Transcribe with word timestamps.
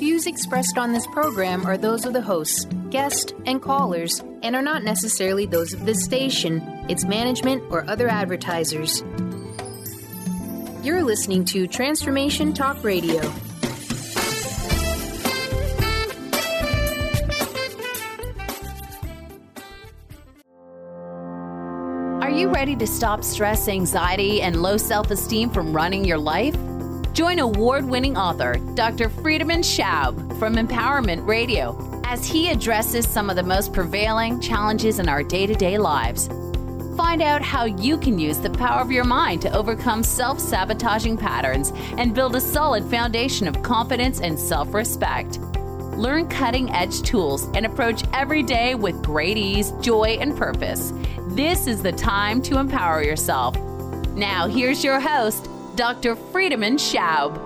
views 0.00 0.26
expressed 0.26 0.78
on 0.78 0.94
this 0.94 1.06
program 1.08 1.66
are 1.66 1.76
those 1.76 2.06
of 2.06 2.14
the 2.14 2.22
hosts, 2.22 2.64
guests, 2.88 3.34
and 3.44 3.60
callers, 3.60 4.24
and 4.42 4.56
are 4.56 4.62
not 4.62 4.82
necessarily 4.82 5.44
those 5.44 5.74
of 5.74 5.84
this 5.84 6.02
station, 6.02 6.62
its 6.88 7.04
management, 7.04 7.62
or 7.70 7.88
other 7.88 8.08
advertisers. 8.08 9.04
You're 10.82 11.02
listening 11.02 11.44
to 11.44 11.66
Transformation 11.66 12.54
Talk 12.54 12.82
Radio. 12.82 13.20
Are 22.22 22.30
you 22.30 22.48
ready 22.48 22.74
to 22.76 22.86
stop 22.86 23.22
stress, 23.22 23.68
anxiety, 23.68 24.40
and 24.40 24.62
low 24.62 24.78
self 24.78 25.10
esteem 25.10 25.50
from 25.50 25.74
running 25.74 26.06
your 26.06 26.16
life? 26.16 26.56
Join 27.20 27.38
award 27.38 27.84
winning 27.84 28.16
author 28.16 28.54
Dr. 28.72 29.10
Friedemann 29.10 29.60
Schaub 29.62 30.38
from 30.38 30.54
Empowerment 30.54 31.26
Radio 31.26 31.76
as 32.02 32.24
he 32.24 32.48
addresses 32.48 33.06
some 33.06 33.28
of 33.28 33.36
the 33.36 33.42
most 33.42 33.74
prevailing 33.74 34.40
challenges 34.40 34.98
in 34.98 35.06
our 35.06 35.22
day 35.22 35.46
to 35.46 35.52
day 35.54 35.76
lives. 35.76 36.28
Find 36.96 37.20
out 37.20 37.42
how 37.42 37.66
you 37.66 37.98
can 37.98 38.18
use 38.18 38.38
the 38.38 38.48
power 38.48 38.80
of 38.80 38.90
your 38.90 39.04
mind 39.04 39.42
to 39.42 39.54
overcome 39.54 40.02
self 40.02 40.40
sabotaging 40.40 41.18
patterns 41.18 41.74
and 41.98 42.14
build 42.14 42.36
a 42.36 42.40
solid 42.40 42.84
foundation 42.84 43.46
of 43.46 43.62
confidence 43.62 44.22
and 44.22 44.40
self 44.40 44.72
respect. 44.72 45.40
Learn 45.98 46.26
cutting 46.26 46.70
edge 46.70 47.02
tools 47.02 47.50
and 47.52 47.66
approach 47.66 48.02
every 48.14 48.42
day 48.42 48.74
with 48.74 49.02
great 49.02 49.36
ease, 49.36 49.72
joy, 49.82 50.16
and 50.22 50.34
purpose. 50.38 50.94
This 51.26 51.66
is 51.66 51.82
the 51.82 51.92
time 51.92 52.40
to 52.44 52.58
empower 52.58 53.02
yourself. 53.02 53.58
Now, 54.14 54.48
here's 54.48 54.82
your 54.82 55.00
host, 55.00 55.49
Dr. 55.80 56.14
Friedemann 56.14 56.76
Schaub. 56.76 57.38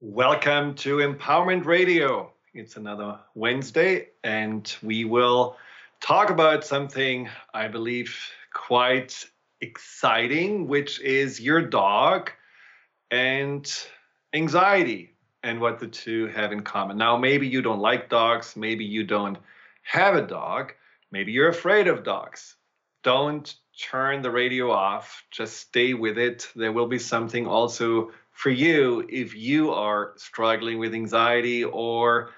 Welcome 0.00 0.74
to 0.76 0.96
Empowerment 0.96 1.66
Radio. 1.66 2.32
It's 2.54 2.78
another 2.78 3.18
Wednesday, 3.34 4.08
and 4.24 4.74
we 4.82 5.04
will 5.04 5.58
talk 6.00 6.30
about 6.30 6.64
something 6.64 7.28
I 7.52 7.68
believe 7.68 8.18
quite 8.54 9.26
exciting, 9.60 10.66
which 10.66 10.98
is 11.02 11.38
your 11.38 11.60
dog 11.60 12.30
and 13.10 13.70
anxiety 14.32 15.12
and 15.42 15.60
what 15.60 15.78
the 15.78 15.88
two 15.88 16.28
have 16.28 16.50
in 16.50 16.62
common. 16.62 16.96
Now, 16.96 17.18
maybe 17.18 17.46
you 17.46 17.60
don't 17.60 17.80
like 17.80 18.08
dogs, 18.08 18.56
maybe 18.56 18.86
you 18.86 19.04
don't 19.04 19.36
have 19.82 20.16
a 20.16 20.26
dog, 20.26 20.72
maybe 21.10 21.30
you're 21.30 21.50
afraid 21.50 21.88
of 21.88 22.04
dogs. 22.04 22.56
Don't 23.02 23.54
turn 23.80 24.22
the 24.22 24.30
radio 24.30 24.70
off, 24.70 25.24
just 25.30 25.56
stay 25.56 25.94
with 25.94 26.18
it. 26.18 26.48
There 26.54 26.72
will 26.72 26.86
be 26.86 26.98
something 26.98 27.46
also 27.46 28.12
for 28.30 28.50
you 28.50 29.06
if 29.08 29.34
you 29.34 29.72
are 29.72 30.12
struggling 30.16 30.78
with 30.78 30.94
anxiety 30.94 31.64
or 31.64 32.30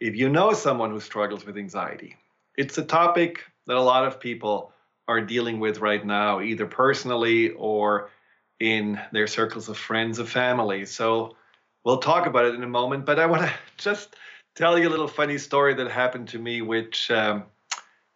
if 0.00 0.16
you 0.16 0.28
know 0.28 0.52
someone 0.52 0.90
who 0.90 1.00
struggles 1.00 1.44
with 1.44 1.56
anxiety. 1.56 2.16
It's 2.56 2.78
a 2.78 2.84
topic 2.84 3.44
that 3.66 3.76
a 3.76 3.80
lot 3.80 4.06
of 4.06 4.20
people 4.20 4.72
are 5.06 5.20
dealing 5.20 5.60
with 5.60 5.78
right 5.80 6.04
now, 6.04 6.40
either 6.40 6.66
personally 6.66 7.50
or 7.50 8.10
in 8.60 9.00
their 9.12 9.26
circles 9.26 9.68
of 9.68 9.78
friends 9.78 10.20
or 10.20 10.26
family. 10.26 10.84
So 10.84 11.36
we'll 11.84 11.98
talk 11.98 12.26
about 12.26 12.44
it 12.44 12.54
in 12.54 12.62
a 12.62 12.68
moment. 12.68 13.06
But 13.06 13.18
I 13.18 13.26
want 13.26 13.42
to 13.42 13.52
just 13.76 14.16
tell 14.54 14.78
you 14.78 14.88
a 14.88 14.90
little 14.90 15.08
funny 15.08 15.38
story 15.38 15.74
that 15.74 15.90
happened 15.90 16.28
to 16.28 16.38
me, 16.38 16.60
which 16.62 17.10
um, 17.10 17.44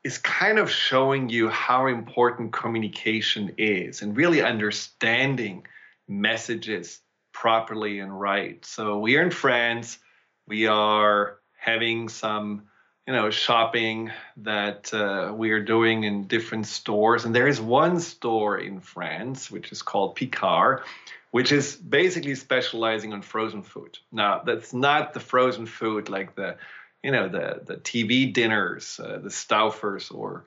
is 0.04 0.18
kind 0.18 0.58
of 0.58 0.70
showing 0.70 1.28
you 1.28 1.48
how 1.48 1.86
important 1.86 2.52
communication 2.52 3.54
is 3.56 4.02
and 4.02 4.16
really 4.16 4.42
understanding 4.42 5.66
messages 6.08 7.00
properly 7.32 8.00
and 8.00 8.20
right. 8.20 8.64
So 8.64 8.98
we 8.98 9.16
are 9.16 9.22
in 9.22 9.30
France. 9.30 9.98
We 10.46 10.66
are 10.66 11.38
having 11.56 12.08
some 12.08 12.64
you 13.06 13.12
know 13.12 13.30
shopping 13.30 14.10
that 14.38 14.92
uh, 14.94 15.32
we 15.34 15.50
are 15.50 15.62
doing 15.62 16.04
in 16.04 16.24
different 16.26 16.66
stores 16.66 17.24
and 17.24 17.34
there 17.34 17.48
is 17.48 17.60
one 17.60 18.00
store 18.00 18.58
in 18.58 18.80
france 18.80 19.50
which 19.50 19.72
is 19.72 19.82
called 19.82 20.14
picard 20.14 20.82
which 21.30 21.50
is 21.50 21.74
basically 21.74 22.34
specializing 22.34 23.12
on 23.12 23.22
frozen 23.22 23.62
food 23.62 23.98
now 24.12 24.42
that's 24.44 24.72
not 24.72 25.14
the 25.14 25.20
frozen 25.20 25.66
food 25.66 26.08
like 26.08 26.34
the 26.34 26.56
you 27.02 27.10
know 27.10 27.28
the 27.28 27.60
the 27.64 27.76
tv 27.76 28.32
dinners 28.32 29.00
uh, 29.02 29.18
the 29.22 29.28
Stouffer's 29.28 30.10
or 30.10 30.44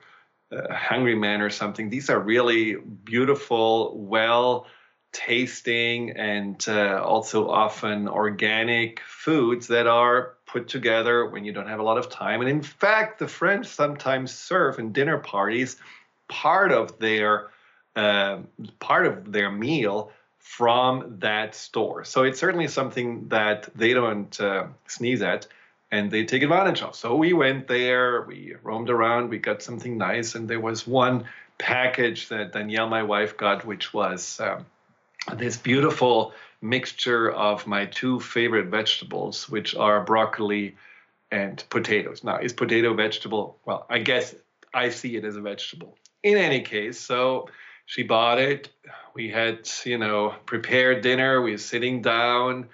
uh, 0.52 0.72
hungry 0.72 1.14
man 1.14 1.40
or 1.40 1.50
something 1.50 1.90
these 1.90 2.10
are 2.10 2.20
really 2.20 2.76
beautiful 2.76 3.96
well 3.98 4.66
tasting 5.12 6.10
and 6.10 6.62
uh, 6.68 7.02
also 7.02 7.48
often 7.48 8.06
organic 8.06 9.00
foods 9.00 9.68
that 9.68 9.86
are 9.86 10.34
put 10.44 10.68
together 10.68 11.26
when 11.26 11.44
you 11.44 11.52
don't 11.52 11.68
have 11.68 11.80
a 11.80 11.82
lot 11.82 11.96
of 11.96 12.10
time. 12.10 12.40
And 12.40 12.50
in 12.50 12.62
fact, 12.62 13.18
the 13.18 13.26
French 13.26 13.66
sometimes 13.66 14.32
serve 14.32 14.78
in 14.78 14.92
dinner 14.92 15.18
parties 15.18 15.76
part 16.28 16.70
of 16.70 16.98
their 16.98 17.48
uh, 17.94 18.40
part 18.78 19.06
of 19.06 19.32
their 19.32 19.50
meal 19.50 20.12
from 20.38 21.16
that 21.20 21.54
store. 21.54 22.04
So 22.04 22.24
it's 22.24 22.38
certainly 22.38 22.68
something 22.68 23.28
that 23.28 23.68
they 23.74 23.94
don't 23.94 24.38
uh, 24.38 24.66
sneeze 24.86 25.22
at 25.22 25.46
and 25.90 26.10
they 26.10 26.24
take 26.24 26.42
advantage 26.42 26.82
of. 26.82 26.94
So 26.94 27.16
we 27.16 27.32
went 27.32 27.68
there, 27.68 28.22
we 28.22 28.54
roamed 28.62 28.90
around, 28.90 29.30
we 29.30 29.38
got 29.38 29.62
something 29.62 29.96
nice, 29.96 30.34
and 30.34 30.48
there 30.48 30.60
was 30.60 30.86
one 30.86 31.24
package 31.58 32.28
that 32.28 32.52
Danielle, 32.52 32.88
my 32.88 33.02
wife, 33.02 33.36
got, 33.36 33.64
which 33.64 33.94
was 33.94 34.40
um, 34.40 34.66
this 35.34 35.56
beautiful 35.56 36.32
mixture 36.60 37.30
of 37.30 37.66
my 37.66 37.86
two 37.86 38.20
favorite 38.20 38.66
vegetables, 38.66 39.48
which 39.48 39.74
are 39.74 40.02
broccoli 40.02 40.76
and 41.30 41.62
potatoes. 41.70 42.24
Now, 42.24 42.38
is 42.38 42.52
potato 42.52 42.94
vegetable? 42.94 43.58
Well, 43.64 43.86
I 43.88 43.98
guess 43.98 44.34
I 44.72 44.90
see 44.90 45.16
it 45.16 45.24
as 45.24 45.36
a 45.36 45.40
vegetable. 45.40 45.96
In 46.22 46.36
any 46.36 46.60
case, 46.60 46.98
so 46.98 47.48
she 47.86 48.02
bought 48.02 48.38
it. 48.38 48.68
We 49.14 49.30
had, 49.30 49.68
you 49.84 49.98
know, 49.98 50.34
prepared 50.44 51.02
dinner. 51.02 51.40
We 51.40 51.52
were 51.52 51.58
sitting 51.58 52.02
down. 52.02 52.68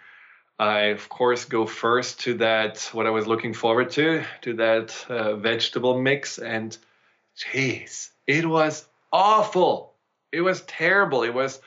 I, 0.63 0.81
of 0.91 1.09
course, 1.09 1.45
go 1.45 1.67
first 1.67 2.21
to 2.21 2.35
that, 2.35 2.89
what 2.93 3.07
I 3.07 3.11
was 3.11 3.27
looking 3.27 3.53
forward 3.53 3.91
to, 3.93 4.25
to 4.43 4.55
that 4.55 5.07
uh, 5.09 5.35
vegetable 5.35 6.01
mix. 6.01 6.39
And 6.39 6.77
jeez, 7.37 8.11
it 8.27 8.47
was 8.47 8.87
awful. 9.13 9.95
It 10.31 10.41
was 10.41 10.61
terrible. 10.63 11.25
It 11.25 11.35
was 11.35 11.61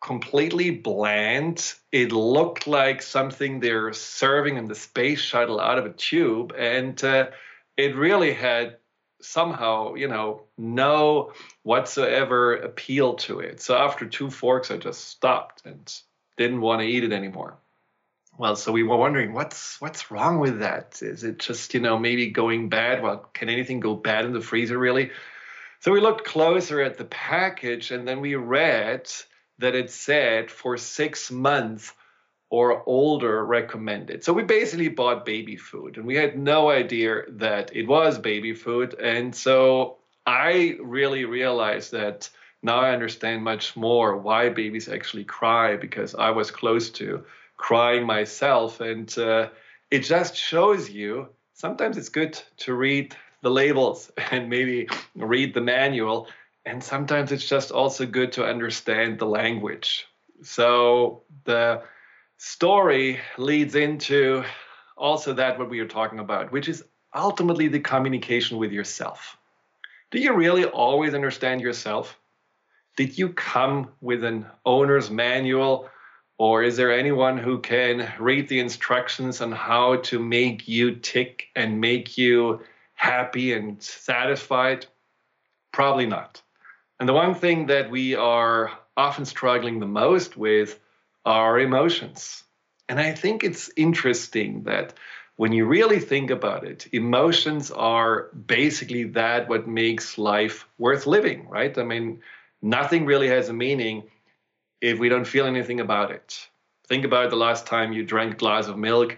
completely 0.00 0.70
bland. 0.70 1.74
It 1.92 2.10
looked 2.10 2.66
like 2.66 3.02
something 3.02 3.60
they're 3.60 3.92
serving 3.92 4.56
in 4.56 4.66
the 4.66 4.74
space 4.74 5.20
shuttle 5.20 5.60
out 5.60 5.78
of 5.78 5.84
a 5.84 5.92
tube, 5.92 6.54
and 6.56 7.02
uh, 7.04 7.28
it 7.76 7.94
really 7.96 8.32
had 8.32 8.78
somehow, 9.20 9.94
you 9.94 10.08
know, 10.08 10.42
no 10.56 11.32
whatsoever 11.62 12.54
appeal 12.54 13.14
to 13.14 13.40
it. 13.40 13.60
So 13.60 13.76
after 13.76 14.06
two 14.06 14.30
forks, 14.30 14.70
I 14.70 14.78
just 14.78 15.04
stopped 15.04 15.62
and 15.64 16.02
didn't 16.36 16.62
want 16.62 16.80
to 16.80 16.86
eat 16.86 17.04
it 17.04 17.12
anymore. 17.12 17.58
Well, 18.38 18.56
so 18.56 18.72
we 18.72 18.82
were 18.82 18.96
wondering 18.96 19.34
what's 19.34 19.80
what's 19.80 20.10
wrong 20.10 20.38
with 20.38 20.60
that? 20.60 21.00
Is 21.02 21.22
it 21.22 21.38
just 21.38 21.74
you 21.74 21.80
know 21.80 21.98
maybe 21.98 22.28
going 22.30 22.68
bad? 22.68 23.02
Well, 23.02 23.28
can 23.34 23.48
anything 23.48 23.80
go 23.80 23.94
bad 23.94 24.24
in 24.24 24.32
the 24.32 24.40
freezer 24.40 24.78
really? 24.78 25.10
So 25.80 25.92
we 25.92 26.00
looked 26.00 26.24
closer 26.24 26.80
at 26.80 26.96
the 26.96 27.04
package 27.04 27.90
and 27.90 28.06
then 28.06 28.20
we 28.20 28.36
read 28.36 29.10
that 29.58 29.74
it 29.74 29.90
said 29.90 30.50
for 30.50 30.76
six 30.78 31.30
months 31.30 31.92
or 32.50 32.82
older 32.86 33.44
recommended. 33.44 34.24
So 34.24 34.32
we 34.32 34.44
basically 34.44 34.88
bought 34.88 35.24
baby 35.24 35.56
food 35.56 35.96
and 35.96 36.06
we 36.06 36.16
had 36.16 36.38
no 36.38 36.70
idea 36.70 37.22
that 37.30 37.74
it 37.74 37.86
was 37.86 38.18
baby 38.18 38.54
food. 38.54 38.94
And 38.94 39.34
so 39.34 39.98
I 40.26 40.76
really 40.80 41.24
realized 41.24 41.92
that 41.92 42.30
now 42.62 42.78
I 42.78 42.92
understand 42.92 43.42
much 43.42 43.76
more 43.76 44.16
why 44.16 44.48
babies 44.48 44.88
actually 44.88 45.24
cry 45.24 45.76
because 45.76 46.14
I 46.14 46.30
was 46.30 46.50
close 46.50 46.90
to 46.90 47.24
crying 47.62 48.04
myself. 48.04 48.80
And 48.80 49.08
uh, 49.16 49.48
it 49.90 50.00
just 50.00 50.34
shows 50.34 50.90
you 50.90 51.28
sometimes 51.54 51.96
it's 51.96 52.08
good 52.08 52.40
to 52.58 52.74
read 52.74 53.14
the 53.42 53.50
labels 53.50 54.10
and 54.30 54.50
maybe 54.50 54.88
read 55.14 55.54
the 55.54 55.60
manual 55.60 56.28
and 56.64 56.82
sometimes 56.82 57.32
it's 57.32 57.48
just 57.48 57.72
also 57.72 58.06
good 58.06 58.32
to 58.32 58.46
understand 58.46 59.18
the 59.18 59.26
language. 59.26 60.06
So 60.42 61.22
the 61.44 61.82
story 62.38 63.20
leads 63.36 63.74
into 63.74 64.44
also 64.96 65.32
that 65.34 65.58
what 65.58 65.70
we 65.70 65.80
are 65.80 65.88
talking 65.88 66.20
about, 66.20 66.52
which 66.52 66.68
is 66.68 66.84
ultimately 67.14 67.68
the 67.68 67.80
communication 67.80 68.58
with 68.58 68.70
yourself. 68.70 69.36
Do 70.12 70.18
you 70.18 70.34
really 70.34 70.64
always 70.64 71.14
understand 71.14 71.60
yourself? 71.60 72.16
Did 72.96 73.18
you 73.18 73.30
come 73.30 73.88
with 74.00 74.22
an 74.22 74.46
owner's 74.64 75.10
manual, 75.10 75.88
or 76.42 76.64
is 76.64 76.76
there 76.76 76.90
anyone 76.90 77.38
who 77.38 77.60
can 77.60 78.12
read 78.18 78.48
the 78.48 78.58
instructions 78.58 79.40
on 79.40 79.52
how 79.52 79.94
to 79.98 80.18
make 80.18 80.66
you 80.66 80.96
tick 80.96 81.44
and 81.54 81.80
make 81.80 82.18
you 82.18 82.60
happy 82.94 83.52
and 83.52 83.80
satisfied? 83.80 84.84
Probably 85.70 86.06
not. 86.06 86.42
And 86.98 87.08
the 87.08 87.12
one 87.12 87.36
thing 87.36 87.66
that 87.66 87.92
we 87.92 88.16
are 88.16 88.72
often 88.96 89.24
struggling 89.24 89.78
the 89.78 89.86
most 89.86 90.36
with 90.36 90.80
are 91.24 91.60
emotions. 91.60 92.42
And 92.88 92.98
I 92.98 93.12
think 93.12 93.44
it's 93.44 93.70
interesting 93.76 94.64
that 94.64 94.94
when 95.36 95.52
you 95.52 95.64
really 95.64 96.00
think 96.00 96.30
about 96.30 96.64
it, 96.64 96.88
emotions 96.90 97.70
are 97.70 98.30
basically 98.34 99.04
that 99.04 99.48
what 99.48 99.68
makes 99.68 100.18
life 100.18 100.66
worth 100.76 101.06
living, 101.06 101.48
right? 101.48 101.78
I 101.78 101.84
mean, 101.84 102.20
nothing 102.60 103.06
really 103.06 103.28
has 103.28 103.48
a 103.48 103.52
meaning 103.52 104.10
if 104.82 104.98
we 104.98 105.08
don't 105.08 105.24
feel 105.24 105.46
anything 105.46 105.80
about 105.80 106.10
it. 106.10 106.48
Think 106.88 107.04
about 107.04 107.30
the 107.30 107.36
last 107.36 107.66
time 107.66 107.92
you 107.92 108.04
drank 108.04 108.34
a 108.34 108.36
glass 108.36 108.66
of 108.66 108.76
milk. 108.76 109.16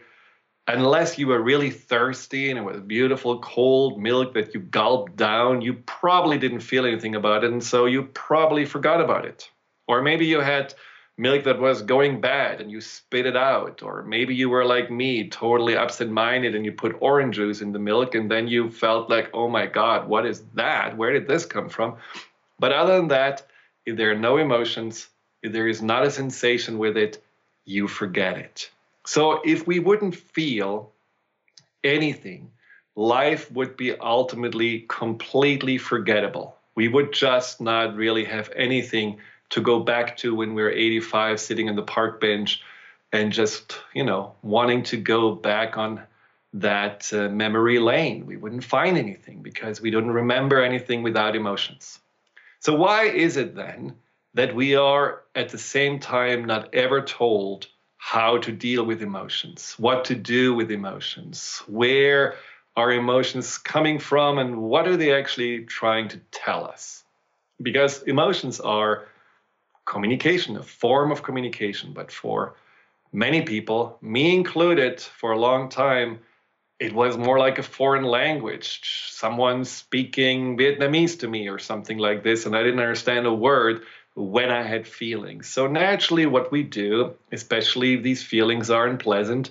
Unless 0.68 1.18
you 1.18 1.26
were 1.26 1.42
really 1.42 1.70
thirsty 1.70 2.50
and 2.50 2.58
it 2.58 2.62
was 2.62 2.80
beautiful 2.80 3.40
cold 3.40 4.00
milk 4.00 4.34
that 4.34 4.54
you 4.54 4.60
gulped 4.60 5.16
down, 5.16 5.62
you 5.62 5.74
probably 5.86 6.38
didn't 6.38 6.60
feel 6.60 6.86
anything 6.86 7.14
about 7.14 7.44
it. 7.44 7.50
And 7.50 7.64
so 7.64 7.86
you 7.86 8.04
probably 8.04 8.66
forgot 8.66 9.00
about 9.00 9.24
it. 9.24 9.50
Or 9.88 10.02
maybe 10.02 10.26
you 10.26 10.40
had 10.40 10.74
milk 11.16 11.44
that 11.44 11.58
was 11.58 11.80
going 11.82 12.20
bad 12.20 12.60
and 12.60 12.70
you 12.70 12.80
spit 12.80 13.26
it 13.26 13.36
out. 13.36 13.82
Or 13.82 14.02
maybe 14.02 14.34
you 14.34 14.50
were 14.50 14.64
like 14.64 14.90
me, 14.90 15.28
totally 15.28 15.76
absent 15.76 16.10
minded 16.10 16.54
and 16.54 16.64
you 16.64 16.72
put 16.72 16.96
orange 17.00 17.36
juice 17.36 17.62
in 17.62 17.72
the 17.72 17.78
milk 17.78 18.14
and 18.14 18.30
then 18.30 18.48
you 18.48 18.70
felt 18.70 19.08
like, 19.08 19.30
oh 19.32 19.48
my 19.48 19.66
God, 19.66 20.08
what 20.08 20.26
is 20.26 20.42
that? 20.54 20.96
Where 20.96 21.12
did 21.12 21.26
this 21.26 21.46
come 21.46 21.70
from? 21.70 21.96
But 22.58 22.72
other 22.72 22.96
than 22.96 23.08
that, 23.08 23.46
if 23.86 23.96
there 23.96 24.10
are 24.10 24.18
no 24.18 24.38
emotions, 24.38 25.08
if 25.44 25.52
there 25.52 25.68
is 25.68 25.82
not 25.82 26.06
a 26.06 26.10
sensation 26.10 26.78
with 26.78 26.96
it, 26.96 27.22
you 27.66 27.86
forget 27.86 28.38
it. 28.38 28.70
So 29.06 29.42
if 29.44 29.66
we 29.66 29.78
wouldn't 29.78 30.16
feel 30.16 30.90
anything, 31.84 32.50
life 32.96 33.52
would 33.52 33.76
be 33.76 33.94
ultimately 33.94 34.86
completely 34.88 35.76
forgettable. 35.76 36.56
We 36.74 36.88
would 36.88 37.12
just 37.12 37.60
not 37.60 37.94
really 37.94 38.24
have 38.24 38.50
anything 38.56 39.18
to 39.50 39.60
go 39.60 39.80
back 39.80 40.16
to 40.18 40.34
when 40.34 40.54
we 40.54 40.62
were 40.62 40.70
85 40.70 41.38
sitting 41.38 41.68
on 41.68 41.76
the 41.76 41.82
park 41.82 42.22
bench 42.22 42.62
and 43.12 43.30
just, 43.30 43.78
you 43.92 44.02
know, 44.02 44.32
wanting 44.42 44.82
to 44.84 44.96
go 44.96 45.34
back 45.34 45.76
on 45.76 46.00
that 46.54 47.12
uh, 47.12 47.28
memory 47.28 47.78
lane. 47.78 48.24
We 48.24 48.38
wouldn't 48.38 48.64
find 48.64 48.96
anything 48.96 49.42
because 49.42 49.82
we 49.82 49.90
don't 49.90 50.10
remember 50.10 50.62
anything 50.62 51.02
without 51.02 51.36
emotions. 51.36 51.98
So, 52.60 52.74
why 52.74 53.04
is 53.04 53.36
it 53.36 53.54
then 53.54 53.94
that 54.34 54.54
we 54.54 54.74
are 54.74 55.22
at 55.34 55.48
the 55.48 55.58
same 55.58 55.98
time 55.98 56.44
not 56.44 56.74
ever 56.74 57.00
told 57.00 57.68
how 57.96 58.38
to 58.38 58.52
deal 58.52 58.84
with 58.84 59.00
emotions, 59.00 59.74
what 59.78 60.04
to 60.04 60.14
do 60.14 60.54
with 60.54 60.70
emotions, 60.70 61.62
where 61.66 62.34
are 62.76 62.92
emotions 62.92 63.56
coming 63.56 63.98
from, 63.98 64.38
and 64.38 64.60
what 64.60 64.86
are 64.86 64.96
they 64.96 65.14
actually 65.14 65.64
trying 65.64 66.08
to 66.08 66.18
tell 66.30 66.64
us? 66.64 67.04
Because 67.62 68.02
emotions 68.02 68.60
are 68.60 69.06
communication, 69.84 70.56
a 70.56 70.62
form 70.62 71.12
of 71.12 71.22
communication. 71.22 71.92
But 71.92 72.10
for 72.10 72.56
many 73.12 73.42
people, 73.42 73.98
me 74.02 74.34
included, 74.34 75.00
for 75.00 75.32
a 75.32 75.38
long 75.38 75.68
time, 75.68 76.18
it 76.80 76.92
was 76.92 77.16
more 77.16 77.38
like 77.38 77.58
a 77.58 77.62
foreign 77.62 78.04
language. 78.04 78.80
Someone 79.10 79.64
speaking 79.64 80.58
Vietnamese 80.58 81.20
to 81.20 81.28
me 81.28 81.48
or 81.48 81.58
something 81.58 81.98
like 81.98 82.24
this, 82.24 82.46
and 82.46 82.56
I 82.56 82.62
didn't 82.62 82.80
understand 82.80 83.26
a 83.26 83.32
word 83.32 83.82
when 84.14 84.50
I 84.50 84.62
had 84.62 84.86
feelings. 84.86 85.48
So 85.48 85.66
naturally, 85.66 86.26
what 86.26 86.52
we 86.52 86.62
do, 86.62 87.14
especially 87.32 87.94
if 87.94 88.02
these 88.02 88.22
feelings 88.22 88.70
are 88.70 88.86
unpleasant, 88.86 89.50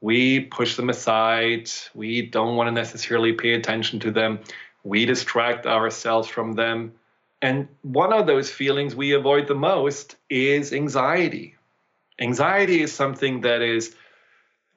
we 0.00 0.40
push 0.40 0.76
them 0.76 0.90
aside. 0.90 1.70
We 1.94 2.22
don't 2.22 2.56
want 2.56 2.68
to 2.68 2.72
necessarily 2.72 3.32
pay 3.32 3.54
attention 3.54 4.00
to 4.00 4.10
them. 4.10 4.40
We 4.84 5.06
distract 5.06 5.66
ourselves 5.66 6.28
from 6.28 6.52
them. 6.52 6.92
And 7.40 7.68
one 7.82 8.12
of 8.12 8.26
those 8.26 8.50
feelings 8.50 8.94
we 8.94 9.12
avoid 9.12 9.46
the 9.46 9.54
most 9.54 10.16
is 10.28 10.72
anxiety. 10.72 11.56
Anxiety 12.18 12.82
is 12.82 12.92
something 12.92 13.42
that 13.42 13.62
is, 13.62 13.94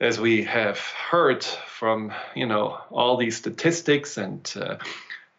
as 0.02 0.20
we 0.20 0.44
have 0.44 0.78
heard 0.80 1.44
from 1.44 2.14
you 2.36 2.46
know 2.46 2.80
all 2.90 3.18
these 3.18 3.38
statistics 3.38 4.18
and 4.18 4.52
uh, 4.56 4.78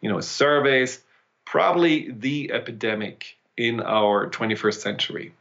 you 0.01 0.09
know 0.09 0.19
surveys, 0.19 0.99
probably 1.45 2.11
the 2.11 2.51
epidemic 2.51 3.37
in 3.61 3.79
our 3.79 4.27
21st 4.31 4.81
century. 4.81 5.33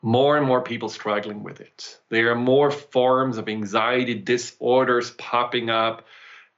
More 0.00 0.38
and 0.38 0.46
more 0.46 0.62
people 0.62 0.88
struggling 0.88 1.42
with 1.42 1.60
it. 1.60 1.98
There 2.08 2.30
are 2.30 2.34
more 2.34 2.70
forms 2.70 3.36
of 3.36 3.50
anxiety 3.50 4.14
disorders 4.14 5.10
popping 5.10 5.68
up, 5.68 6.06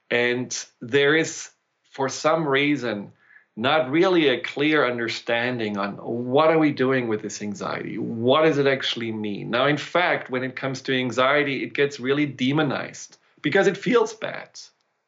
and 0.09 0.49
there 0.81 1.13
is, 1.13 1.49
for 1.91 2.07
some 2.07 2.47
reason, 2.47 3.11
not 3.57 3.91
really 3.91 4.29
a 4.29 4.39
clear 4.39 4.87
understanding 4.89 5.77
on 5.77 5.95
what 5.95 6.51
are 6.51 6.59
we 6.59 6.71
doing 6.71 7.07
with 7.07 7.21
this 7.23 7.41
anxiety 7.41 7.97
what 7.97 8.43
does 8.43 8.59
it 8.59 8.67
actually 8.67 9.11
mean 9.11 9.49
now 9.49 9.65
in 9.65 9.77
fact 9.77 10.29
when 10.29 10.43
it 10.43 10.55
comes 10.55 10.83
to 10.83 10.93
anxiety 10.93 11.63
it 11.63 11.73
gets 11.73 11.99
really 11.99 12.27
demonized 12.27 13.17
because 13.41 13.65
it 13.65 13.75
feels 13.75 14.13
bad 14.13 14.51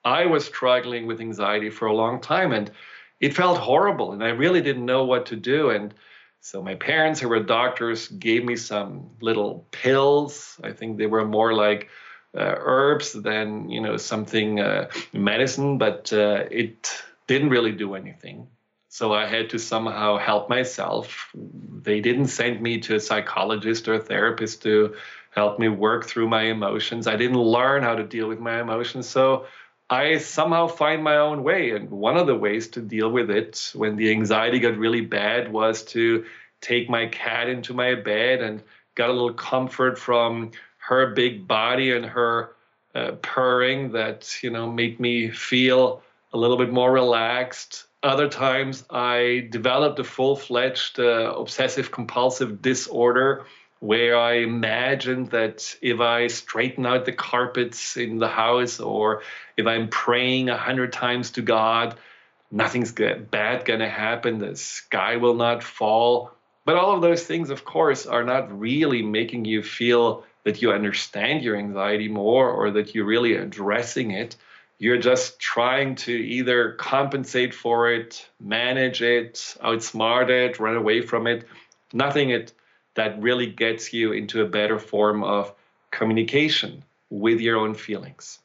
i 0.03 0.25
was 0.25 0.43
struggling 0.45 1.05
with 1.05 1.21
anxiety 1.21 1.69
for 1.69 1.85
a 1.85 1.93
long 1.93 2.19
time 2.19 2.51
and 2.51 2.71
it 3.19 3.35
felt 3.35 3.57
horrible 3.57 4.11
and 4.13 4.23
i 4.23 4.29
really 4.29 4.61
didn't 4.61 4.85
know 4.85 5.03
what 5.03 5.27
to 5.27 5.35
do 5.35 5.69
and 5.69 5.93
so 6.41 6.61
my 6.61 6.75
parents 6.75 7.19
who 7.19 7.27
were 7.27 7.41
doctors 7.41 8.07
gave 8.07 8.45
me 8.45 8.55
some 8.55 9.09
little 9.21 9.65
pills 9.71 10.59
i 10.63 10.71
think 10.71 10.97
they 10.97 11.07
were 11.07 11.25
more 11.25 11.53
like 11.53 11.89
uh, 12.37 12.55
herbs 12.59 13.13
than 13.13 13.69
you 13.69 13.81
know 13.81 13.97
something 13.97 14.59
uh, 14.59 14.87
medicine 15.13 15.77
but 15.77 16.13
uh, 16.13 16.45
it 16.51 17.03
didn't 17.29 17.51
really 17.51 17.71
do 17.71 17.93
anything. 17.93 18.47
So 18.87 19.13
I 19.13 19.27
had 19.27 19.51
to 19.51 19.59
somehow 19.59 20.17
help 20.17 20.49
myself. 20.49 21.29
They 21.35 22.01
didn't 22.01 22.27
send 22.27 22.59
me 22.59 22.79
to 22.79 22.95
a 22.95 22.99
psychologist 22.99 23.87
or 23.87 23.93
a 23.93 23.99
therapist 23.99 24.63
to 24.63 24.95
help 25.29 25.59
me 25.59 25.69
work 25.69 26.07
through 26.07 26.27
my 26.27 26.45
emotions. 26.45 27.05
I 27.05 27.15
didn't 27.15 27.37
learn 27.37 27.83
how 27.83 27.93
to 27.93 28.03
deal 28.03 28.27
with 28.27 28.39
my 28.39 28.59
emotions. 28.59 29.07
So 29.07 29.45
I 29.89 30.19
somehow 30.19 30.67
find 30.67 31.03
my 31.03 31.17
own 31.17 31.43
way. 31.43 31.71
And 31.71 31.89
one 31.89 32.17
of 32.17 32.27
the 32.27 32.35
ways 32.35 32.67
to 32.69 32.81
deal 32.81 33.09
with 33.09 33.29
it 33.31 33.71
when 33.73 33.95
the 33.95 34.11
anxiety 34.11 34.59
got 34.59 34.77
really 34.77 35.01
bad 35.01 35.51
was 35.51 35.83
to 35.85 36.25
take 36.61 36.89
my 36.89 37.07
cat 37.07 37.49
into 37.49 37.73
my 37.73 37.95
bed 37.95 38.41
and 38.41 38.61
got 38.95 39.09
a 39.09 39.13
little 39.13 39.33
comfort 39.33 39.97
from 39.97 40.51
her 40.77 41.13
big 41.13 41.47
body 41.47 41.91
and 41.91 42.05
her 42.05 42.55
uh, 42.93 43.11
purring 43.21 43.91
that, 43.93 44.43
you 44.43 44.49
know, 44.49 44.71
made 44.71 44.99
me 44.99 45.29
feel 45.29 46.03
a 46.33 46.37
little 46.37 46.57
bit 46.57 46.71
more 46.71 46.91
relaxed. 46.91 47.85
Other 48.01 48.29
times, 48.29 48.83
I 48.89 49.47
developed 49.49 49.99
a 49.99 50.03
full 50.03 50.35
fledged 50.35 50.99
uh, 50.99 51.33
obsessive 51.37 51.91
compulsive 51.91 52.61
disorder 52.61 53.45
where 53.79 54.17
I 54.17 54.39
imagined 54.39 55.31
that 55.31 55.75
if 55.81 55.99
I 55.99 56.27
straighten 56.27 56.85
out 56.85 57.05
the 57.05 57.13
carpets 57.13 57.95
in 57.95 58.19
the 58.19 58.27
house 58.27 58.79
or 58.79 59.23
if 59.55 59.65
I'm 59.67 59.87
praying 59.87 60.49
a 60.49 60.57
hundred 60.57 60.91
times 60.91 61.31
to 61.31 61.41
God, 61.41 61.97
nothing's 62.51 62.91
bad 62.91 63.65
going 63.65 63.79
to 63.79 63.89
happen. 63.89 64.39
The 64.39 64.55
sky 64.55 65.15
will 65.15 65.35
not 65.35 65.63
fall. 65.63 66.31
But 66.65 66.75
all 66.75 66.93
of 66.93 67.01
those 67.01 67.23
things, 67.23 67.49
of 67.49 67.63
course, 67.63 68.05
are 68.05 68.23
not 68.23 68.59
really 68.59 69.01
making 69.01 69.45
you 69.45 69.63
feel 69.63 70.25
that 70.43 70.61
you 70.61 70.71
understand 70.71 71.43
your 71.43 71.55
anxiety 71.55 72.09
more 72.09 72.49
or 72.49 72.71
that 72.71 72.93
you're 72.93 73.05
really 73.05 73.35
addressing 73.35 74.11
it. 74.11 74.35
You're 74.77 74.97
just 74.97 75.39
trying 75.39 75.95
to 75.95 76.11
either 76.11 76.73
compensate 76.73 77.53
for 77.53 77.91
it, 77.91 78.27
manage 78.39 79.01
it, 79.01 79.55
outsmart 79.61 80.29
it, 80.29 80.59
run 80.59 80.75
away 80.75 81.01
from 81.01 81.27
it. 81.27 81.45
Nothing 81.91 82.29
it, 82.29 82.53
that 82.95 83.21
really 83.21 83.47
gets 83.47 83.93
you 83.93 84.11
into 84.11 84.41
a 84.41 84.47
better 84.47 84.79
form 84.79 85.23
of 85.23 85.53
communication 85.91 86.83
with 87.09 87.39
your 87.39 87.57
own 87.57 87.73
feelings. 87.73 88.39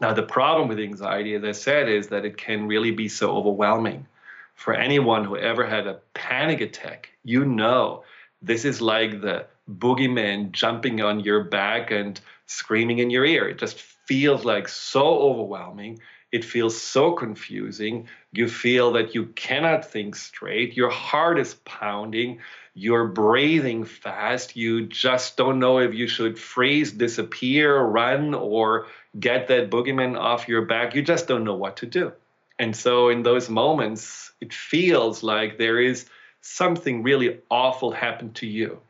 Now, 0.00 0.14
the 0.14 0.22
problem 0.22 0.68
with 0.68 0.78
anxiety, 0.78 1.34
as 1.34 1.44
I 1.44 1.52
said, 1.52 1.88
is 1.88 2.08
that 2.08 2.24
it 2.24 2.36
can 2.36 2.66
really 2.66 2.90
be 2.90 3.08
so 3.08 3.32
overwhelming. 3.36 4.06
For 4.54 4.74
anyone 4.74 5.24
who 5.24 5.36
ever 5.36 5.66
had 5.66 5.86
a 5.86 6.00
panic 6.14 6.60
attack, 6.60 7.10
you 7.24 7.44
know 7.44 8.04
this 8.42 8.64
is 8.64 8.80
like 8.80 9.20
the 9.20 9.46
boogeyman 9.70 10.52
jumping 10.52 11.00
on 11.00 11.20
your 11.20 11.44
back 11.44 11.90
and 11.90 12.20
screaming 12.46 12.98
in 12.98 13.10
your 13.10 13.24
ear. 13.24 13.48
It 13.48 13.58
just 13.58 13.80
feels 13.80 14.44
like 14.44 14.68
so 14.68 15.06
overwhelming. 15.06 16.00
It 16.32 16.44
feels 16.44 16.80
so 16.80 17.12
confusing. 17.12 18.08
You 18.32 18.48
feel 18.48 18.92
that 18.92 19.14
you 19.14 19.26
cannot 19.26 19.84
think 19.84 20.16
straight. 20.16 20.76
Your 20.76 20.90
heart 20.90 21.38
is 21.38 21.54
pounding. 21.64 22.40
You're 22.74 23.08
breathing 23.08 23.84
fast. 23.84 24.56
You 24.56 24.86
just 24.86 25.36
don't 25.36 25.58
know 25.58 25.78
if 25.78 25.94
you 25.94 26.06
should 26.06 26.38
freeze, 26.38 26.92
disappear, 26.92 27.78
run, 27.80 28.34
or 28.34 28.86
get 29.18 29.48
that 29.48 29.70
boogeyman 29.70 30.18
off 30.18 30.48
your 30.48 30.62
back. 30.62 30.94
You 30.94 31.02
just 31.02 31.26
don't 31.26 31.44
know 31.44 31.56
what 31.56 31.78
to 31.78 31.86
do. 31.86 32.12
And 32.58 32.76
so, 32.76 33.08
in 33.08 33.22
those 33.22 33.48
moments, 33.48 34.32
it 34.40 34.52
feels 34.52 35.22
like 35.22 35.56
there 35.56 35.80
is 35.80 36.06
something 36.42 37.02
really 37.02 37.40
awful 37.50 37.90
happened 37.90 38.36
to 38.36 38.46
you. 38.46 38.80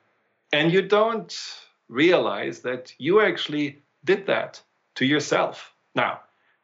And 0.52 0.72
you 0.72 0.82
don't 0.82 1.32
realize 1.88 2.60
that 2.60 2.94
you 2.98 3.20
actually 3.20 3.82
did 4.04 4.26
that 4.26 4.60
to 4.96 5.06
yourself. 5.06 5.72
Now, 5.94 6.20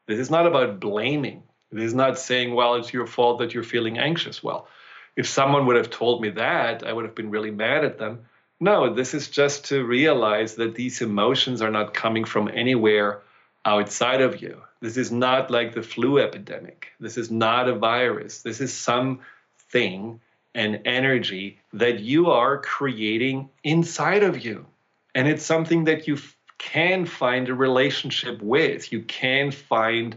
this 0.07 0.19
is 0.19 0.31
not 0.31 0.47
about 0.47 0.81
blaming. 0.81 1.43
This 1.71 1.85
is 1.85 1.95
not 1.95 2.19
saying, 2.19 2.55
well, 2.55 2.75
it's 2.77 2.93
your 2.93 3.07
fault 3.07 3.39
that 3.39 3.55
you're 3.55 3.63
feeling 3.63 3.99
anxious. 3.99 4.43
Well, 4.43 4.69
if 5.17 5.27
someone 5.27 5.67
would 5.67 5.77
have 5.77 5.91
told 5.91 6.21
me 6.21 6.31
that, 6.31 6.87
I 6.87 6.93
would 6.93 7.05
have 7.05 7.15
been 7.15 7.31
really 7.31 7.51
mad 7.51 7.85
at 7.85 7.99
them. 7.99 8.27
No, 8.61 8.95
this 8.95 9.15
is 9.15 9.29
just 9.29 9.67
to 9.67 9.85
realize 9.85 10.55
that 10.57 10.75
these 10.75 11.03
emotions 11.03 11.61
are 11.63 11.71
not 11.71 11.95
coming 11.95 12.25
from 12.25 12.51
anywhere 12.53 13.23
outside 13.65 14.21
of 14.21 14.41
you. 14.41 14.63
This 14.81 14.97
is 14.97 15.11
not 15.11 15.51
like 15.51 15.75
the 15.75 15.83
flu 15.83 16.19
epidemic. 16.19 16.89
This 17.01 17.17
is 17.17 17.31
not 17.31 17.69
a 17.69 17.75
virus. 17.75 18.43
This 18.43 18.61
is 18.61 18.73
something, 18.73 20.21
an 20.55 20.75
energy 20.85 21.59
that 21.73 22.01
you 22.01 22.31
are 22.31 22.59
creating 22.59 23.51
inside 23.65 24.23
of 24.23 24.45
you. 24.45 24.67
And 25.15 25.27
it's 25.29 25.45
something 25.45 25.85
that 25.85 26.07
you 26.07 26.19
can 26.59 27.07
find 27.07 27.49
a 27.49 27.55
relationship 27.55 28.41
with. 28.41 28.93
You 28.93 29.03
can 29.03 29.51
find 29.51 30.17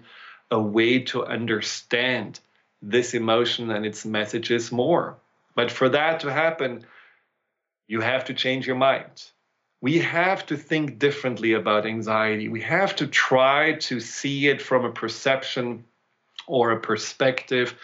a 0.51 0.59
way 0.59 0.99
to 0.99 1.25
understand 1.25 2.39
this 2.81 3.13
emotion 3.13 3.71
and 3.71 3.85
its 3.85 4.05
messages 4.05 4.71
more. 4.71 5.17
But 5.55 5.71
for 5.71 5.89
that 5.89 6.21
to 6.21 6.31
happen, 6.31 6.85
you 7.87 8.01
have 8.01 8.25
to 8.25 8.33
change 8.33 8.67
your 8.67 8.75
mind. 8.75 9.23
We 9.81 9.99
have 9.99 10.45
to 10.47 10.57
think 10.57 10.99
differently 10.99 11.53
about 11.53 11.85
anxiety. 11.85 12.49
We 12.49 12.61
have 12.61 12.95
to 12.97 13.07
try 13.07 13.73
to 13.73 13.99
see 13.99 14.47
it 14.47 14.61
from 14.61 14.85
a 14.85 14.91
perception 14.91 15.85
or 16.47 16.71
a 16.71 16.79
perspective 16.79 17.75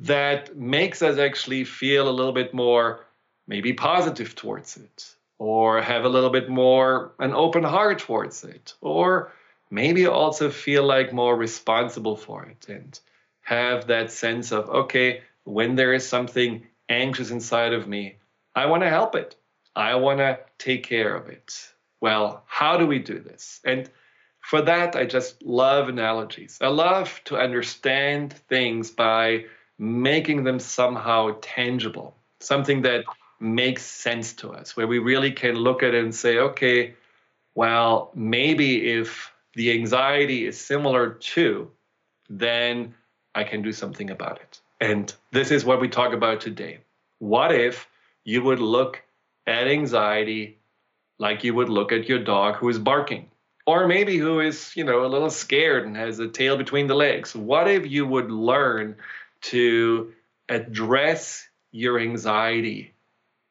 that 0.00 0.56
makes 0.56 1.02
us 1.02 1.18
actually 1.18 1.64
feel 1.64 2.08
a 2.08 2.10
little 2.10 2.32
bit 2.32 2.52
more 2.52 3.06
maybe 3.46 3.72
positive 3.72 4.34
towards 4.34 4.76
it 4.76 5.14
or 5.38 5.80
have 5.80 6.04
a 6.04 6.08
little 6.08 6.30
bit 6.30 6.48
more 6.48 7.12
an 7.18 7.32
open 7.32 7.62
heart 7.62 7.98
towards 8.00 8.44
it 8.44 8.74
or 8.80 9.32
maybe 9.70 10.06
also 10.06 10.50
feel 10.50 10.84
like 10.84 11.12
more 11.12 11.36
responsible 11.36 12.16
for 12.16 12.44
it 12.44 12.68
and 12.68 12.98
have 13.46 13.86
that 13.86 14.10
sense 14.10 14.52
of 14.52 14.68
okay 14.68 15.22
when 15.44 15.76
there 15.76 15.94
is 15.94 16.06
something 16.06 16.66
anxious 16.88 17.30
inside 17.30 17.72
of 17.72 17.86
me 17.86 18.16
i 18.54 18.66
want 18.66 18.82
to 18.82 18.90
help 18.90 19.14
it. 19.14 19.36
I 19.74 19.96
want 19.96 20.18
to 20.18 20.38
take 20.58 20.84
care 20.84 21.14
of 21.14 21.28
it. 21.28 21.52
Well 22.00 22.42
how 22.46 22.76
do 22.76 22.86
we 22.86 22.98
do 22.98 23.18
this? 23.20 23.60
And 23.64 23.90
for 24.40 24.62
that 24.62 24.96
i 24.96 25.04
just 25.04 25.42
love 25.42 25.88
analogies. 25.88 26.58
I 26.60 26.68
love 26.68 27.20
to 27.26 27.36
understand 27.36 28.32
things 28.48 28.90
by 28.90 29.46
making 29.78 30.44
them 30.44 30.58
somehow 30.58 31.36
tangible 31.40 32.16
something 32.40 32.82
that 32.82 33.04
makes 33.40 33.84
sense 33.84 34.34
to 34.34 34.50
us, 34.50 34.76
where 34.76 34.86
we 34.86 34.98
really 34.98 35.32
can 35.32 35.54
look 35.56 35.82
at 35.82 35.94
it 35.94 36.02
and 36.02 36.14
say, 36.14 36.38
okay, 36.38 36.94
well, 37.54 38.10
maybe 38.14 38.92
if 38.92 39.32
the 39.54 39.72
anxiety 39.72 40.46
is 40.46 40.58
similar 40.58 41.10
to, 41.10 41.70
then 42.28 42.94
I 43.36 43.44
can 43.44 43.62
do 43.62 43.72
something 43.72 44.10
about 44.10 44.40
it. 44.40 44.60
And 44.80 45.12
this 45.30 45.50
is 45.52 45.64
what 45.64 45.80
we 45.80 45.88
talk 45.88 46.12
about 46.12 46.40
today. 46.40 46.78
What 47.18 47.54
if 47.54 47.88
you 48.24 48.42
would 48.42 48.58
look 48.58 49.02
at 49.46 49.68
anxiety 49.68 50.58
like 51.18 51.44
you 51.44 51.54
would 51.54 51.68
look 51.68 51.92
at 51.92 52.08
your 52.08 52.18
dog 52.18 52.56
who 52.56 52.68
is 52.68 52.78
barking? 52.78 53.30
Or 53.66 53.86
maybe 53.86 54.16
who 54.16 54.40
is, 54.40 54.72
you 54.76 54.84
know, 54.84 55.04
a 55.04 55.08
little 55.08 55.30
scared 55.30 55.86
and 55.86 55.96
has 55.96 56.18
a 56.18 56.28
tail 56.28 56.56
between 56.56 56.88
the 56.88 56.94
legs. 56.94 57.34
What 57.34 57.68
if 57.68 57.86
you 57.86 58.06
would 58.06 58.30
learn 58.30 58.96
to 59.42 60.12
address 60.48 61.48
your 61.72 61.98
anxiety 61.98 62.94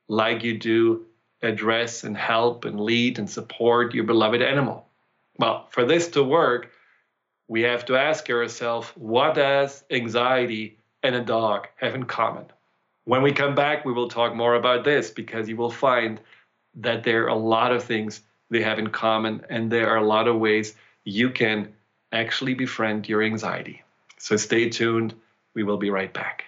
like 0.07 0.43
you 0.43 0.57
do 0.57 1.05
address 1.41 2.03
and 2.03 2.17
help 2.17 2.65
and 2.65 2.79
lead 2.79 3.19
and 3.19 3.29
support 3.29 3.93
your 3.93 4.03
beloved 4.03 4.41
animal. 4.41 4.87
Well, 5.37 5.67
for 5.69 5.85
this 5.85 6.09
to 6.09 6.23
work, 6.23 6.71
we 7.47 7.61
have 7.61 7.85
to 7.85 7.95
ask 7.95 8.29
ourselves 8.29 8.89
what 8.95 9.35
does 9.35 9.83
anxiety 9.91 10.77
and 11.03 11.15
a 11.15 11.21
dog 11.21 11.67
have 11.77 11.95
in 11.95 12.05
common? 12.05 12.45
When 13.05 13.21
we 13.21 13.31
come 13.31 13.53
back, 13.53 13.85
we 13.85 13.93
will 13.93 14.09
talk 14.09 14.35
more 14.35 14.55
about 14.55 14.83
this 14.83 15.11
because 15.11 15.47
you 15.47 15.55
will 15.55 15.69
find 15.69 16.19
that 16.75 17.03
there 17.03 17.25
are 17.25 17.29
a 17.29 17.35
lot 17.35 17.71
of 17.71 17.83
things 17.83 18.21
they 18.49 18.61
have 18.61 18.79
in 18.79 18.87
common, 18.87 19.45
and 19.49 19.71
there 19.71 19.89
are 19.89 19.97
a 19.97 20.05
lot 20.05 20.27
of 20.27 20.37
ways 20.37 20.75
you 21.03 21.29
can 21.29 21.73
actually 22.11 22.53
befriend 22.53 23.07
your 23.07 23.21
anxiety. 23.21 23.83
So 24.17 24.37
stay 24.37 24.69
tuned. 24.69 25.13
We 25.53 25.63
will 25.63 25.77
be 25.77 25.89
right 25.89 26.13
back. 26.13 26.45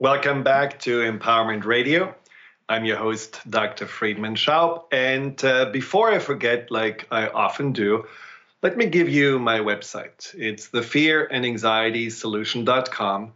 Welcome 0.00 0.44
back 0.44 0.78
to 0.82 1.00
Empowerment 1.00 1.64
Radio. 1.64 2.14
I'm 2.68 2.84
your 2.84 2.98
host, 2.98 3.40
Dr. 3.50 3.84
Friedemann 3.84 4.36
Schaub. 4.36 4.84
And 4.92 5.44
uh, 5.44 5.70
before 5.72 6.12
I 6.12 6.20
forget, 6.20 6.70
like 6.70 7.08
I 7.10 7.26
often 7.26 7.72
do, 7.72 8.06
let 8.62 8.76
me 8.76 8.86
give 8.86 9.08
you 9.08 9.40
my 9.40 9.58
website. 9.58 10.32
It's 10.38 10.68
the 10.68 10.84
fear 10.84 11.26
and 11.26 11.44
anxiety 11.44 12.10
solution.com. 12.10 13.32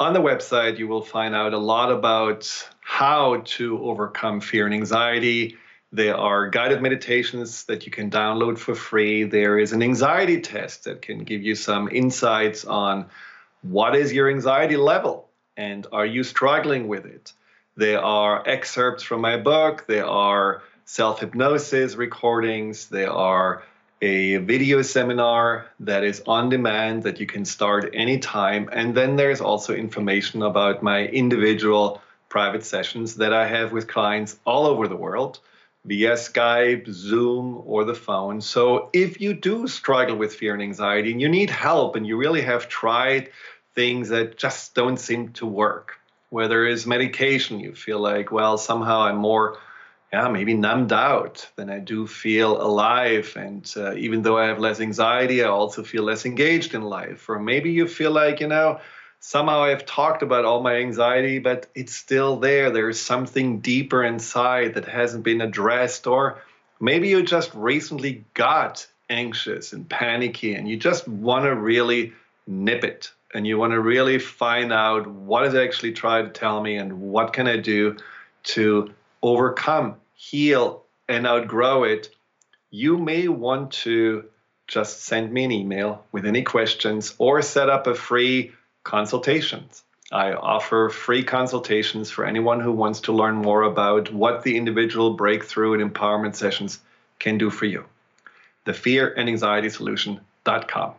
On 0.00 0.12
the 0.12 0.20
website, 0.20 0.78
you 0.78 0.88
will 0.88 1.02
find 1.02 1.32
out 1.32 1.54
a 1.54 1.58
lot 1.58 1.92
about 1.92 2.68
how 2.80 3.42
to 3.44 3.78
overcome 3.78 4.40
fear 4.40 4.64
and 4.64 4.74
anxiety. 4.74 5.58
There 5.92 6.16
are 6.16 6.48
guided 6.48 6.82
meditations 6.82 7.66
that 7.66 7.86
you 7.86 7.92
can 7.92 8.10
download 8.10 8.58
for 8.58 8.74
free. 8.74 9.22
There 9.22 9.60
is 9.60 9.72
an 9.72 9.80
anxiety 9.80 10.40
test 10.40 10.82
that 10.84 11.02
can 11.02 11.22
give 11.22 11.44
you 11.44 11.54
some 11.54 11.88
insights 11.88 12.64
on 12.64 13.06
what 13.62 13.94
is 13.94 14.12
your 14.12 14.28
anxiety 14.28 14.76
level 14.76 15.29
and 15.56 15.86
are 15.92 16.06
you 16.06 16.22
struggling 16.24 16.88
with 16.88 17.06
it? 17.06 17.32
There 17.76 18.00
are 18.00 18.46
excerpts 18.46 19.02
from 19.02 19.20
my 19.20 19.36
book, 19.36 19.86
there 19.86 20.06
are 20.06 20.62
self 20.84 21.20
hypnosis 21.20 21.94
recordings, 21.94 22.88
there 22.88 23.12
are 23.12 23.62
a 24.02 24.38
video 24.38 24.80
seminar 24.82 25.66
that 25.80 26.04
is 26.04 26.22
on 26.26 26.48
demand 26.48 27.02
that 27.02 27.20
you 27.20 27.26
can 27.26 27.44
start 27.44 27.90
anytime. 27.92 28.68
And 28.72 28.94
then 28.94 29.16
there's 29.16 29.40
also 29.40 29.74
information 29.74 30.42
about 30.42 30.82
my 30.82 31.06
individual 31.06 32.00
private 32.28 32.64
sessions 32.64 33.16
that 33.16 33.34
I 33.34 33.46
have 33.46 33.72
with 33.72 33.88
clients 33.88 34.38
all 34.46 34.66
over 34.66 34.88
the 34.88 34.96
world 34.96 35.40
via 35.84 36.12
Skype, 36.12 36.90
Zoom, 36.90 37.62
or 37.64 37.84
the 37.84 37.94
phone. 37.94 38.40
So 38.40 38.90
if 38.92 39.20
you 39.20 39.34
do 39.34 39.66
struggle 39.66 40.16
with 40.16 40.34
fear 40.34 40.54
and 40.54 40.62
anxiety 40.62 41.12
and 41.12 41.20
you 41.20 41.28
need 41.28 41.50
help 41.50 41.96
and 41.96 42.06
you 42.06 42.16
really 42.16 42.42
have 42.42 42.68
tried 42.68 43.30
things 43.74 44.08
that 44.08 44.36
just 44.36 44.74
don't 44.74 44.98
seem 44.98 45.32
to 45.34 45.46
work. 45.46 45.98
Where 46.30 46.48
there 46.48 46.66
is 46.66 46.86
medication, 46.86 47.58
you 47.58 47.74
feel 47.74 47.98
like, 47.98 48.30
well, 48.30 48.56
somehow 48.56 49.02
I'm 49.02 49.16
more, 49.16 49.58
yeah, 50.12 50.28
maybe 50.28 50.54
numbed 50.54 50.92
out 50.92 51.48
than 51.56 51.70
I 51.70 51.80
do 51.80 52.06
feel 52.06 52.60
alive. 52.60 53.32
And 53.36 53.72
uh, 53.76 53.94
even 53.94 54.22
though 54.22 54.38
I 54.38 54.46
have 54.46 54.60
less 54.60 54.80
anxiety, 54.80 55.42
I 55.42 55.48
also 55.48 55.82
feel 55.82 56.04
less 56.04 56.26
engaged 56.26 56.74
in 56.74 56.82
life. 56.82 57.28
Or 57.28 57.40
maybe 57.40 57.72
you 57.72 57.88
feel 57.88 58.12
like, 58.12 58.40
you 58.40 58.46
know, 58.46 58.80
somehow 59.18 59.64
I've 59.64 59.86
talked 59.86 60.22
about 60.22 60.44
all 60.44 60.62
my 60.62 60.76
anxiety, 60.76 61.40
but 61.40 61.66
it's 61.74 61.94
still 61.94 62.36
there. 62.36 62.70
There's 62.70 63.00
something 63.00 63.58
deeper 63.58 64.04
inside 64.04 64.74
that 64.74 64.86
hasn't 64.86 65.24
been 65.24 65.40
addressed. 65.40 66.06
Or 66.06 66.42
maybe 66.78 67.08
you 67.08 67.24
just 67.24 67.52
recently 67.54 68.24
got 68.34 68.86
anxious 69.08 69.72
and 69.72 69.88
panicky 69.88 70.54
and 70.54 70.68
you 70.68 70.76
just 70.76 71.08
want 71.08 71.44
to 71.44 71.54
really 71.54 72.12
nip 72.46 72.84
it 72.84 73.10
and 73.34 73.46
you 73.46 73.58
want 73.58 73.72
to 73.72 73.80
really 73.80 74.18
find 74.18 74.72
out 74.72 75.06
what 75.06 75.46
is 75.46 75.54
actually 75.54 75.92
trying 75.92 76.26
to 76.26 76.30
tell 76.30 76.60
me 76.60 76.76
and 76.76 77.00
what 77.00 77.32
can 77.32 77.46
I 77.46 77.56
do 77.56 77.96
to 78.42 78.92
overcome, 79.22 79.96
heal, 80.14 80.84
and 81.08 81.26
outgrow 81.26 81.84
it, 81.84 82.14
you 82.70 82.98
may 82.98 83.28
want 83.28 83.72
to 83.72 84.24
just 84.66 85.02
send 85.02 85.32
me 85.32 85.44
an 85.44 85.52
email 85.52 86.04
with 86.12 86.24
any 86.26 86.42
questions 86.42 87.14
or 87.18 87.42
set 87.42 87.68
up 87.68 87.86
a 87.86 87.94
free 87.94 88.52
consultation. 88.84 89.68
I 90.12 90.32
offer 90.32 90.88
free 90.88 91.22
consultations 91.22 92.10
for 92.10 92.24
anyone 92.24 92.60
who 92.60 92.72
wants 92.72 93.00
to 93.02 93.12
learn 93.12 93.36
more 93.36 93.62
about 93.62 94.12
what 94.12 94.42
the 94.42 94.56
individual 94.56 95.14
breakthrough 95.14 95.80
and 95.80 95.92
empowerment 95.92 96.34
sessions 96.34 96.80
can 97.18 97.38
do 97.38 97.50
for 97.50 97.66
you. 97.66 97.84
The 98.64 98.74
fear 98.74 99.12
and 99.16 99.28
anxiety 99.28 99.70
solution.com. 99.70 100.94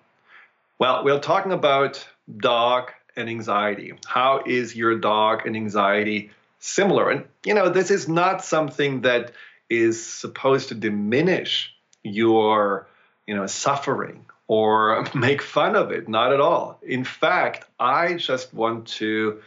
Well, 0.79 1.03
we're 1.03 1.19
talking 1.19 1.51
about 1.51 2.05
dog 2.37 2.91
and 3.15 3.29
anxiety. 3.29 3.93
How 4.05 4.43
is 4.45 4.75
your 4.75 4.97
dog 4.97 5.45
and 5.45 5.55
anxiety 5.55 6.31
similar? 6.59 7.09
And, 7.09 7.25
you 7.45 7.53
know, 7.53 7.69
this 7.69 7.91
is 7.91 8.07
not 8.07 8.43
something 8.43 9.01
that 9.01 9.31
is 9.69 10.05
supposed 10.05 10.69
to 10.69 10.75
diminish 10.75 11.73
your, 12.03 12.87
you 13.27 13.35
know, 13.35 13.47
suffering 13.47 14.25
or 14.47 15.05
make 15.15 15.41
fun 15.41 15.75
of 15.75 15.91
it. 15.91 16.07
Not 16.07 16.33
at 16.33 16.41
all. 16.41 16.79
In 16.81 17.03
fact, 17.03 17.65
I 17.79 18.15
just 18.15 18.53
want 18.53 18.87
to 18.99 19.41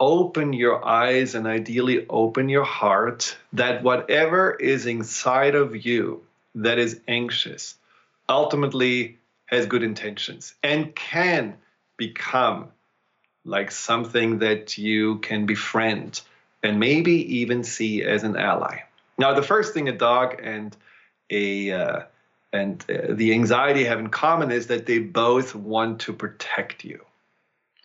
open 0.00 0.54
your 0.54 0.82
eyes 0.82 1.34
and 1.34 1.46
ideally 1.46 2.06
open 2.08 2.48
your 2.48 2.64
heart 2.64 3.36
that 3.52 3.82
whatever 3.82 4.52
is 4.52 4.86
inside 4.86 5.54
of 5.54 5.84
you 5.84 6.22
that 6.54 6.78
is 6.78 6.98
anxious 7.06 7.74
ultimately 8.28 9.18
has 9.44 9.66
good 9.66 9.82
intentions 9.82 10.54
and 10.62 10.94
can 10.94 11.54
become 12.00 12.68
like 13.44 13.70
something 13.70 14.38
that 14.38 14.78
you 14.78 15.18
can 15.18 15.44
befriend 15.44 16.22
and 16.62 16.80
maybe 16.80 17.40
even 17.40 17.62
see 17.62 18.02
as 18.02 18.24
an 18.24 18.36
ally. 18.36 18.78
Now, 19.18 19.34
the 19.34 19.42
first 19.42 19.74
thing 19.74 19.88
a 19.88 19.92
dog 19.92 20.40
and 20.42 20.74
a 21.28 21.70
uh, 21.70 22.00
and 22.52 22.84
uh, 22.88 23.12
the 23.14 23.32
anxiety 23.32 23.84
have 23.84 24.00
in 24.00 24.08
common 24.08 24.50
is 24.50 24.68
that 24.68 24.86
they 24.86 24.98
both 24.98 25.54
want 25.54 26.00
to 26.00 26.12
protect 26.14 26.84
you. 26.84 27.04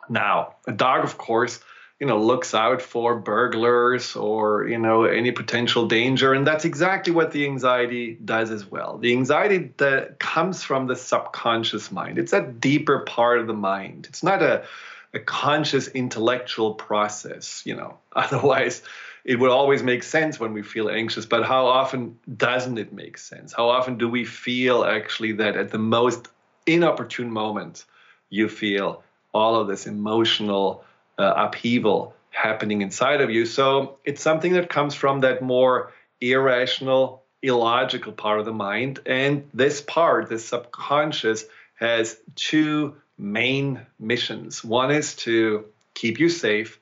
Now, 0.10 0.56
a 0.65 0.71
dog, 0.71 1.04
of 1.04 1.17
course, 1.17 1.60
you 1.99 2.08
know, 2.08 2.19
looks 2.19 2.53
out 2.53 2.81
for 2.81 3.15
burglars 3.15 4.15
or, 4.17 4.67
you 4.67 4.77
know, 4.77 5.05
any 5.05 5.31
potential 5.31 5.88
danger. 5.88 6.34
And 6.34 6.45
that's 6.45 6.65
exactly 6.65 7.13
what 7.13 7.31
the 7.31 7.45
anxiety 7.45 8.17
does 8.25 8.51
as 8.51 8.65
well. 8.65 8.97
The 8.97 9.13
anxiety 9.13 9.71
that 9.77 10.19
comes 10.19 10.62
from 10.62 10.88
the 10.88 10.95
subconscious 10.95 11.91
mind. 11.91 12.17
It's 12.17 12.34
a 12.34 12.41
deeper 12.41 12.99
part 12.99 13.39
of 13.39 13.47
the 13.47 13.53
mind. 13.53 14.08
It's 14.10 14.23
not 14.23 14.41
a, 14.41 14.65
a 15.13 15.19
conscious 15.19 15.88
intellectual 15.88 16.73
process, 16.73 17.62
you 17.65 17.75
know. 17.75 17.97
Otherwise, 18.13 18.81
it 19.23 19.39
would 19.39 19.49
always 19.49 19.81
make 19.81 20.03
sense 20.03 20.38
when 20.38 20.51
we 20.51 20.63
feel 20.63 20.89
anxious, 20.89 21.25
but 21.25 21.45
how 21.45 21.65
often 21.65 22.19
doesn't 22.36 22.77
it 22.77 22.91
make 22.91 23.17
sense? 23.17 23.53
How 23.53 23.69
often 23.69 23.97
do 23.97 24.10
we 24.10 24.25
feel 24.25 24.84
actually 24.84 25.31
that 25.34 25.55
at 25.55 25.71
the 25.71 25.79
most 25.79 26.27
inopportune 26.65 27.31
moment 27.31 27.86
you 28.29 28.49
feel 28.49 29.01
all 29.34 29.55
of 29.55 29.67
this 29.67 29.88
emotional 29.88 30.84
uh, 31.17 31.34
upheaval 31.36 32.13
happening 32.30 32.82
inside 32.82 33.21
of 33.21 33.30
you. 33.30 33.45
So 33.45 33.97
it's 34.04 34.21
something 34.21 34.54
that 34.54 34.69
comes 34.69 34.93
from 34.93 35.21
that 35.21 35.41
more 35.41 35.91
irrational, 36.21 37.23
illogical 37.41 38.12
part 38.12 38.39
of 38.39 38.45
the 38.45 38.54
mind. 38.54 38.99
And 39.06 39.49
this 39.54 39.82
part, 39.82 40.30
the 40.30 40.39
subconscious, 40.39 41.45
has 41.75 42.17
two 42.36 42.95
main 43.17 43.86
missions. 43.99 44.63
One 44.63 44.91
is 44.91 45.15
to 45.17 45.65
keep 45.93 46.19
you 46.19 46.30
safe, 46.30 46.80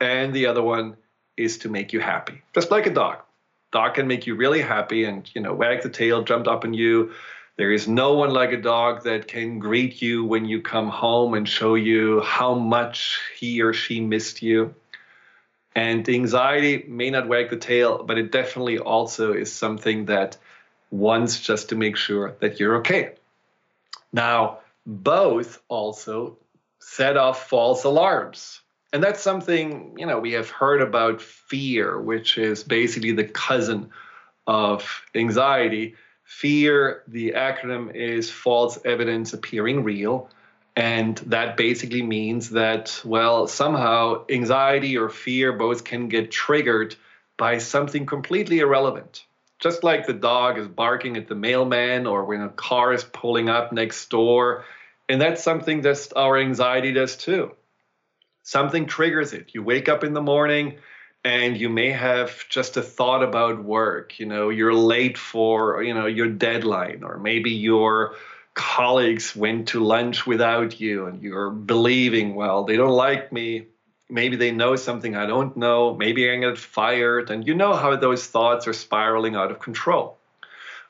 and 0.00 0.32
the 0.32 0.46
other 0.46 0.62
one 0.62 0.96
is 1.36 1.58
to 1.58 1.68
make 1.68 1.92
you 1.92 2.00
happy, 2.00 2.42
just 2.54 2.70
like 2.70 2.86
a 2.86 2.90
dog. 2.90 3.18
Dog 3.72 3.94
can 3.94 4.06
make 4.06 4.26
you 4.26 4.34
really 4.34 4.60
happy 4.60 5.04
and 5.04 5.28
you 5.34 5.40
know 5.40 5.54
wag 5.54 5.82
the 5.82 5.88
tail, 5.88 6.22
jump 6.22 6.46
up 6.46 6.64
on 6.64 6.74
you, 6.74 7.12
there 7.62 7.70
is 7.70 7.86
no 7.86 8.14
one 8.14 8.30
like 8.30 8.50
a 8.50 8.60
dog 8.60 9.04
that 9.04 9.28
can 9.28 9.60
greet 9.60 10.02
you 10.02 10.24
when 10.24 10.44
you 10.44 10.60
come 10.60 10.88
home 10.88 11.34
and 11.34 11.48
show 11.48 11.76
you 11.76 12.20
how 12.22 12.54
much 12.54 13.20
he 13.38 13.62
or 13.62 13.72
she 13.72 14.00
missed 14.00 14.42
you. 14.42 14.74
And 15.72 16.08
anxiety 16.08 16.84
may 16.88 17.10
not 17.10 17.28
wag 17.28 17.50
the 17.50 17.56
tail, 17.56 18.02
but 18.02 18.18
it 18.18 18.32
definitely 18.32 18.80
also 18.80 19.32
is 19.32 19.52
something 19.52 20.06
that 20.06 20.38
wants 20.90 21.38
just 21.38 21.68
to 21.68 21.76
make 21.76 21.96
sure 21.96 22.34
that 22.40 22.58
you're 22.58 22.78
okay. 22.78 23.12
Now, 24.12 24.58
both 24.84 25.62
also 25.68 26.38
set 26.80 27.16
off 27.16 27.48
false 27.48 27.84
alarms. 27.84 28.60
And 28.92 29.00
that's 29.00 29.22
something, 29.22 29.94
you 29.96 30.06
know, 30.06 30.18
we 30.18 30.32
have 30.32 30.50
heard 30.50 30.82
about 30.82 31.22
fear, 31.22 32.00
which 32.00 32.38
is 32.38 32.64
basically 32.64 33.12
the 33.12 33.22
cousin 33.22 33.90
of 34.48 35.04
anxiety. 35.14 35.94
Fear, 36.38 37.04
the 37.06 37.34
acronym 37.36 37.94
is 37.94 38.30
false 38.30 38.78
evidence 38.84 39.32
appearing 39.32 39.84
real. 39.84 40.28
And 40.74 41.18
that 41.18 41.56
basically 41.56 42.02
means 42.02 42.50
that, 42.50 43.00
well, 43.04 43.46
somehow 43.46 44.24
anxiety 44.30 44.96
or 44.96 45.08
fear 45.08 45.52
both 45.52 45.84
can 45.84 46.08
get 46.08 46.32
triggered 46.32 46.96
by 47.36 47.58
something 47.58 48.06
completely 48.06 48.58
irrelevant. 48.60 49.24
Just 49.60 49.84
like 49.84 50.06
the 50.06 50.14
dog 50.14 50.58
is 50.58 50.66
barking 50.66 51.16
at 51.16 51.28
the 51.28 51.36
mailman 51.36 52.06
or 52.06 52.24
when 52.24 52.40
a 52.40 52.48
car 52.48 52.92
is 52.92 53.04
pulling 53.04 53.48
up 53.48 53.70
next 53.70 54.08
door. 54.08 54.64
And 55.08 55.20
that's 55.20 55.44
something 55.44 55.82
that 55.82 56.08
our 56.16 56.38
anxiety 56.38 56.92
does 56.92 57.16
too. 57.16 57.52
Something 58.42 58.86
triggers 58.86 59.32
it. 59.34 59.50
You 59.54 59.62
wake 59.62 59.88
up 59.88 60.02
in 60.02 60.14
the 60.14 60.22
morning, 60.22 60.78
and 61.24 61.56
you 61.56 61.68
may 61.68 61.90
have 61.90 62.48
just 62.48 62.76
a 62.76 62.82
thought 62.82 63.22
about 63.22 63.62
work 63.62 64.18
you 64.18 64.26
know 64.26 64.48
you're 64.48 64.74
late 64.74 65.16
for 65.16 65.82
you 65.82 65.94
know 65.94 66.06
your 66.06 66.28
deadline 66.28 67.02
or 67.02 67.18
maybe 67.18 67.50
your 67.50 68.14
colleagues 68.54 69.34
went 69.34 69.68
to 69.68 69.80
lunch 69.82 70.26
without 70.26 70.78
you 70.80 71.06
and 71.06 71.22
you're 71.22 71.50
believing 71.50 72.34
well 72.34 72.64
they 72.64 72.76
don't 72.76 72.90
like 72.90 73.32
me. 73.32 73.66
Maybe 74.10 74.36
they 74.36 74.50
know 74.50 74.76
something 74.76 75.16
i 75.16 75.24
don't 75.24 75.56
know. 75.56 75.94
Maybe 75.94 76.30
i 76.30 76.36
get 76.36 76.58
fired. 76.58 77.30
And 77.30 77.46
you 77.46 77.54
know 77.54 77.74
how 77.74 77.96
those 77.96 78.26
thoughts 78.26 78.66
are 78.66 78.74
spiraling 78.74 79.36
out 79.36 79.50
of 79.50 79.58
control. 79.58 80.18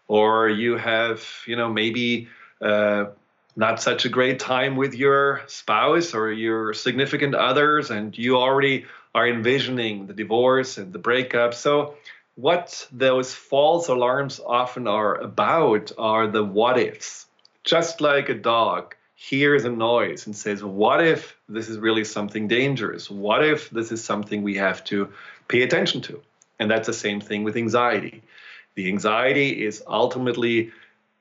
Or 0.08 0.48
you 0.48 0.76
have 0.76 1.24
you 1.46 1.54
know 1.54 1.72
maybe 1.72 2.28
uh, 2.60 3.06
not 3.54 3.80
such 3.80 4.04
a 4.04 4.08
great 4.08 4.40
time 4.40 4.74
with 4.76 4.94
your 4.94 5.42
spouse 5.46 6.14
or 6.14 6.32
your 6.32 6.74
significant 6.74 7.34
others, 7.36 7.90
and 7.90 8.16
you 8.18 8.36
already 8.36 8.86
are 9.14 9.28
envisioning 9.28 10.06
the 10.06 10.14
divorce 10.14 10.78
and 10.78 10.92
the 10.92 10.98
breakup. 10.98 11.54
So, 11.54 11.94
what 12.34 12.88
those 12.90 13.34
false 13.34 13.88
alarms 13.88 14.40
often 14.44 14.88
are 14.88 15.16
about 15.16 15.92
are 15.98 16.26
the 16.26 16.42
what 16.42 16.78
ifs. 16.78 17.26
Just 17.62 18.00
like 18.00 18.30
a 18.30 18.34
dog 18.34 18.94
hears 19.14 19.64
a 19.64 19.70
noise 19.70 20.26
and 20.26 20.34
says, 20.34 20.64
What 20.64 21.04
if 21.04 21.36
this 21.48 21.68
is 21.68 21.78
really 21.78 22.04
something 22.04 22.48
dangerous? 22.48 23.10
What 23.10 23.44
if 23.44 23.70
this 23.70 23.92
is 23.92 24.02
something 24.02 24.42
we 24.42 24.56
have 24.56 24.82
to 24.84 25.12
pay 25.46 25.62
attention 25.62 26.00
to? 26.02 26.22
And 26.58 26.70
that's 26.70 26.86
the 26.86 26.94
same 26.94 27.20
thing 27.20 27.44
with 27.44 27.56
anxiety. 27.56 28.22
The 28.74 28.88
anxiety 28.88 29.64
is 29.64 29.82
ultimately 29.86 30.72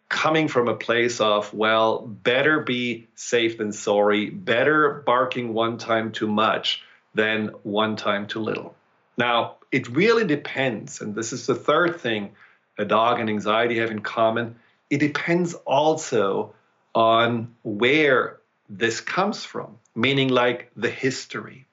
coming 0.08 0.48
from 0.48 0.68
a 0.68 0.76
place 0.76 1.20
of, 1.20 1.54
well, 1.54 2.00
better 2.00 2.62
be 2.62 3.08
safe 3.16 3.58
than 3.58 3.72
sorry, 3.72 4.30
better 4.30 5.04
barking 5.06 5.54
one 5.54 5.78
time 5.78 6.12
too 6.12 6.28
much 6.28 6.84
than 7.14 7.48
one 7.64 7.96
time 7.96 8.28
too 8.28 8.40
little. 8.40 8.76
Now, 9.18 9.58
it 9.72 9.90
really 9.90 10.26
depends, 10.26 11.02
and 11.02 11.16
this 11.16 11.34
is 11.34 11.46
the 11.46 11.56
third 11.56 12.00
thing 12.00 12.32
a 12.78 12.86
dog 12.86 13.20
and 13.20 13.30
anxiety 13.30 13.80
have 13.80 13.92
in 13.92 14.00
common. 14.00 14.56
It 14.90 15.00
depends 15.00 15.54
also 15.54 16.56
on 16.96 17.54
where 17.64 18.40
this 18.70 19.02
comes 19.02 19.44
from, 19.44 19.78
meaning 19.96 20.30
like 20.30 20.72
the 20.76 20.90
history. 20.90 21.68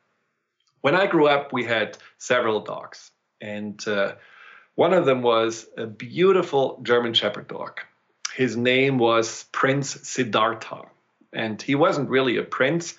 When 0.81 0.94
I 0.94 1.07
grew 1.07 1.27
up, 1.29 1.53
we 1.53 1.64
had 1.64 1.96
several 2.18 2.61
dogs, 2.61 3.11
and 3.40 3.87
uh, 3.88 4.14
one 4.74 4.92
of 4.92 5.07
them 5.07 5.22
was 5.22 5.66
a 5.77 5.87
beautiful 5.87 6.81
German 6.83 7.14
Shepherd 7.14 7.48
dog 7.48 7.81
his 8.38 8.57
name 8.57 8.98
was 8.98 9.46
Prince 9.51 10.09
Siddhartha. 10.09 10.83
And 11.33 11.61
he 11.61 11.74
wasn't 11.74 12.09
really 12.09 12.37
a 12.37 12.44
prince, 12.44 12.94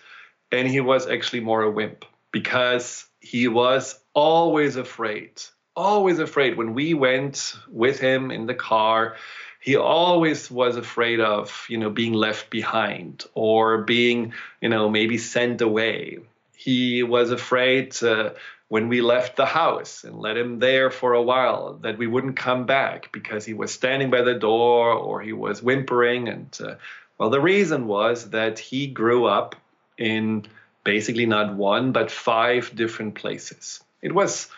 and 0.52 0.68
he 0.68 0.82
was 0.82 1.08
actually 1.08 1.40
more 1.40 1.62
a 1.62 1.72
wimp 1.72 2.04
because 2.32 3.06
he 3.20 3.48
was 3.48 4.00
always 4.14 4.76
afraid, 4.76 5.42
always 5.76 6.20
afraid. 6.20 6.58
When 6.58 6.74
we 6.74 6.94
went 6.94 7.56
with 7.70 8.00
him 8.00 8.32
in 8.32 8.46
the 8.46 8.54
car, 8.54 9.16
he 9.60 9.76
always 9.76 10.50
was 10.50 10.78
afraid 10.78 11.20
of, 11.20 11.66
you 11.70 11.78
know, 11.78 11.90
being 11.90 12.14
left 12.14 12.50
behind 12.50 13.26
or 13.34 13.80
being, 13.80 14.34
you 14.62 14.70
know, 14.70 14.90
maybe 14.90 15.18
sent 15.18 15.62
away. 15.62 16.20
He 16.56 17.04
was 17.04 17.32
afraid 17.32 18.02
uh, 18.04 18.32
when 18.70 18.88
we 18.88 19.02
left 19.02 19.36
the 19.36 19.46
house 19.46 20.04
and 20.04 20.20
let 20.20 20.38
him 20.38 20.60
there 20.60 20.92
for 20.92 21.14
a 21.14 21.22
while 21.22 21.74
that 21.82 21.98
we 21.98 22.08
wouldn't 22.08 22.38
come 22.38 22.66
back 22.66 23.12
because 23.12 23.44
he 23.44 23.54
was 23.54 23.74
standing 23.74 24.10
by 24.10 24.22
the 24.22 24.36
door 24.36 24.94
or 24.94 25.22
he 25.22 25.34
was 25.34 25.62
whimpering 25.62 26.30
and 26.30 26.58
uh, 26.64 26.76
well 27.18 27.30
the 27.30 27.42
reason 27.42 27.88
was 27.88 28.30
that 28.30 28.60
he 28.60 28.88
grew 28.88 29.26
up 29.26 29.56
in 29.98 30.46
basically 30.84 31.26
not 31.26 31.56
one 31.56 31.92
but 31.92 32.12
five 32.12 32.76
different 32.76 33.16
places. 33.16 33.82
It 34.02 34.14
was 34.14 34.50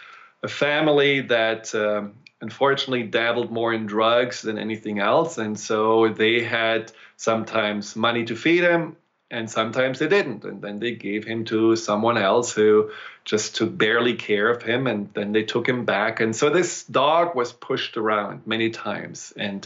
a 0.43 0.47
family 0.47 1.21
that 1.21 1.73
um, 1.75 2.13
unfortunately 2.41 3.03
dabbled 3.03 3.51
more 3.51 3.73
in 3.73 3.85
drugs 3.85 4.41
than 4.41 4.57
anything 4.57 4.99
else 4.99 5.37
and 5.37 5.59
so 5.59 6.09
they 6.09 6.43
had 6.43 6.91
sometimes 7.17 7.95
money 7.95 8.25
to 8.25 8.35
feed 8.35 8.63
him 8.63 8.95
and 9.31 9.49
sometimes 9.49 9.97
they 9.99 10.09
didn't. 10.09 10.43
And 10.43 10.61
then 10.61 10.79
they 10.79 10.91
gave 10.91 11.25
him 11.25 11.45
to 11.45 11.75
someone 11.77 12.17
else 12.17 12.53
who 12.53 12.91
just 13.23 13.55
took 13.55 13.75
barely 13.75 14.15
care 14.15 14.49
of 14.49 14.61
him 14.61 14.87
and 14.87 15.11
then 15.13 15.31
they 15.31 15.43
took 15.43 15.67
him 15.67 15.85
back. 15.85 16.19
And 16.19 16.35
so 16.35 16.49
this 16.49 16.83
dog 16.83 17.33
was 17.33 17.53
pushed 17.53 17.97
around 17.97 18.45
many 18.45 18.69
times 18.69 19.33
and 19.37 19.65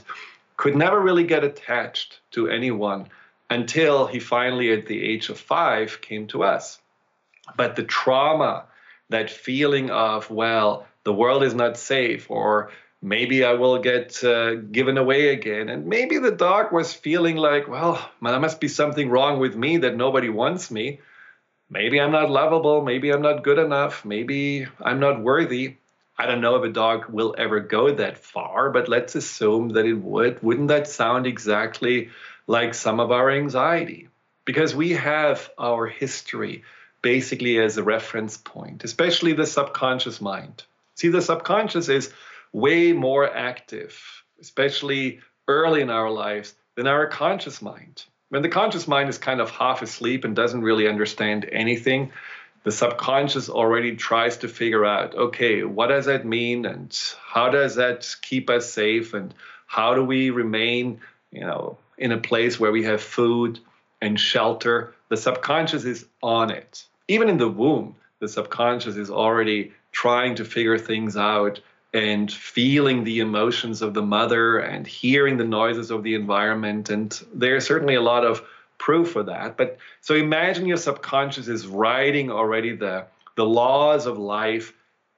could 0.55 0.75
never 0.75 0.99
really 0.99 1.25
get 1.25 1.43
attached 1.43 2.19
to 2.31 2.47
anyone 2.47 3.07
until 3.49 4.07
he 4.07 4.19
finally 4.19 4.71
at 4.71 4.87
the 4.87 5.03
age 5.03 5.29
of 5.29 5.39
5 5.39 6.01
came 6.01 6.27
to 6.27 6.43
us 6.43 6.79
but 7.55 7.75
the 7.75 7.83
trauma 7.83 8.65
that 9.09 9.29
feeling 9.29 9.89
of 9.89 10.29
well 10.29 10.85
the 11.03 11.13
world 11.13 11.43
is 11.43 11.53
not 11.53 11.77
safe 11.77 12.29
or 12.29 12.71
maybe 13.05 13.45
I 13.45 13.53
will 13.53 13.77
get 13.77 14.23
uh, 14.23 14.55
given 14.55 14.97
away 14.97 15.29
again. 15.29 15.69
And 15.69 15.85
maybe 15.85 16.17
the 16.17 16.31
dog 16.31 16.71
was 16.73 16.91
feeling 16.91 17.37
like, 17.37 17.67
well, 17.67 18.09
there 18.21 18.39
must 18.39 18.59
be 18.59 18.67
something 18.67 19.09
wrong 19.09 19.39
with 19.39 19.55
me 19.55 19.77
that 19.77 19.95
nobody 19.95 20.29
wants 20.29 20.71
me. 20.71 20.99
Maybe 21.69 22.01
I'm 22.01 22.11
not 22.11 22.31
lovable. 22.31 22.81
Maybe 22.81 23.11
I'm 23.11 23.21
not 23.21 23.43
good 23.43 23.59
enough. 23.59 24.03
Maybe 24.05 24.67
I'm 24.81 24.99
not 24.99 25.21
worthy. 25.21 25.77
I 26.17 26.25
don't 26.25 26.41
know 26.41 26.55
if 26.55 26.63
a 26.63 26.73
dog 26.73 27.09
will 27.09 27.35
ever 27.37 27.59
go 27.59 27.93
that 27.93 28.17
far, 28.17 28.71
but 28.71 28.89
let's 28.89 29.15
assume 29.15 29.69
that 29.69 29.85
it 29.85 29.95
would. 29.95 30.41
Wouldn't 30.41 30.69
that 30.69 30.87
sound 30.87 31.27
exactly 31.27 32.09
like 32.47 32.73
some 32.73 32.99
of 32.99 33.11
our 33.11 33.31
anxiety? 33.31 34.09
Because 34.45 34.75
we 34.75 34.91
have 34.91 35.49
our 35.57 35.87
history 35.87 36.63
basically 37.01 37.59
as 37.59 37.77
a 37.77 37.83
reference 37.83 38.37
point, 38.37 38.83
especially 38.83 39.33
the 39.33 39.45
subconscious 39.45 40.21
mind. 40.21 40.63
See, 40.95 41.09
the 41.09 41.21
subconscious 41.21 41.89
is 41.89 42.11
way 42.51 42.93
more 42.93 43.31
active, 43.31 44.23
especially 44.39 45.19
early 45.47 45.81
in 45.81 45.89
our 45.89 46.09
lives, 46.09 46.55
than 46.75 46.87
our 46.87 47.07
conscious 47.07 47.61
mind. 47.61 48.05
When 48.29 48.41
the 48.41 48.49
conscious 48.49 48.87
mind 48.87 49.09
is 49.09 49.17
kind 49.17 49.39
of 49.39 49.51
half 49.51 49.81
asleep 49.81 50.23
and 50.23 50.35
doesn't 50.35 50.61
really 50.61 50.87
understand 50.87 51.47
anything, 51.51 52.11
the 52.63 52.71
subconscious 52.71 53.49
already 53.49 53.95
tries 53.95 54.37
to 54.37 54.47
figure 54.47 54.85
out 54.85 55.15
okay, 55.15 55.63
what 55.63 55.87
does 55.87 56.05
that 56.05 56.25
mean 56.25 56.65
and 56.65 56.97
how 57.23 57.49
does 57.49 57.75
that 57.75 58.15
keep 58.21 58.49
us 58.49 58.71
safe 58.71 59.13
and 59.13 59.33
how 59.67 59.93
do 59.93 60.03
we 60.03 60.31
remain, 60.31 60.99
you 61.31 61.41
know, 61.41 61.77
in 61.97 62.11
a 62.11 62.17
place 62.17 62.59
where 62.59 62.71
we 62.71 62.83
have 62.83 63.01
food 63.01 63.59
and 64.01 64.19
shelter? 64.19 64.93
The 65.09 65.17
subconscious 65.17 65.85
is 65.85 66.05
on 66.21 66.51
it. 66.51 66.85
Even 67.07 67.29
in 67.29 67.37
the 67.37 67.49
womb, 67.49 67.95
the 68.19 68.27
subconscious 68.27 68.95
is 68.95 69.09
already 69.09 69.73
trying 69.91 70.35
to 70.35 70.45
figure 70.45 70.77
things 70.77 71.15
out 71.15 71.59
and 71.93 72.31
feeling 72.31 73.03
the 73.03 73.19
emotions 73.19 73.81
of 73.81 73.93
the 73.93 74.01
mother 74.01 74.57
and 74.57 74.85
hearing 74.85 75.37
the 75.37 75.45
noises 75.45 75.91
of 75.91 76.03
the 76.03 76.13
environment. 76.13 76.89
And 76.89 77.17
there's 77.33 77.65
certainly 77.65 77.95
a 77.95 78.01
lot 78.01 78.25
of 78.25 78.43
proof 78.77 79.11
for 79.11 79.23
that. 79.23 79.55
But 79.55 79.77
so 80.01 80.15
imagine 80.15 80.65
your 80.65 80.77
subconscious 80.77 81.47
is 81.47 81.65
writing 81.65 82.29
already 82.29 82.75
the, 82.75 83.05
the 83.35 83.45
laws 83.45 84.05
of 84.05 84.17
life 84.17 84.73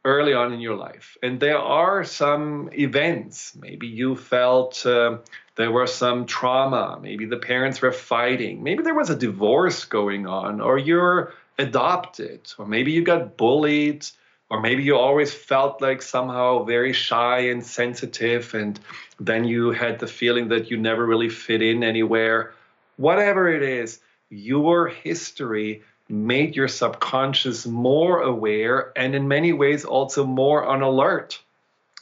early 0.06 0.34
on 0.34 0.54
in 0.54 0.60
your 0.60 0.76
life. 0.76 1.18
And 1.22 1.40
there 1.40 1.58
are 1.58 2.04
some 2.04 2.70
events. 2.74 3.56
Maybe 3.60 3.88
you 3.88 4.16
felt 4.16 4.86
uh, 4.86 5.18
there 5.56 5.72
was 5.72 5.94
some 5.94 6.26
trauma. 6.26 7.00
Maybe 7.02 7.26
the 7.26 7.38
parents 7.38 7.82
were 7.82 7.92
fighting. 7.92 8.64
Maybe 8.64 8.84
there 8.84 8.96
was 8.96 9.10
a 9.10 9.16
divorce 9.16 9.86
going 9.86 10.28
on, 10.28 10.62
or 10.62 10.78
you're 10.78 11.34
adopted, 11.58 12.52
or 12.58 12.66
maybe 12.66 12.92
you 12.92 13.04
got 13.04 13.38
bullied 13.38 14.06
or 14.50 14.62
maybe 14.62 14.84
you 14.84 14.96
always 14.96 15.34
felt 15.34 15.82
like 15.82 16.02
somehow 16.02 16.64
very 16.64 16.94
shy 16.94 17.40
and 17.40 17.66
sensitive 17.66 18.54
and 18.54 18.80
then 19.20 19.44
you 19.44 19.72
had 19.72 20.00
the 20.00 20.08
feeling 20.08 20.50
that 20.50 20.72
you 20.72 20.78
never 20.78 21.06
really 21.06 21.30
fit 21.30 21.62
in 21.62 21.84
anywhere 21.84 22.54
whatever 22.98 23.50
it 23.50 23.64
is 23.64 24.00
your 24.30 24.88
history 24.88 25.84
made 26.10 26.56
your 26.56 26.68
subconscious 26.68 27.66
more 27.66 28.22
aware 28.22 28.92
and 28.96 29.16
in 29.16 29.28
many 29.28 29.54
ways 29.54 29.86
also 29.86 30.26
more 30.26 30.66
on 30.66 30.82
alert 30.82 31.42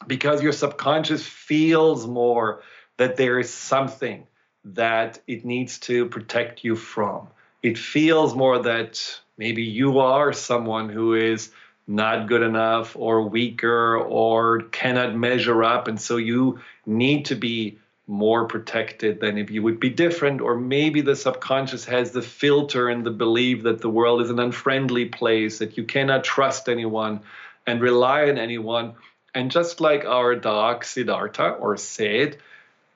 because 0.08 0.44
your 0.44 0.52
subconscious 0.52 1.26
feels 1.26 2.06
more 2.06 2.62
that 2.98 3.18
there 3.18 3.40
is 3.40 3.52
something 3.52 4.26
that 4.64 5.20
it 5.28 5.46
needs 5.46 5.80
to 5.80 6.06
protect 6.08 6.64
you 6.64 6.76
from 6.76 7.28
it 7.66 7.80
feels 7.80 8.36
more 8.36 8.60
that 8.60 9.20
maybe 9.38 9.64
you 9.64 10.00
are 10.00 10.32
someone 10.34 10.88
who 10.88 11.16
is 11.16 11.52
not 11.88 12.28
good 12.28 12.42
enough 12.42 12.96
or 12.96 13.24
weaker 13.24 13.98
or 13.98 14.62
cannot 14.72 15.16
measure 15.16 15.64
up. 15.64 15.88
And 15.88 16.00
so 16.00 16.18
you 16.18 16.60
need 16.86 17.26
to 17.26 17.36
be 17.36 17.80
more 18.08 18.46
protected 18.46 19.20
than 19.20 19.38
if 19.38 19.50
you 19.50 19.64
would 19.64 19.80
be 19.80 19.90
different. 19.90 20.42
Or 20.42 20.56
maybe 20.56 21.02
the 21.02 21.16
subconscious 21.16 21.86
has 21.86 22.12
the 22.12 22.22
filter 22.22 22.90
and 22.90 23.06
the 23.06 23.12
belief 23.12 23.64
that 23.64 23.82
the 23.82 23.90
world 23.90 24.22
is 24.22 24.30
an 24.30 24.40
unfriendly 24.40 25.06
place, 25.06 25.60
that 25.60 25.78
you 25.78 25.84
cannot 25.84 26.24
trust 26.24 26.70
anyone 26.70 27.22
and 27.66 27.82
rely 27.82 28.30
on 28.30 28.38
anyone. 28.38 28.94
And 29.34 29.52
just 29.52 29.82
like 29.82 30.06
our 30.06 30.36
dog 30.36 30.84
Siddhartha 30.84 31.50
or 31.50 31.78
Sid, 31.78 32.38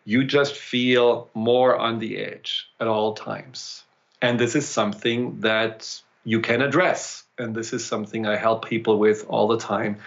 you 0.05 0.23
just 0.23 0.55
feel 0.55 1.29
more 1.33 1.77
on 1.77 1.99
the 1.99 2.17
edge 2.17 2.69
at 2.79 2.87
all 2.87 3.13
times. 3.13 3.83
And 4.21 4.39
this 4.39 4.55
is 4.55 4.67
something 4.67 5.41
that 5.41 6.01
you 6.23 6.41
can 6.41 6.61
address 6.61 7.23
and 7.39 7.55
this 7.55 7.73
is 7.73 7.85
something 7.85 8.27
I 8.27 8.35
help 8.35 8.65
people 8.65 8.99
with 8.99 9.25
all 9.27 9.47
the 9.47 9.57
time 9.57 9.97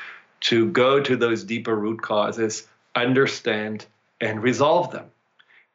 to 0.41 0.71
go 0.71 1.01
to 1.01 1.17
those 1.17 1.45
deeper 1.45 1.75
root 1.75 2.03
causes, 2.03 2.67
understand, 2.95 3.87
and 4.23 4.43
resolve 4.43 4.93
them. 4.93 5.11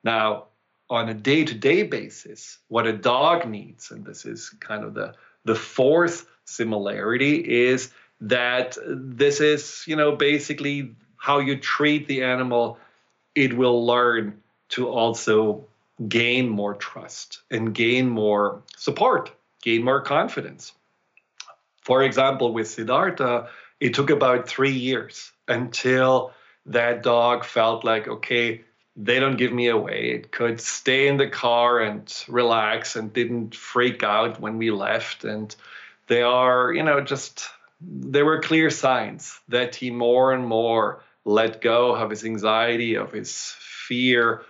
Now, 0.03 0.45
on 0.89 1.09
a 1.09 1.13
day 1.13 1.43
to 1.43 1.53
day 1.53 1.83
basis, 1.83 2.57
what 2.69 2.87
a 2.87 2.93
dog 2.93 3.47
needs, 3.47 3.91
and 3.91 4.05
this 4.05 4.25
is 4.25 4.49
kind 4.61 4.83
of 4.83 4.93
the, 4.93 5.13
the 5.43 5.53
fourth 5.53 6.25
similarity, 6.45 7.35
is 7.67 7.91
that 8.21 8.77
this 8.87 9.41
is, 9.41 9.83
you 9.85 9.97
know, 9.97 10.15
basically 10.15 10.95
how 11.17 11.39
you 11.39 11.57
treat 11.57 12.07
the 12.07 12.23
animal, 12.23 12.79
it 13.35 13.55
will 13.55 13.85
learn 13.85 14.41
to 14.69 14.87
also 14.87 15.65
gain 16.07 16.47
more 16.47 16.75
trust 16.75 17.41
and 17.51 17.73
gain 17.73 18.07
more 18.07 18.61
support, 18.77 19.31
gain 19.61 19.83
more 19.83 20.01
confidence. 20.01 20.71
For 21.81 22.03
example, 22.03 22.53
with 22.53 22.67
Siddhartha, 22.67 23.49
it 23.79 23.93
took 23.93 24.09
about 24.09 24.47
three 24.47 24.71
years 24.71 25.31
until 25.47 26.33
that 26.67 27.03
dog 27.03 27.45
felt 27.45 27.83
like, 27.83 28.07
okay, 28.07 28.61
they 28.95 29.19
don't 29.19 29.37
give 29.37 29.53
me 29.53 29.67
away. 29.67 30.11
It 30.11 30.31
could 30.31 30.59
stay 30.59 31.07
in 31.07 31.17
the 31.17 31.29
car 31.29 31.79
and 31.79 32.11
relax 32.27 32.95
and 32.95 33.13
didn't 33.13 33.55
freak 33.55 34.03
out 34.03 34.39
when 34.39 34.57
we 34.57 34.71
left. 34.71 35.23
And 35.23 35.55
they 36.07 36.21
are, 36.21 36.73
you 36.73 36.83
know, 36.83 37.01
just, 37.01 37.47
there 37.81 38.25
were 38.25 38.41
clear 38.41 38.69
signs 38.69 39.39
that 39.49 39.75
he 39.75 39.91
more 39.91 40.33
and 40.33 40.45
more 40.45 41.03
let 41.25 41.61
go 41.61 41.95
of 41.95 42.09
his 42.09 42.25
anxiety, 42.25 42.95
of 42.95 43.11
his 43.11 43.55
fear, 43.59 44.43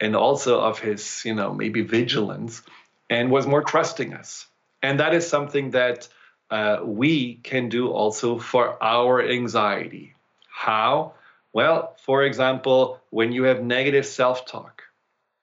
and 0.00 0.16
also 0.16 0.60
of 0.60 0.80
his, 0.80 1.22
you 1.24 1.34
know, 1.34 1.54
maybe 1.54 1.82
vigilance, 1.82 2.62
and 3.08 3.30
was 3.30 3.46
more 3.46 3.62
trusting 3.62 4.14
us. 4.14 4.46
And 4.82 4.98
that 4.98 5.14
is 5.14 5.28
something 5.28 5.70
that 5.70 6.08
uh, 6.50 6.80
we 6.82 7.34
can 7.34 7.68
do 7.68 7.88
also 7.92 8.38
for 8.38 8.82
our 8.82 9.22
anxiety. 9.22 10.14
How? 10.50 11.14
Well, 11.52 11.96
for 11.98 12.22
example, 12.22 13.00
when 13.10 13.32
you 13.32 13.44
have 13.44 13.62
negative 13.62 14.06
self 14.06 14.46
talk, 14.46 14.82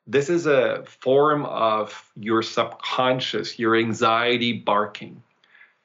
this 0.07 0.29
is 0.29 0.47
a 0.47 0.83
form 0.85 1.45
of 1.45 2.11
your 2.15 2.41
subconscious, 2.41 3.59
your 3.59 3.75
anxiety 3.75 4.53
barking. 4.53 5.21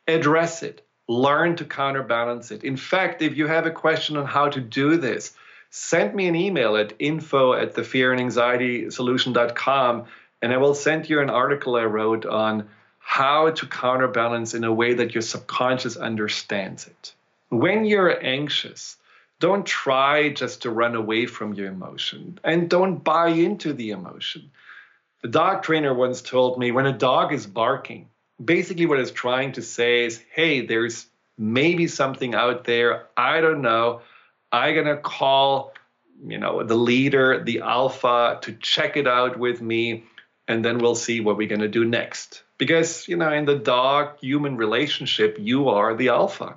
Address 0.08 0.62
it, 0.62 0.86
learn 1.08 1.56
to 1.56 1.64
counterbalance 1.64 2.50
it. 2.50 2.64
In 2.64 2.76
fact, 2.76 3.20
if 3.20 3.36
you 3.36 3.46
have 3.46 3.66
a 3.66 3.70
question 3.70 4.16
on 4.16 4.24
how 4.24 4.48
to 4.48 4.60
do 4.60 4.96
this, 4.96 5.34
send 5.68 6.14
me 6.14 6.26
an 6.26 6.36
email 6.36 6.76
at 6.76 6.94
info 6.98 7.52
at 7.52 7.74
the 7.74 7.84
fear 7.84 8.12
and 8.12 8.20
anxiety 8.20 8.90
solution.com 8.90 10.06
and 10.44 10.52
I 10.52 10.58
will 10.58 10.74
send 10.74 11.08
you 11.08 11.20
an 11.20 11.30
article 11.30 11.74
I 11.76 11.84
wrote 11.84 12.26
on 12.26 12.68
how 12.98 13.50
to 13.50 13.66
counterbalance 13.66 14.52
in 14.52 14.62
a 14.62 14.72
way 14.72 14.92
that 14.92 15.14
your 15.14 15.22
subconscious 15.22 15.96
understands 15.96 16.86
it. 16.86 17.14
When 17.48 17.86
you're 17.86 18.22
anxious, 18.22 18.98
don't 19.40 19.66
try 19.66 20.30
just 20.30 20.62
to 20.62 20.70
run 20.70 20.94
away 20.94 21.26
from 21.26 21.54
your 21.54 21.66
emotion 21.66 22.38
and 22.44 22.70
don't 22.70 23.02
buy 23.02 23.28
into 23.28 23.72
the 23.72 23.90
emotion. 23.90 24.50
The 25.22 25.28
dog 25.28 25.62
trainer 25.62 25.92
once 25.94 26.22
told 26.22 26.58
me 26.58 26.70
when 26.70 26.86
a 26.86 26.92
dog 26.92 27.32
is 27.32 27.46
barking, 27.46 28.08
basically 28.42 28.86
what 28.86 29.00
it's 29.00 29.10
trying 29.10 29.52
to 29.52 29.62
say 29.62 30.04
is, 30.04 30.22
hey, 30.32 30.66
there's 30.66 31.06
maybe 31.36 31.86
something 31.86 32.34
out 32.34 32.64
there. 32.64 33.06
I 33.16 33.40
don't 33.40 33.62
know. 33.62 34.02
I'm 34.52 34.74
going 34.74 34.86
to 34.86 34.96
call, 34.96 35.72
you 36.24 36.38
know, 36.38 36.62
the 36.62 36.76
leader, 36.76 37.42
the 37.42 37.60
alpha 37.60 38.38
to 38.42 38.52
check 38.52 38.96
it 38.96 39.08
out 39.08 39.38
with 39.38 39.60
me 39.60 40.04
and 40.46 40.64
then 40.64 40.78
we'll 40.78 40.94
see 40.94 41.20
what 41.20 41.36
we're 41.36 41.48
going 41.48 41.60
to 41.60 41.68
do 41.68 41.84
next. 41.84 42.42
Because, 42.58 43.08
you 43.08 43.16
know, 43.16 43.32
in 43.32 43.46
the 43.46 43.58
dog 43.58 44.18
human 44.20 44.56
relationship, 44.56 45.36
you 45.40 45.68
are 45.70 45.94
the 45.94 46.10
alpha. 46.10 46.56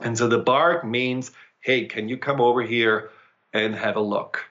And 0.00 0.16
so 0.16 0.28
the 0.28 0.38
bark 0.38 0.84
means 0.84 1.30
hey, 1.66 1.84
can 1.84 2.08
you 2.08 2.16
come 2.16 2.40
over 2.40 2.62
here 2.62 3.10
and 3.52 3.74
have 3.74 3.96
a 3.96 4.00
look? 4.00 4.44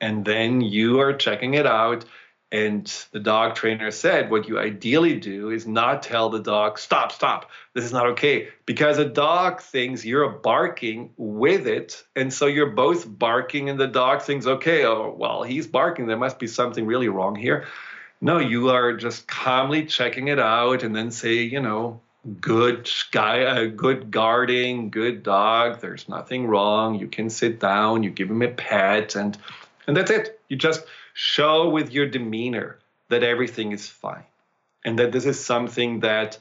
And 0.00 0.24
then 0.24 0.60
you 0.60 0.98
are 0.98 1.12
checking 1.12 1.54
it 1.54 1.64
out. 1.64 2.04
And 2.50 2.92
the 3.12 3.20
dog 3.20 3.54
trainer 3.54 3.92
said, 3.92 4.32
what 4.32 4.48
you 4.48 4.58
ideally 4.58 5.20
do 5.20 5.50
is 5.50 5.64
not 5.64 6.02
tell 6.02 6.28
the 6.28 6.40
dog, 6.40 6.80
stop, 6.80 7.12
stop, 7.12 7.50
this 7.72 7.84
is 7.84 7.92
not 7.92 8.06
okay. 8.08 8.48
Because 8.66 8.98
a 8.98 9.04
dog 9.04 9.60
thinks 9.60 10.04
you're 10.04 10.28
barking 10.28 11.12
with 11.16 11.68
it. 11.68 12.02
And 12.16 12.32
so 12.32 12.46
you're 12.46 12.70
both 12.70 13.06
barking, 13.06 13.70
and 13.70 13.78
the 13.78 13.86
dog 13.86 14.22
thinks, 14.22 14.46
okay, 14.46 14.84
oh, 14.84 15.14
well, 15.16 15.44
he's 15.44 15.68
barking. 15.68 16.08
There 16.08 16.16
must 16.16 16.40
be 16.40 16.48
something 16.48 16.84
really 16.84 17.08
wrong 17.08 17.36
here. 17.36 17.68
No, 18.20 18.38
you 18.38 18.70
are 18.70 18.96
just 18.96 19.28
calmly 19.28 19.86
checking 19.86 20.26
it 20.26 20.40
out 20.40 20.82
and 20.82 20.96
then 20.96 21.12
say, 21.12 21.42
you 21.42 21.60
know, 21.60 22.00
good 22.40 22.90
guy, 23.12 23.42
uh, 23.42 23.64
good 23.66 24.10
guarding, 24.10 24.90
good 24.90 25.22
dog. 25.22 25.80
There's 25.80 26.08
nothing 26.08 26.46
wrong. 26.46 26.98
You 26.98 27.08
can 27.08 27.30
sit 27.30 27.60
down. 27.60 28.02
You 28.02 28.10
give 28.10 28.30
him 28.30 28.42
a 28.42 28.48
pet, 28.48 29.16
and 29.16 29.36
and 29.86 29.96
that's 29.96 30.10
it. 30.10 30.40
You 30.48 30.56
just 30.56 30.84
show 31.14 31.68
with 31.68 31.92
your 31.92 32.06
demeanor 32.06 32.78
that 33.08 33.22
everything 33.22 33.72
is 33.72 33.88
fine, 33.88 34.24
and 34.84 34.98
that 34.98 35.12
this 35.12 35.26
is 35.26 35.42
something 35.44 36.00
that 36.00 36.38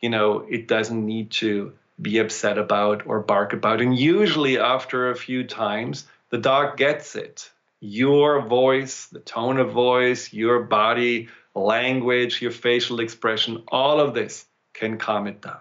you 0.00 0.10
know 0.10 0.46
it 0.48 0.68
doesn't 0.68 1.04
need 1.04 1.30
to 1.32 1.72
be 2.00 2.18
upset 2.18 2.58
about 2.58 3.06
or 3.06 3.20
bark 3.20 3.52
about. 3.52 3.80
And 3.80 3.96
usually, 3.96 4.58
after 4.58 5.10
a 5.10 5.16
few 5.16 5.44
times, 5.44 6.06
the 6.30 6.38
dog 6.38 6.76
gets 6.76 7.16
it. 7.16 7.50
Your 7.80 8.42
voice, 8.42 9.06
the 9.06 9.18
tone 9.18 9.58
of 9.58 9.72
voice, 9.72 10.32
your 10.32 10.62
body 10.62 11.28
language, 11.54 12.40
your 12.40 12.52
facial 12.52 13.00
expression, 13.00 13.64
all 13.68 14.00
of 14.00 14.14
this 14.14 14.46
can 14.74 14.98
calm 14.98 15.26
it 15.26 15.40
down. 15.40 15.60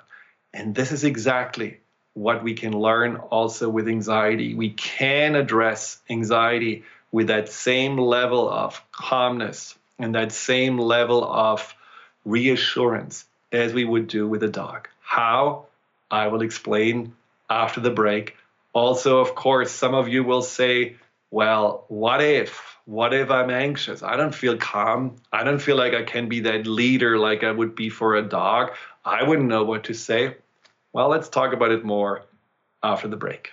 And 0.53 0.75
this 0.75 0.91
is 0.91 1.03
exactly 1.03 1.79
what 2.13 2.43
we 2.43 2.53
can 2.53 2.73
learn 2.73 3.15
also 3.15 3.69
with 3.69 3.87
anxiety. 3.87 4.53
We 4.53 4.71
can 4.71 5.35
address 5.35 5.99
anxiety 6.09 6.83
with 7.11 7.27
that 7.27 7.49
same 7.49 7.97
level 7.97 8.49
of 8.49 8.81
calmness 8.91 9.75
and 9.99 10.15
that 10.15 10.31
same 10.31 10.77
level 10.77 11.23
of 11.23 11.73
reassurance 12.25 13.25
as 13.51 13.73
we 13.73 13.85
would 13.85 14.07
do 14.07 14.27
with 14.27 14.43
a 14.43 14.47
dog. 14.47 14.87
How? 15.01 15.67
I 16.09 16.27
will 16.27 16.41
explain 16.41 17.13
after 17.49 17.79
the 17.79 17.91
break. 17.91 18.35
Also, 18.73 19.19
of 19.19 19.35
course, 19.35 19.71
some 19.71 19.93
of 19.93 20.07
you 20.07 20.23
will 20.23 20.41
say, 20.41 20.95
well, 21.29 21.85
what 21.87 22.21
if? 22.21 22.77
What 22.85 23.13
if 23.13 23.29
I'm 23.29 23.49
anxious? 23.49 24.03
I 24.03 24.17
don't 24.17 24.35
feel 24.35 24.57
calm. 24.57 25.17
I 25.31 25.43
don't 25.43 25.59
feel 25.59 25.77
like 25.77 25.93
I 25.93 26.03
can 26.03 26.27
be 26.27 26.41
that 26.41 26.67
leader 26.67 27.17
like 27.17 27.43
I 27.43 27.51
would 27.51 27.75
be 27.75 27.89
for 27.89 28.15
a 28.15 28.21
dog. 28.21 28.71
I 29.03 29.23
wouldn't 29.23 29.47
know 29.47 29.63
what 29.63 29.83
to 29.85 29.93
say. 29.93 30.35
Well, 30.93 31.09
let's 31.09 31.29
talk 31.29 31.53
about 31.53 31.71
it 31.71 31.83
more 31.83 32.25
after 32.83 33.07
the 33.07 33.17
break. 33.17 33.51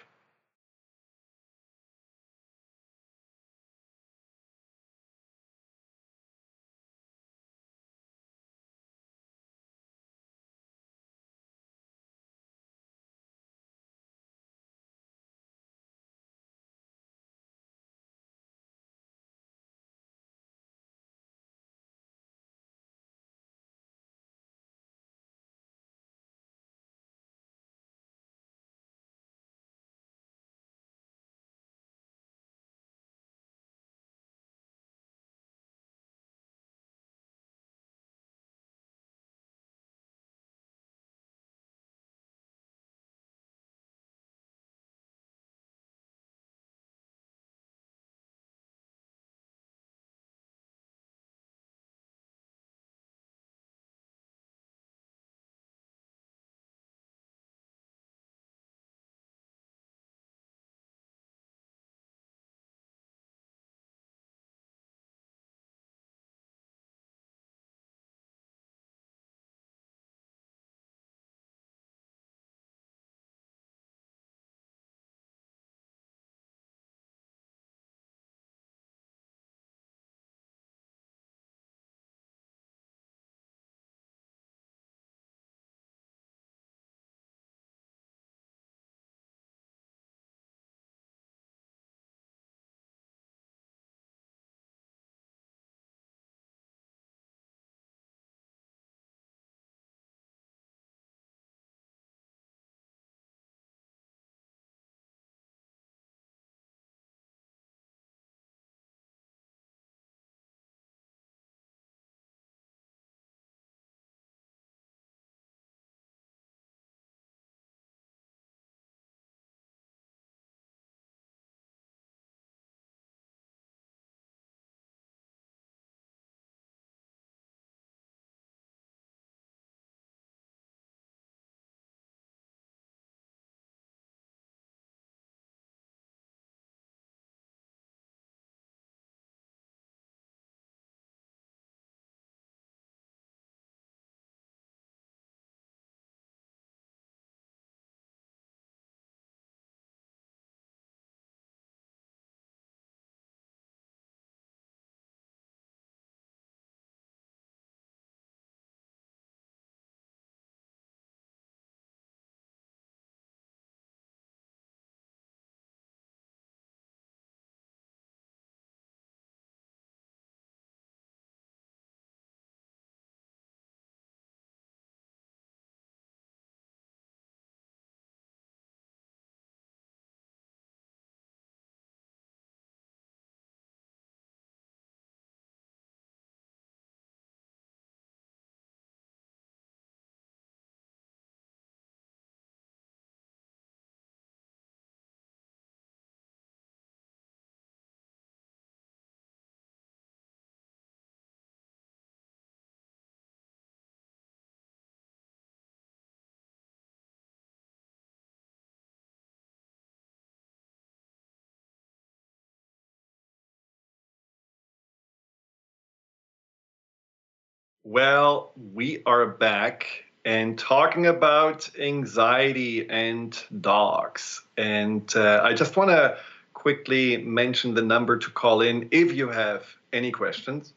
Well, 217.85 218.51
we 218.75 219.03
are 219.07 219.27
back 219.27 219.87
and 220.25 220.59
talking 220.59 221.07
about 221.07 221.71
anxiety 221.79 222.91
and 222.91 223.41
dogs. 223.61 224.43
And 224.57 225.09
uh, 225.15 225.43
I 225.43 225.53
just 225.55 225.77
want 225.77 225.91
to 225.91 226.19
quickly 226.55 227.19
mention 227.19 227.75
the 227.75 227.83
number 227.83 228.19
to 228.19 228.31
call 228.31 228.63
in 228.63 228.89
if 228.91 229.13
you 229.13 229.29
have 229.29 229.65
any 229.93 230.11
questions. 230.11 230.73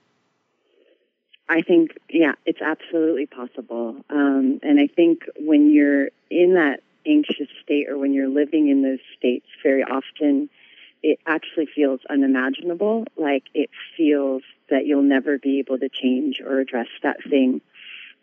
I 1.48 1.62
think, 1.62 1.92
yeah, 2.11 2.32
it's 2.44 2.61
absolutely 2.61 3.26
possible. 3.26 3.96
Um, 4.11 4.59
and 4.62 4.80
I 4.80 4.88
think 4.88 5.22
when 5.38 5.70
you're 5.70 6.09
in 6.30 6.54
that 6.54 6.80
anxious 7.06 7.48
state 7.62 7.88
or 7.88 7.96
when 7.96 8.12
you're 8.12 8.28
living 8.28 8.68
in 8.68 8.82
those 8.82 8.98
states, 9.16 9.46
very 9.62 9.85
often 9.85 10.50
it 11.02 11.20
actually 11.26 11.66
feels 11.66 12.00
unimaginable. 12.11 13.04
Like 13.16 13.44
it 13.54 13.70
feels 13.96 14.42
that 14.70 14.87
you'll 14.87 15.02
never 15.02 15.38
be 15.38 15.61
able 15.61 15.78
to 15.78 15.88
change 15.88 16.40
or 16.40 16.59
address 16.59 16.88
that 17.02 17.22
thing. 17.22 17.61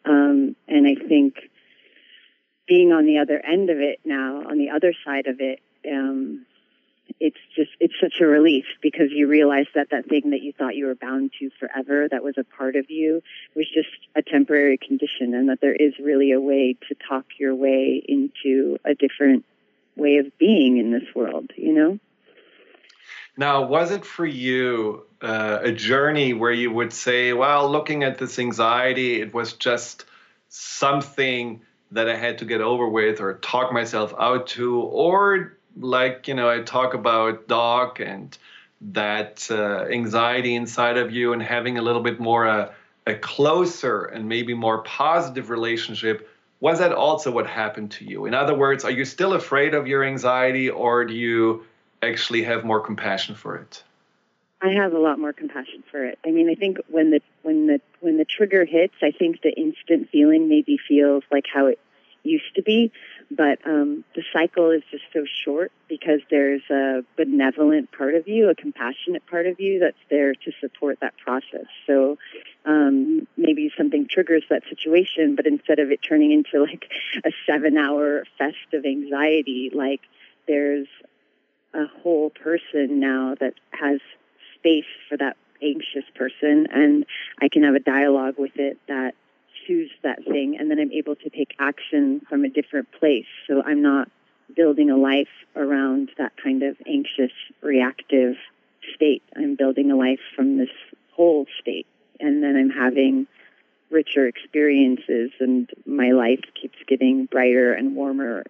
Um, 0.03 0.57
and 0.67 0.85
I 0.85 0.95
think 0.95 1.49
being 2.67 2.91
on 2.91 3.05
the 3.05 3.19
other 3.19 3.39
end 3.39 3.69
of 3.69 3.79
it 3.79 3.99
now, 4.03 4.43
on 4.49 4.57
the 4.57 4.69
other 4.69 4.93
side 5.05 5.27
of 5.27 5.39
it, 5.39 5.61
um, 5.89 6.45
it's 7.19 7.37
just 7.55 7.71
it's 7.79 7.93
such 8.01 8.21
a 8.21 8.25
relief 8.25 8.65
because 8.81 9.11
you 9.11 9.27
realize 9.27 9.65
that 9.75 9.89
that 9.91 10.07
thing 10.07 10.31
that 10.31 10.41
you 10.41 10.53
thought 10.53 10.75
you 10.75 10.85
were 10.85 10.95
bound 10.95 11.31
to 11.39 11.49
forever 11.59 12.07
that 12.09 12.23
was 12.23 12.37
a 12.37 12.43
part 12.43 12.75
of 12.75 12.89
you 12.89 13.21
was 13.55 13.67
just 13.67 13.89
a 14.15 14.21
temporary 14.21 14.77
condition 14.77 15.33
and 15.33 15.49
that 15.49 15.59
there 15.61 15.73
is 15.73 15.93
really 15.99 16.31
a 16.31 16.39
way 16.39 16.75
to 16.87 16.95
talk 17.07 17.25
your 17.39 17.53
way 17.55 18.01
into 18.07 18.77
a 18.85 18.93
different 18.93 19.45
way 19.95 20.17
of 20.17 20.37
being 20.37 20.77
in 20.77 20.91
this 20.91 21.13
world 21.15 21.51
you 21.55 21.73
know? 21.73 21.99
Now 23.37 23.65
was 23.65 23.91
it 23.91 24.05
for 24.05 24.25
you 24.25 25.05
uh, 25.23 25.59
a 25.61 25.71
journey 25.71 26.33
where 26.33 26.51
you 26.51 26.71
would 26.71 26.91
say, 26.91 27.31
well, 27.33 27.71
looking 27.71 28.03
at 28.03 28.17
this 28.17 28.37
anxiety, 28.37 29.21
it 29.21 29.33
was 29.33 29.53
just 29.53 30.05
something 30.49 31.61
that 31.91 32.09
I 32.09 32.17
had 32.17 32.39
to 32.39 32.45
get 32.45 32.59
over 32.59 32.87
with 32.87 33.21
or 33.21 33.35
talk 33.35 33.71
myself 33.71 34.13
out 34.19 34.47
to, 34.47 34.81
or 34.81 35.57
like, 35.77 36.27
you 36.27 36.33
know, 36.33 36.49
I 36.49 36.61
talk 36.61 36.93
about 36.93 37.47
dog 37.47 37.99
and 37.99 38.37
that 38.91 39.47
uh, 39.49 39.85
anxiety 39.85 40.55
inside 40.55 40.97
of 40.97 41.11
you 41.11 41.33
and 41.33 41.41
having 41.41 41.77
a 41.77 41.81
little 41.81 42.01
bit 42.01 42.19
more 42.19 42.47
uh, 42.47 42.71
a 43.07 43.15
closer 43.15 44.05
and 44.05 44.27
maybe 44.27 44.53
more 44.53 44.81
positive 44.83 45.49
relationship 45.49 46.29
was 46.59 46.79
that 46.79 46.93
also 46.93 47.29
what 47.31 47.47
happened 47.47 47.91
to 47.91 48.05
you? 48.05 48.25
In 48.25 48.33
other 48.33 48.55
words 48.55 48.85
are 48.85 48.91
you 48.91 49.03
still 49.03 49.33
afraid 49.33 49.73
of 49.73 49.87
your 49.87 50.03
anxiety 50.03 50.69
or 50.69 51.05
do 51.05 51.13
you 51.13 51.65
actually 52.01 52.43
have 52.43 52.63
more 52.63 52.79
compassion 52.79 53.35
for 53.35 53.57
it? 53.57 53.83
I 54.61 54.69
have 54.69 54.93
a 54.93 54.99
lot 54.99 55.19
more 55.19 55.33
compassion 55.33 55.83
for 55.91 56.05
it. 56.05 56.17
I 56.25 56.31
mean, 56.31 56.49
I 56.49 56.55
think 56.55 56.77
when 56.87 57.11
the 57.11 57.19
when 57.41 57.67
the 57.67 57.81
when 57.99 58.17
the 58.17 58.23
trigger 58.23 58.63
hits, 58.63 58.95
I 59.01 59.11
think 59.11 59.41
the 59.41 59.51
instant 59.51 60.09
feeling 60.09 60.47
maybe 60.47 60.77
feels 60.77 61.23
like 61.29 61.45
how 61.53 61.67
it 61.67 61.79
used 62.23 62.55
to 62.55 62.61
be, 62.61 62.93
but 63.35 63.59
um, 63.65 64.03
the 64.15 64.23
cycle 64.33 64.71
is 64.71 64.83
just 64.91 65.03
so 65.13 65.25
short 65.45 65.71
because 65.87 66.21
there's 66.29 66.61
a 66.69 67.03
benevolent 67.17 67.91
part 67.91 68.15
of 68.15 68.27
you, 68.27 68.49
a 68.49 68.55
compassionate 68.55 69.25
part 69.25 69.47
of 69.47 69.59
you 69.59 69.79
that's 69.79 69.97
there 70.09 70.33
to 70.33 70.51
support 70.59 70.99
that 71.01 71.17
process. 71.17 71.65
So 71.87 72.17
um, 72.65 73.27
maybe 73.37 73.71
something 73.77 74.07
triggers 74.07 74.43
that 74.49 74.63
situation, 74.69 75.35
but 75.35 75.47
instead 75.47 75.79
of 75.79 75.91
it 75.91 75.99
turning 76.01 76.31
into 76.31 76.63
like 76.63 76.91
a 77.25 77.31
seven-hour 77.45 78.25
fest 78.37 78.73
of 78.73 78.85
anxiety, 78.85 79.71
like 79.73 80.01
there's 80.47 80.87
a 81.73 81.85
whole 82.01 82.29
person 82.29 82.99
now 82.99 83.35
that 83.39 83.53
has 83.71 83.99
space 84.55 84.85
for 85.09 85.17
that 85.17 85.37
anxious 85.61 86.03
person 86.15 86.67
and 86.71 87.05
I 87.41 87.47
can 87.47 87.63
have 87.63 87.75
a 87.75 87.79
dialogue 87.79 88.35
with 88.37 88.57
it 88.57 88.77
that 88.87 89.15
choose 89.65 89.91
thing 90.43 90.57
and 90.57 90.69
then 90.69 90.79
I'm 90.79 90.91
able 90.91 91.15
to 91.15 91.29
take 91.29 91.55
action 91.59 92.21
from 92.29 92.45
a 92.45 92.49
different 92.49 92.91
place. 92.91 93.25
So 93.47 93.61
I'm 93.63 93.81
not 93.81 94.09
building 94.55 94.89
a 94.89 94.97
life 94.97 95.29
around 95.55 96.11
that 96.17 96.33
kind 96.41 96.63
of 96.63 96.77
anxious, 96.87 97.31
reactive 97.61 98.35
state. 98.95 99.23
I'm 99.35 99.55
building 99.55 99.91
a 99.91 99.95
life 99.95 100.19
from 100.35 100.57
this 100.57 100.69
whole 101.13 101.45
state. 101.59 101.87
And 102.19 102.43
then 102.43 102.55
I'm 102.55 102.69
having 102.69 103.27
richer 103.89 104.27
experiences 104.27 105.31
and 105.39 105.69
my 105.85 106.11
life 106.11 106.41
keeps 106.59 106.77
getting 106.87 107.25
brighter 107.25 107.73
and 107.73 107.95
warmer 107.95 108.43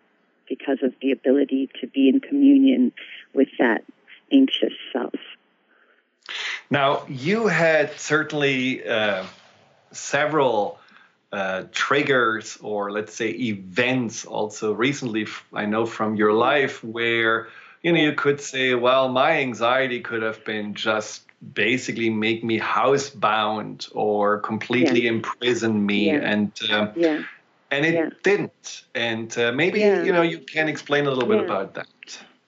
because 0.47 0.79
of 0.83 0.93
the 1.01 1.11
ability 1.11 1.69
to 1.81 1.87
be 1.87 2.09
in 2.09 2.19
communion 2.19 2.91
with 3.33 3.49
that 3.59 3.83
anxious 4.31 4.73
self. 4.91 5.13
Now, 6.69 7.05
you 7.07 7.47
had 7.47 7.91
certainly 7.99 8.85
uh, 8.87 9.25
several 9.91 10.79
uh, 11.33 11.63
triggers 11.71 12.57
or 12.61 12.91
let's 12.91 13.13
say 13.13 13.29
events 13.29 14.23
also 14.23 14.71
recently, 14.71 15.25
I 15.51 15.65
know 15.65 15.87
from 15.87 16.15
your 16.15 16.31
life, 16.31 16.83
where 16.83 17.47
you 17.81 17.91
know 17.91 17.99
you 17.99 18.13
could 18.13 18.39
say, 18.39 18.75
well, 18.75 19.09
my 19.09 19.39
anxiety 19.39 19.99
could 19.99 20.21
have 20.21 20.45
been 20.45 20.75
just 20.75 21.25
basically 21.53 22.11
make 22.11 22.43
me 22.43 22.59
housebound 22.59 23.89
or 23.93 24.39
completely 24.39 25.03
yeah. 25.03 25.09
imprison 25.09 25.83
me 25.85 26.05
yeah. 26.05 26.31
and 26.31 26.51
uh, 26.69 26.91
yeah. 26.95 27.23
and 27.71 27.85
it 27.85 28.21
didn't. 28.21 28.83
And 28.93 29.35
uh, 29.35 29.51
maybe 29.51 29.79
you 29.79 30.13
know 30.13 30.21
you 30.21 30.37
can 30.37 30.69
explain 30.69 31.07
a 31.07 31.09
little 31.09 31.27
bit 31.27 31.43
about 31.43 31.73
that. 31.73 31.87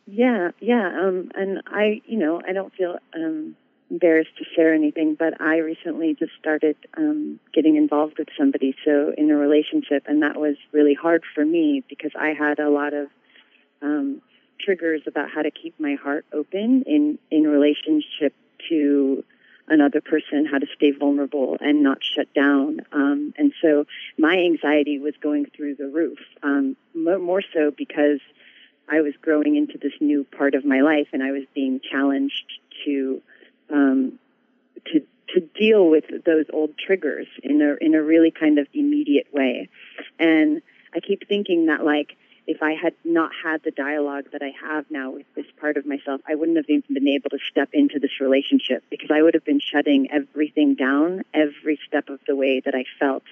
Yeah. 0.05 0.51
Yeah. 0.59 0.87
Um, 0.87 1.31
and 1.33 1.63
i 1.65 2.01
you 2.05 2.19
know 2.19 2.39
i 2.47 2.53
don't 2.53 2.71
feel 2.75 2.99
um, 3.15 3.55
embarrassed 3.89 4.35
to 4.37 4.45
share 4.55 4.73
anything, 4.73 5.15
but 5.15 5.39
I 5.39 5.57
recently 5.57 6.15
just 6.15 6.31
started 6.39 6.75
um, 6.97 7.39
getting 7.53 7.75
involved 7.75 8.17
with 8.17 8.29
somebody, 8.37 8.75
so 8.83 9.13
in 9.17 9.29
a 9.29 9.35
relationship, 9.35 10.03
and 10.07 10.21
that 10.23 10.39
was 10.39 10.55
really 10.71 10.93
hard 10.93 11.23
for 11.33 11.45
me 11.45 11.83
because 11.87 12.11
I 12.19 12.29
had 12.29 12.59
a 12.59 12.69
lot 12.69 12.93
of 12.93 13.07
um, 13.81 14.21
triggers 14.59 15.01
about 15.05 15.29
how 15.29 15.41
to 15.41 15.51
keep 15.51 15.79
my 15.79 15.95
heart 15.95 16.25
open 16.33 16.83
in 16.87 17.19
in 17.29 17.43
relationship 17.43 18.33
to 18.69 19.23
another 19.67 20.01
person, 20.01 20.45
how 20.45 20.59
to 20.59 20.67
stay 20.75 20.91
vulnerable 20.91 21.57
and 21.59 21.81
not 21.81 21.99
shut 22.03 22.31
down. 22.33 22.81
Um, 22.91 23.33
and 23.37 23.51
so 23.61 23.85
my 24.17 24.37
anxiety 24.37 24.99
was 24.99 25.15
going 25.21 25.45
through 25.55 25.75
the 25.75 25.87
roof, 25.87 26.19
um, 26.43 26.75
more, 26.93 27.17
more 27.17 27.41
so 27.53 27.71
because 27.75 28.19
I 28.87 29.01
was 29.01 29.13
growing 29.21 29.55
into 29.55 29.77
this 29.77 29.93
new 29.99 30.23
part 30.23 30.53
of 30.53 30.65
my 30.65 30.81
life 30.81 31.07
and 31.13 31.23
I 31.23 31.31
was 31.31 31.43
being 31.55 31.79
challenged 31.79 32.59
to 32.85 33.21
um, 33.69 34.19
to 34.85 35.01
to 35.33 35.41
deal 35.41 35.89
with 35.89 36.05
those 36.25 36.45
old 36.53 36.77
triggers 36.77 37.27
in 37.43 37.61
a 37.61 37.75
in 37.83 37.95
a 37.95 38.01
really 38.01 38.31
kind 38.31 38.59
of 38.59 38.67
immediate 38.73 39.27
way. 39.33 39.69
And 40.19 40.61
I 40.93 40.99
keep 40.99 41.27
thinking 41.27 41.67
that 41.67 41.83
like 41.83 42.15
if 42.47 42.61
I 42.61 42.73
had 42.73 42.93
not 43.03 43.31
had 43.43 43.63
the 43.63 43.71
dialogue 43.71 44.25
that 44.31 44.41
I 44.43 44.53
have 44.61 44.85
now 44.91 45.11
with 45.11 45.25
this 45.35 45.47
part 45.59 45.77
of 45.77 45.85
myself, 45.85 46.21
I 46.27 46.35
wouldn't 46.35 46.57
have 46.57 46.69
even 46.69 46.93
been 46.93 47.07
able 47.07 47.31
to 47.31 47.39
step 47.49 47.69
into 47.73 47.99
this 47.99 48.21
relationship 48.21 48.83
because 48.89 49.09
I 49.11 49.21
would 49.21 49.33
have 49.33 49.45
been 49.45 49.59
shutting 49.59 50.11
everything 50.11 50.75
down 50.75 51.23
every 51.33 51.79
step 51.87 52.09
of 52.09 52.19
the 52.27 52.35
way 52.35 52.61
that 52.63 52.75
I 52.75 52.85
felt 52.99 53.23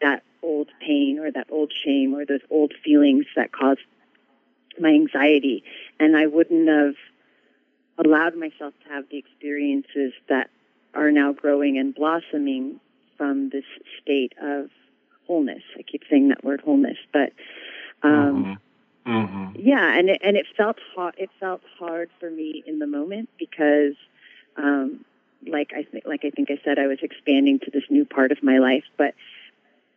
that 0.00 0.22
old 0.42 0.68
pain 0.80 1.18
or 1.18 1.30
that 1.30 1.48
old 1.50 1.72
shame 1.84 2.14
or 2.14 2.24
those 2.24 2.40
old 2.50 2.72
feelings 2.84 3.26
that 3.36 3.52
caused 3.52 3.80
my 4.80 4.90
anxiety. 4.90 5.64
And 6.00 6.16
I 6.16 6.26
wouldn't 6.26 6.68
have 6.68 6.94
allowed 8.04 8.36
myself 8.36 8.74
to 8.84 8.92
have 8.92 9.04
the 9.10 9.18
experiences 9.18 10.12
that 10.28 10.50
are 10.94 11.10
now 11.10 11.32
growing 11.32 11.78
and 11.78 11.94
blossoming 11.94 12.80
from 13.16 13.50
this 13.50 13.64
state 14.00 14.32
of 14.40 14.70
wholeness. 15.26 15.62
I 15.78 15.82
keep 15.82 16.02
saying 16.08 16.28
that 16.28 16.44
word 16.44 16.60
wholeness, 16.60 16.96
but 17.12 17.32
um, 18.02 18.58
mm-hmm. 19.06 19.12
Mm-hmm. 19.12 19.60
yeah, 19.60 19.98
and 19.98 20.08
it, 20.10 20.20
and 20.22 20.36
it 20.36 20.46
felt 20.56 20.78
hard. 20.94 21.14
It 21.18 21.30
felt 21.40 21.62
hard 21.78 22.10
for 22.20 22.30
me 22.30 22.62
in 22.66 22.78
the 22.78 22.86
moment 22.86 23.28
because, 23.38 23.94
um, 24.56 25.04
like 25.46 25.72
I 25.74 25.82
think, 25.82 26.06
like 26.06 26.24
I 26.24 26.30
think 26.30 26.50
I 26.50 26.60
said, 26.64 26.78
I 26.78 26.86
was 26.86 26.98
expanding 27.02 27.58
to 27.60 27.70
this 27.70 27.84
new 27.90 28.04
part 28.04 28.32
of 28.32 28.42
my 28.42 28.58
life, 28.58 28.84
but 28.96 29.14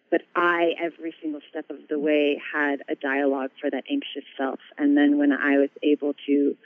but 0.09 0.23
I, 0.35 0.73
every 0.77 1.15
single 1.21 1.39
step 1.49 1.69
of 1.69 1.87
the 1.89 1.97
way, 1.97 2.41
had 2.53 2.83
a 2.89 2.95
dialogue 2.95 3.51
for 3.61 3.69
that 3.69 3.85
anxious 3.89 4.25
self. 4.37 4.59
And 4.77 4.97
then 4.97 5.17
when 5.17 5.31
I 5.31 5.57
was 5.57 5.69
able 5.81 6.13
to 6.25 6.57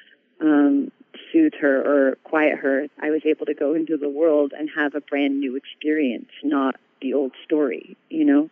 um, 0.41 0.91
soothe 1.31 1.53
her 1.59 1.81
or 1.81 2.15
quiet 2.23 2.59
her, 2.59 2.87
I 3.01 3.09
was 3.09 3.21
able 3.25 3.45
to 3.45 3.53
go 3.53 3.73
into 3.73 3.97
the 3.97 4.09
world 4.09 4.53
and 4.57 4.69
have 4.75 4.95
a 4.95 5.01
brand 5.01 5.39
new 5.39 5.55
experience, 5.55 6.29
not 6.43 6.75
the 7.01 7.13
old 7.13 7.33
story, 7.43 7.97
you 8.09 8.25
know? 8.25 8.49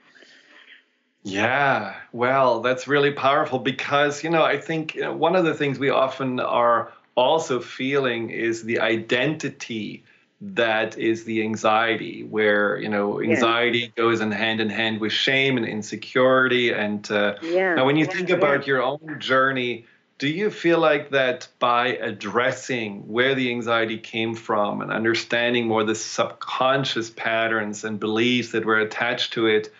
Yeah, 1.24 1.96
well, 2.12 2.60
that's 2.62 2.88
really 2.88 3.12
powerful 3.12 3.60
because, 3.60 4.24
you 4.24 4.30
know, 4.30 4.44
I 4.44 4.58
think 4.58 4.96
you 4.96 5.02
know, 5.02 5.14
one 5.14 5.36
of 5.36 5.46
the 5.46 5.54
things 5.54 5.80
we 5.80 5.90
often 5.90 6.40
are 6.40 6.92
also 7.16 7.60
feeling 7.62 8.30
is 8.30 8.64
the 8.64 8.80
identity 8.80 10.04
that 10.42 10.98
is 10.98 11.24
the 11.24 11.42
anxiety 11.42 12.22
where 12.24 12.78
you 12.78 12.90
know 12.90 13.22
anxiety 13.22 13.80
yeah. 13.80 13.88
goes 13.96 14.20
in 14.20 14.30
hand 14.30 14.60
in 14.60 14.70
hand 14.70 15.00
with 15.00 15.14
shame 15.14 15.56
and 15.56 15.66
insecurity 15.66 16.72
and 16.72 17.10
uh, 17.12 17.36
yeah. 17.42 17.76
now 17.76 17.86
when 17.86 17.96
you 17.96 18.06
yeah, 18.06 18.12
think 18.12 18.30
about 18.30 18.68
your 18.68 18.82
own 18.82 19.16
journey 19.20 19.86
do 20.20 20.28
you 20.28 20.50
feel 20.50 20.80
like 20.80 21.10
that 21.10 21.48
by 21.60 21.88
addressing 21.88 23.08
where 23.08 23.36
the 23.36 23.50
anxiety 23.50 23.98
came 23.98 24.36
from 24.36 24.82
and 24.82 24.92
understanding 24.92 25.68
more 25.68 25.84
the 25.84 25.96
subconscious 25.96 27.10
patterns 27.10 27.84
and 27.84 28.00
beliefs 28.00 28.52
that 28.52 28.66
were 28.66 28.80
attached 28.80 29.34
to 29.34 29.48
it, 29.48 29.74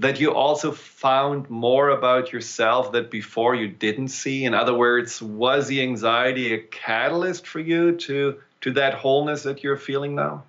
that 0.00 0.20
you 0.20 0.32
also 0.32 0.72
found 0.72 1.48
more 1.48 1.90
about 1.90 2.32
yourself 2.32 2.92
that 2.92 3.10
before 3.10 3.54
you 3.54 3.68
didn't 3.68 4.08
see? 4.08 4.44
In 4.44 4.54
other 4.54 4.74
words, 4.74 5.22
was 5.22 5.68
the 5.68 5.82
anxiety 5.82 6.52
a 6.54 6.58
catalyst 6.58 7.46
for 7.46 7.60
you 7.60 7.96
to 7.96 8.40
to 8.60 8.72
that 8.72 8.94
wholeness 8.94 9.44
that 9.44 9.62
you're 9.62 9.76
feeling 9.76 10.14
now? 10.14 10.42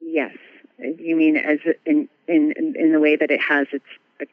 Yes. 0.00 0.36
You 0.78 1.14
mean 1.14 1.36
as 1.36 1.58
in 1.86 2.08
in 2.26 2.52
in 2.56 2.92
the 2.92 3.00
way 3.00 3.16
that 3.16 3.30
it 3.30 3.40
has 3.40 3.66
its 3.72 3.84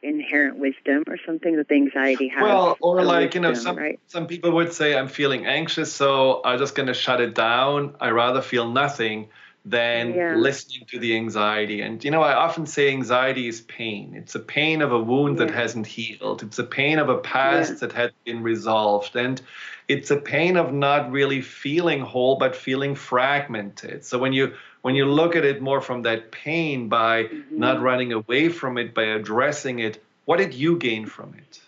inherent 0.02 0.58
wisdom 0.58 1.04
or 1.06 1.18
something 1.24 1.56
that 1.56 1.68
the 1.68 1.74
anxiety 1.74 2.28
has. 2.28 2.42
Well, 2.42 2.76
or 2.80 3.02
like 3.02 3.34
wisdom, 3.34 3.44
you 3.44 3.48
know, 3.48 3.54
some 3.54 3.76
right? 3.76 4.00
some 4.06 4.26
people 4.26 4.52
would 4.52 4.72
say 4.72 4.96
I'm 4.96 5.08
feeling 5.08 5.46
anxious, 5.46 5.92
so 5.92 6.40
I'm 6.44 6.58
just 6.58 6.74
going 6.74 6.88
to 6.88 6.94
shut 6.94 7.20
it 7.20 7.34
down. 7.34 7.94
I 8.00 8.10
rather 8.10 8.42
feel 8.42 8.70
nothing 8.70 9.28
than 9.64 10.14
yeah. 10.14 10.34
listening 10.36 10.86
to 10.86 10.98
the 10.98 11.14
anxiety. 11.16 11.82
And 11.82 12.02
you 12.02 12.10
know, 12.10 12.22
I 12.22 12.34
often 12.34 12.66
say 12.66 12.90
anxiety 12.90 13.48
is 13.48 13.60
pain. 13.62 14.14
It's 14.14 14.34
a 14.34 14.40
pain 14.40 14.82
of 14.82 14.92
a 14.92 14.98
wound 14.98 15.38
yeah. 15.38 15.46
that 15.46 15.54
hasn't 15.54 15.86
healed. 15.86 16.42
It's 16.42 16.58
a 16.58 16.64
pain 16.64 16.98
of 16.98 17.08
a 17.08 17.18
past 17.18 17.72
yeah. 17.72 17.78
that 17.80 17.92
had 17.92 18.12
been 18.24 18.42
resolved, 18.42 19.16
and 19.16 19.40
it's 19.88 20.10
a 20.10 20.16
pain 20.16 20.56
of 20.56 20.72
not 20.72 21.10
really 21.10 21.40
feeling 21.40 22.00
whole, 22.00 22.36
but 22.36 22.54
feeling 22.54 22.94
fragmented. 22.94 24.04
So 24.04 24.18
when 24.18 24.32
you 24.32 24.54
when 24.82 24.94
you 24.94 25.06
look 25.06 25.36
at 25.36 25.44
it 25.44 25.60
more 25.60 25.80
from 25.80 26.02
that 26.02 26.30
pain 26.30 26.88
by 26.88 27.24
mm-hmm. 27.24 27.58
not 27.58 27.80
running 27.80 28.12
away 28.12 28.48
from 28.48 28.78
it, 28.78 28.94
by 28.94 29.04
addressing 29.04 29.78
it, 29.80 30.02
what 30.24 30.38
did 30.38 30.54
you 30.54 30.76
gain 30.78 31.06
from 31.06 31.34
it? 31.34 31.60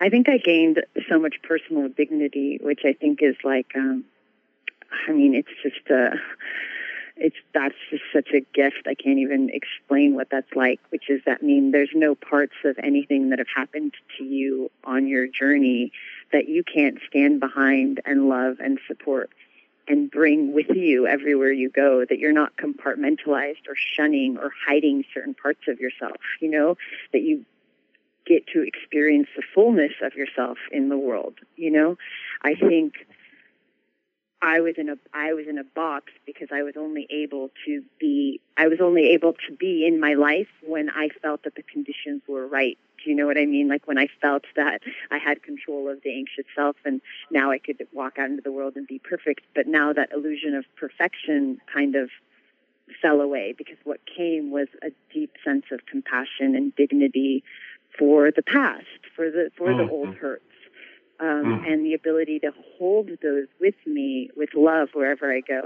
I 0.00 0.08
think 0.08 0.28
I 0.28 0.38
gained 0.38 0.82
so 1.08 1.18
much 1.18 1.36
personal 1.42 1.88
dignity, 1.88 2.58
which 2.62 2.80
I 2.84 2.92
think 2.92 3.20
is 3.22 3.36
like, 3.42 3.72
um, 3.74 4.04
I 5.08 5.12
mean, 5.12 5.34
it's 5.34 5.48
just 5.62 5.90
a, 5.90 6.12
it's 7.16 7.36
that's 7.52 7.74
just 7.90 8.04
such 8.12 8.28
a 8.32 8.40
gift. 8.40 8.86
I 8.86 8.94
can't 8.94 9.18
even 9.18 9.50
explain 9.52 10.14
what 10.14 10.28
that's 10.30 10.52
like. 10.54 10.80
Which 10.90 11.10
is 11.10 11.20
that 11.26 11.42
mean, 11.42 11.72
there's 11.72 11.90
no 11.94 12.14
parts 12.14 12.54
of 12.64 12.78
anything 12.82 13.30
that 13.30 13.38
have 13.38 13.48
happened 13.54 13.94
to 14.18 14.24
you 14.24 14.70
on 14.84 15.08
your 15.08 15.26
journey 15.26 15.92
that 16.32 16.48
you 16.48 16.62
can't 16.62 16.98
stand 17.08 17.40
behind 17.40 18.00
and 18.04 18.28
love 18.28 18.58
and 18.60 18.78
support 18.86 19.30
and 19.88 20.10
bring 20.10 20.52
with 20.52 20.68
you 20.70 21.06
everywhere 21.06 21.52
you 21.52 21.70
go 21.70 22.04
that 22.04 22.18
you're 22.18 22.32
not 22.32 22.56
compartmentalized 22.56 23.66
or 23.68 23.74
shunning 23.74 24.36
or 24.38 24.52
hiding 24.66 25.04
certain 25.14 25.34
parts 25.34 25.68
of 25.68 25.80
yourself, 25.80 26.16
you 26.40 26.50
know, 26.50 26.76
that 27.12 27.22
you 27.22 27.44
get 28.26 28.46
to 28.48 28.62
experience 28.62 29.28
the 29.34 29.42
fullness 29.54 29.92
of 30.02 30.14
yourself 30.14 30.58
in 30.70 30.88
the 30.88 30.98
world, 30.98 31.34
you 31.56 31.70
know. 31.70 31.96
I 32.42 32.54
think 32.54 33.06
I 34.40 34.60
was 34.60 34.74
in 34.78 34.88
a 34.88 34.96
I 35.12 35.32
was 35.32 35.46
in 35.48 35.58
a 35.58 35.64
box 35.64 36.12
because 36.24 36.48
I 36.52 36.62
was 36.62 36.74
only 36.76 37.06
able 37.10 37.50
to 37.66 37.82
be 37.98 38.40
I 38.56 38.68
was 38.68 38.80
only 38.80 39.10
able 39.10 39.32
to 39.48 39.54
be 39.54 39.86
in 39.86 39.98
my 39.98 40.14
life 40.14 40.48
when 40.64 40.90
I 40.90 41.08
felt 41.22 41.42
that 41.42 41.56
the 41.56 41.62
conditions 41.62 42.22
were 42.28 42.46
right. 42.46 42.78
Do 43.02 43.10
you 43.10 43.16
know 43.16 43.26
what 43.26 43.38
I 43.38 43.46
mean? 43.46 43.68
Like 43.68 43.86
when 43.86 43.98
I 43.98 44.08
felt 44.20 44.44
that 44.54 44.82
I 45.10 45.18
had 45.18 45.42
control 45.42 45.88
of 45.88 46.02
the 46.02 46.14
anxious 46.14 46.44
self 46.54 46.76
and 46.84 47.00
now 47.30 47.50
I 47.50 47.58
could 47.58 47.84
walk 47.92 48.18
out 48.18 48.30
into 48.30 48.42
the 48.42 48.52
world 48.52 48.76
and 48.76 48.86
be 48.86 49.00
perfect. 49.00 49.42
But 49.54 49.66
now 49.66 49.92
that 49.92 50.12
illusion 50.12 50.54
of 50.54 50.64
perfection 50.76 51.60
kind 51.72 51.96
of 51.96 52.10
fell 53.02 53.20
away 53.20 53.54
because 53.56 53.76
what 53.84 54.00
came 54.06 54.50
was 54.50 54.68
a 54.82 54.90
deep 55.12 55.32
sense 55.44 55.66
of 55.72 55.84
compassion 55.86 56.54
and 56.54 56.74
dignity 56.76 57.42
for 57.98 58.30
the 58.30 58.42
past, 58.42 58.86
for 59.16 59.30
the 59.30 59.50
for 59.56 59.68
mm-hmm. 59.68 59.86
the 59.86 59.92
old 59.92 60.14
hurts 60.14 60.44
um, 61.20 61.44
mm. 61.44 61.72
and 61.72 61.84
the 61.84 61.94
ability 61.94 62.38
to 62.40 62.52
hold 62.78 63.10
those 63.22 63.46
with 63.60 63.74
me 63.86 64.30
with 64.36 64.50
love 64.54 64.90
wherever 64.92 65.32
I 65.32 65.40
go. 65.40 65.62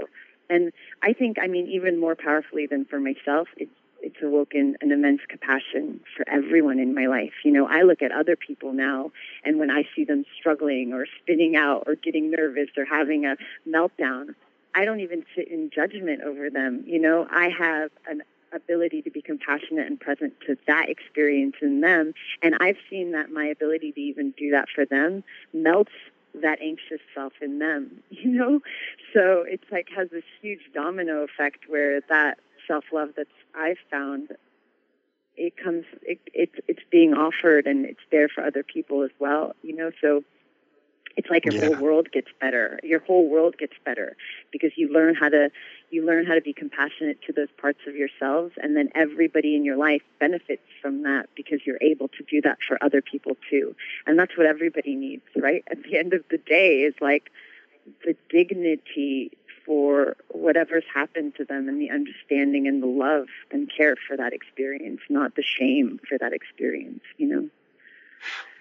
And 0.49 0.71
I 1.01 1.13
think, 1.13 1.37
I 1.41 1.47
mean, 1.47 1.67
even 1.67 1.99
more 1.99 2.15
powerfully 2.15 2.67
than 2.67 2.85
for 2.85 2.99
myself, 2.99 3.47
it's 3.57 3.71
it's 4.03 4.21
awoken 4.21 4.75
an 4.81 4.91
immense 4.91 5.21
compassion 5.29 6.01
for 6.15 6.27
everyone 6.27 6.77
in 6.77 6.93
my 6.93 7.05
life. 7.05 7.31
You 7.45 7.51
know, 7.51 7.65
I 7.65 7.83
look 7.83 8.01
at 8.01 8.11
other 8.11 8.35
people 8.35 8.73
now, 8.73 9.13
and 9.45 9.59
when 9.59 9.71
I 9.71 9.83
see 9.95 10.03
them 10.03 10.25
struggling 10.37 10.91
or 10.91 11.05
spinning 11.21 11.55
out 11.55 11.83
or 11.87 11.95
getting 11.95 12.29
nervous 12.29 12.67
or 12.75 12.83
having 12.83 13.25
a 13.25 13.37
meltdown, 13.65 14.35
I 14.75 14.83
don't 14.83 14.99
even 14.99 15.23
sit 15.35 15.47
in 15.47 15.69
judgment 15.73 16.21
over 16.21 16.49
them. 16.49 16.83
You 16.85 16.99
know, 16.99 17.25
I 17.31 17.49
have 17.57 17.91
an 18.05 18.23
ability 18.53 19.01
to 19.03 19.11
be 19.11 19.21
compassionate 19.21 19.87
and 19.87 19.99
present 19.99 20.33
to 20.47 20.57
that 20.67 20.89
experience 20.89 21.55
in 21.61 21.81
them. 21.81 22.13
And 22.41 22.55
I've 22.59 22.77
seen 22.89 23.11
that 23.11 23.31
my 23.31 23.45
ability 23.45 23.91
to 23.93 23.99
even 23.99 24.33
do 24.37 24.51
that 24.51 24.67
for 24.73 24.85
them 24.85 25.23
melts 25.53 25.91
that 26.41 26.61
anxious 26.61 27.01
self 27.13 27.33
in 27.41 27.59
them, 27.59 28.03
you 28.09 28.31
know? 28.31 28.59
So 29.13 29.43
it's 29.47 29.69
like 29.71 29.89
has 29.95 30.09
this 30.09 30.23
huge 30.41 30.61
domino 30.73 31.23
effect 31.23 31.59
where 31.67 32.01
that 32.09 32.39
self 32.67 32.85
love 32.91 33.09
that 33.17 33.27
I've 33.55 33.77
found 33.91 34.29
it 35.35 35.57
comes 35.57 35.85
it, 36.03 36.19
it's 36.33 36.55
it's 36.67 36.83
being 36.91 37.13
offered 37.13 37.65
and 37.65 37.85
it's 37.85 37.99
there 38.11 38.29
for 38.29 38.43
other 38.43 38.63
people 38.63 39.03
as 39.03 39.09
well, 39.19 39.55
you 39.63 39.75
know, 39.75 39.91
so 39.99 40.23
it's 41.15 41.29
like 41.29 41.45
your 41.45 41.53
yeah. 41.53 41.67
whole 41.67 41.83
world 41.83 42.11
gets 42.11 42.29
better. 42.41 42.79
Your 42.83 42.99
whole 42.99 43.29
world 43.29 43.57
gets 43.57 43.73
better 43.85 44.15
because 44.51 44.71
you 44.75 44.91
learn 44.91 45.15
how 45.15 45.29
to 45.29 45.51
you 45.91 46.05
learn 46.05 46.25
how 46.25 46.33
to 46.33 46.41
be 46.41 46.53
compassionate 46.53 47.21
to 47.27 47.33
those 47.33 47.49
parts 47.57 47.79
of 47.87 47.95
yourselves 47.95 48.53
and 48.57 48.75
then 48.75 48.89
everybody 48.95 49.55
in 49.55 49.63
your 49.63 49.77
life 49.77 50.01
benefits 50.19 50.63
from 50.81 51.03
that 51.03 51.29
because 51.35 51.59
you're 51.65 51.81
able 51.81 52.07
to 52.07 52.23
do 52.29 52.41
that 52.41 52.57
for 52.67 52.83
other 52.83 53.01
people 53.01 53.37
too. 53.49 53.75
And 54.07 54.17
that's 54.17 54.35
what 54.35 54.47
everybody 54.47 54.95
needs, 54.95 55.23
right? 55.35 55.63
At 55.69 55.83
the 55.83 55.97
end 55.97 56.13
of 56.13 56.23
the 56.31 56.39
day 56.39 56.81
is 56.81 56.95
like 56.99 57.31
the 58.03 58.15
dignity 58.29 59.31
for 59.65 60.15
whatever's 60.29 60.83
happened 60.93 61.35
to 61.35 61.45
them 61.45 61.69
and 61.69 61.79
the 61.79 61.91
understanding 61.91 62.67
and 62.67 62.81
the 62.81 62.87
love 62.87 63.27
and 63.51 63.71
care 63.75 63.95
for 64.07 64.17
that 64.17 64.33
experience, 64.33 64.99
not 65.09 65.35
the 65.35 65.43
shame 65.43 65.99
for 66.09 66.17
that 66.17 66.33
experience, 66.33 67.01
you 67.17 67.27
know? 67.27 67.49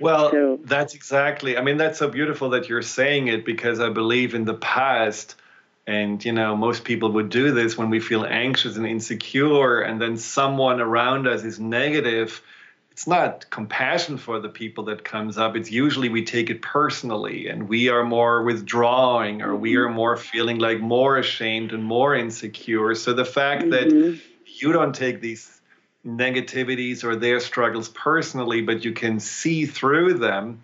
Well, 0.01 0.31
so, 0.31 0.61
that's 0.65 0.95
exactly. 0.95 1.57
I 1.57 1.63
mean, 1.63 1.77
that's 1.77 1.99
so 1.99 2.09
beautiful 2.09 2.51
that 2.51 2.69
you're 2.69 2.83
saying 2.83 3.29
it 3.29 3.45
because 3.45 3.81
I 3.81 3.89
believe 3.89 4.35
in 4.35 4.45
the 4.45 4.55
past, 4.55 5.37
and 5.87 6.25
you 6.25 6.33
know, 6.33 6.57
most 6.57 6.85
people 6.85 7.13
would 7.13 7.29
do 7.29 7.53
this 7.53 7.79
when 7.79 7.91
we 7.91 8.01
feel 8.01 8.25
anxious 8.25 8.77
and 8.77 8.87
insecure, 8.87 9.81
and 9.81 10.01
then 10.01 10.17
someone 10.17 10.81
around 10.81 11.27
us 11.27 11.45
is 11.45 11.61
negative. 11.61 12.43
It's 12.91 13.07
not 13.07 13.49
compassion 13.49 14.19
for 14.19 14.39
the 14.39 14.51
people 14.51 14.85
that 14.85 15.03
comes 15.03 15.39
up. 15.39 15.57
It's 15.57 15.71
usually 15.71 16.11
we 16.11 16.25
take 16.25 16.51
it 16.51 16.61
personally 16.61 17.49
and 17.49 17.67
we 17.67 17.89
are 17.89 18.05
more 18.05 18.43
withdrawing 18.43 19.41
or 19.41 19.57
we 19.57 19.77
are 19.77 19.87
mm-hmm. 19.87 19.95
more 19.95 20.17
feeling 20.19 20.59
like 20.59 20.79
more 20.79 21.17
ashamed 21.17 21.73
and 21.73 21.83
more 21.83 22.15
insecure. 22.15 22.95
So 22.95 23.15
the 23.15 23.25
fact 23.25 23.63
mm-hmm. 23.63 23.71
that 23.71 24.21
you 24.45 24.73
don't 24.73 24.95
take 24.95 25.23
these 25.23 25.62
negativities 26.07 27.05
or 27.05 27.17
their 27.17 27.41
struggles 27.41 27.89
personally, 27.89 28.63
but 28.63 28.85
you 28.85 28.93
can 28.93 29.21
see 29.21 29.67
through 29.67 30.15
them 30.15 30.61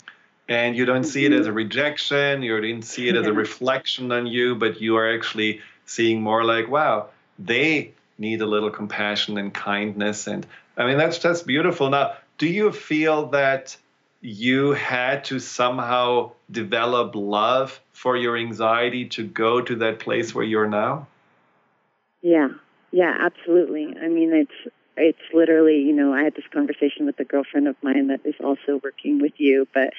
and 0.49 0.76
you 0.76 0.84
don't 0.84 1.05
see 1.05 1.26
it 1.26 1.32
as 1.32 1.47
a 1.47 1.51
mm-hmm. 1.51 1.57
rejection, 1.59 2.43
you 2.43 2.59
didn't 2.61 2.84
see 2.84 3.09
it 3.09 3.16
as 3.16 3.26
a 3.26 3.32
reflection 3.32 4.11
on 4.11 4.26
you, 4.26 4.55
but 4.55 4.80
you 4.80 4.97
are 4.97 5.14
actually 5.14 5.61
seeing 5.84 6.22
more 6.22 6.43
like, 6.43 6.68
wow, 6.68 7.09
they 7.39 7.93
need 8.16 8.41
a 8.41 8.47
little 8.47 8.70
compassion 8.70 9.36
and 9.36 9.53
kindness. 9.53 10.26
And 10.26 10.47
I 10.76 10.86
mean, 10.86 10.97
that's 10.97 11.18
just 11.18 11.47
beautiful. 11.47 11.91
Now, 11.91 12.14
do 12.39 12.47
you 12.47 12.72
feel 12.72 13.26
that 13.28 13.76
you 14.20 14.70
had 14.72 15.24
to 15.24 15.39
somehow 15.39 16.32
develop 16.51 17.14
love 17.14 17.80
for 17.93 18.16
your 18.16 18.36
anxiety 18.36 19.07
to 19.11 19.24
go 19.24 19.61
to 19.61 19.76
that 19.76 20.01
place 20.01 20.34
where 20.34 20.45
you're 20.45 20.68
now? 20.68 21.07
Yeah, 22.22 22.49
yeah, 22.91 23.16
absolutely. 23.20 23.95
I 24.03 24.09
mean, 24.09 24.32
it's 24.32 24.74
it's 24.99 25.18
literally, 25.32 25.80
you 25.80 25.92
know, 25.92 26.12
I 26.12 26.22
had 26.22 26.34
this 26.34 26.46
conversation 26.53 27.07
with 27.07 27.18
a 27.20 27.24
girlfriend 27.24 27.68
of 27.68 27.76
mine 27.82 28.09
that 28.09 28.20
is 28.24 28.34
also 28.42 28.80
working 28.82 29.20
with 29.20 29.32
you, 29.38 29.66
but 29.72 29.92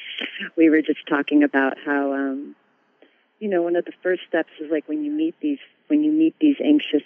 we 0.56 0.70
were 0.70 0.82
just 0.82 1.08
talking 1.08 1.44
about 1.44 1.78
how, 1.86 2.14
um, 2.14 2.56
you 3.40 3.50
know, 3.50 3.62
one 3.62 3.76
of 3.76 3.86
the 3.86 3.94
first 4.04 4.22
steps 4.28 4.50
is 4.60 4.72
like 4.72 4.88
when 4.88 5.04
you 5.04 5.12
meet 5.12 5.36
these 5.42 5.60
when 5.88 6.04
you 6.04 6.12
meet 6.12 6.36
these 6.40 6.58
anxious 6.64 7.04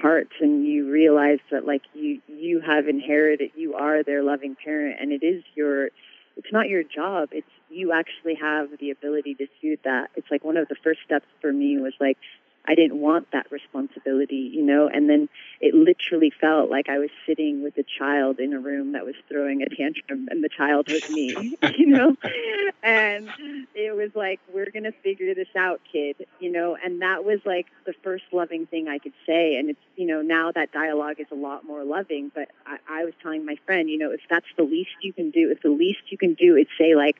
parts 0.00 0.32
and 0.40 0.66
you 0.66 0.90
realize 0.90 1.38
that 1.50 1.64
like 1.64 1.82
you 1.94 2.20
you 2.28 2.60
have 2.60 2.86
inherited 2.86 3.50
you 3.56 3.74
are 3.74 4.02
their 4.02 4.22
loving 4.22 4.54
parent 4.62 4.96
and 5.00 5.10
it 5.10 5.24
is 5.24 5.42
your 5.54 5.88
it's 6.36 6.52
not 6.52 6.68
your 6.68 6.82
job. 6.82 7.30
It's 7.32 7.48
you 7.70 7.92
actually 7.92 8.34
have 8.34 8.68
the 8.78 8.90
ability 8.90 9.34
to 9.36 9.46
do 9.60 9.76
that. 9.84 10.10
It's 10.14 10.30
like 10.30 10.44
one 10.44 10.56
of 10.56 10.68
the 10.68 10.76
first 10.84 11.00
steps 11.04 11.26
for 11.40 11.52
me 11.52 11.78
was 11.78 11.94
like 11.98 12.18
I 12.68 12.74
didn't 12.74 13.00
want 13.00 13.30
that 13.32 13.50
responsibility, 13.50 14.50
you 14.52 14.62
know, 14.62 14.88
and 14.88 15.08
then 15.08 15.28
it 15.60 15.74
literally 15.74 16.30
felt 16.30 16.70
like 16.70 16.88
I 16.88 16.98
was 16.98 17.10
sitting 17.26 17.62
with 17.62 17.76
a 17.78 17.84
child 17.84 18.38
in 18.38 18.52
a 18.52 18.58
room 18.58 18.92
that 18.92 19.04
was 19.04 19.14
throwing 19.28 19.62
a 19.62 19.68
tantrum 19.68 20.28
and 20.30 20.42
the 20.42 20.48
child 20.48 20.88
was 20.88 21.08
me, 21.10 21.56
you 21.76 21.86
know, 21.86 22.16
and 22.82 23.28
it 23.74 23.94
was 23.94 24.10
like, 24.14 24.40
we're 24.52 24.70
going 24.70 24.84
to 24.84 24.92
figure 24.92 25.34
this 25.34 25.48
out, 25.56 25.80
kid, 25.90 26.26
you 26.40 26.50
know, 26.50 26.76
and 26.82 27.02
that 27.02 27.24
was 27.24 27.40
like 27.44 27.66
the 27.84 27.94
first 28.02 28.24
loving 28.32 28.66
thing 28.66 28.88
I 28.88 28.98
could 28.98 29.14
say. 29.26 29.56
And 29.56 29.70
it's, 29.70 29.80
you 29.96 30.06
know, 30.06 30.22
now 30.22 30.52
that 30.52 30.72
dialogue 30.72 31.20
is 31.20 31.26
a 31.30 31.36
lot 31.36 31.64
more 31.64 31.84
loving, 31.84 32.30
but 32.34 32.48
I, 32.66 32.78
I 32.88 33.04
was 33.04 33.14
telling 33.22 33.44
my 33.44 33.56
friend, 33.66 33.88
you 33.88 33.98
know, 33.98 34.10
if 34.10 34.20
that's 34.28 34.46
the 34.56 34.64
least 34.64 34.90
you 35.02 35.12
can 35.12 35.30
do, 35.30 35.50
if 35.50 35.62
the 35.62 35.70
least 35.70 36.00
you 36.08 36.18
can 36.18 36.34
do 36.34 36.56
is 36.56 36.66
say 36.78 36.94
like, 36.94 37.16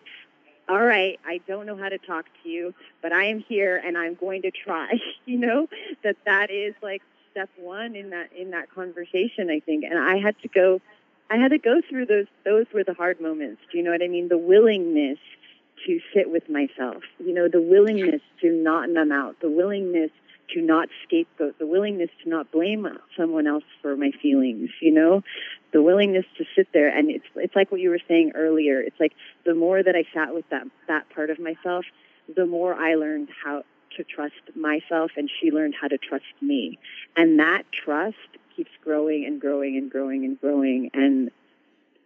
all 0.69 0.85
right, 0.85 1.19
I 1.25 1.41
don't 1.47 1.67
know 1.67 1.77
how 1.77 1.89
to 1.89 1.99
talk 1.99 2.27
to 2.43 2.49
you, 2.49 2.75
but 3.03 3.13
I 3.13 3.27
am 3.27 3.39
here 3.39 3.77
and 3.85 3.97
I'm 3.97 4.15
going 4.15 4.43
to 4.43 4.51
try. 4.51 4.95
you 5.27 5.39
know, 5.39 5.69
that 6.03 6.17
that 6.27 6.51
is 6.51 6.75
like 6.83 7.03
step 7.31 7.51
one 7.57 7.95
in 7.95 8.11
that 8.11 8.33
in 8.33 8.51
that 8.51 8.71
conversation, 8.71 9.51
I 9.51 9.61
think. 9.61 9.85
And 9.85 9.99
I 9.99 10.17
had 10.19 10.39
to 10.43 10.49
go 10.49 10.81
I 11.31 11.37
had 11.37 11.51
to 11.51 11.59
go 11.59 11.81
through 11.89 12.07
those 12.07 12.27
those 12.45 12.67
were 12.73 12.85
the 12.85 12.95
hard 12.95 13.21
moments. 13.21 13.63
Do 13.71 13.79
you 13.79 13.85
know 13.85 13.91
what 13.91 14.03
I 14.03 14.09
mean? 14.09 14.29
The 14.29 14.39
willingness 14.39 15.19
to 15.87 16.01
sit 16.15 16.31
with 16.31 16.49
myself, 16.49 17.03
you 17.19 17.33
know, 17.35 17.49
the 17.49 17.61
willingness 17.61 18.23
to 18.41 18.51
not 18.51 18.89
numb 18.89 19.13
out, 19.13 19.37
the 19.41 19.51
willingness 19.51 20.11
to 20.55 20.61
not 20.61 20.89
scapegoat, 21.05 21.59
the 21.59 21.67
willingness 21.67 22.11
to 22.23 22.29
not 22.29 22.51
blame 22.51 22.87
someone 23.17 23.47
else 23.47 23.65
for 23.83 23.97
my 23.97 24.11
feelings, 24.23 24.71
you 24.81 24.93
know, 24.93 25.23
the 25.73 25.83
willingness 25.83 26.25
to 26.39 26.45
sit 26.55 26.69
there. 26.73 26.89
And 26.89 27.11
it's, 27.11 27.25
it's 27.35 27.57
like 27.57 27.71
what 27.71 27.81
you 27.81 27.91
were 27.91 28.01
saying 28.09 28.33
earlier. 28.35 28.81
It's 28.81 28.99
like 29.01 29.13
the 29.45 29.55
more 29.55 29.83
that 29.83 29.97
I 29.97 30.05
sat 30.15 30.35
with 30.35 30.49
that, 30.51 30.67
that 30.89 31.09
part 31.11 31.31
of 31.31 31.39
myself, 31.39 31.85
the 32.35 32.47
more 32.47 32.75
I 32.75 32.95
learned 32.95 33.29
how 33.45 33.63
to 33.97 34.05
trust 34.05 34.35
myself 34.55 35.13
and 35.17 35.31
she 35.41 35.51
learned 35.51 35.75
how 35.81 35.89
to 35.89 35.99
trust 35.99 36.25
me. 36.41 36.79
And 37.17 37.39
that 37.39 37.65
trust 37.73 38.17
keeps 38.55 38.71
growing 38.83 39.25
and 39.25 39.41
growing 39.41 39.77
and 39.77 39.91
growing 39.91 40.25
and 40.25 40.41
growing. 40.41 40.91
And 40.95 41.31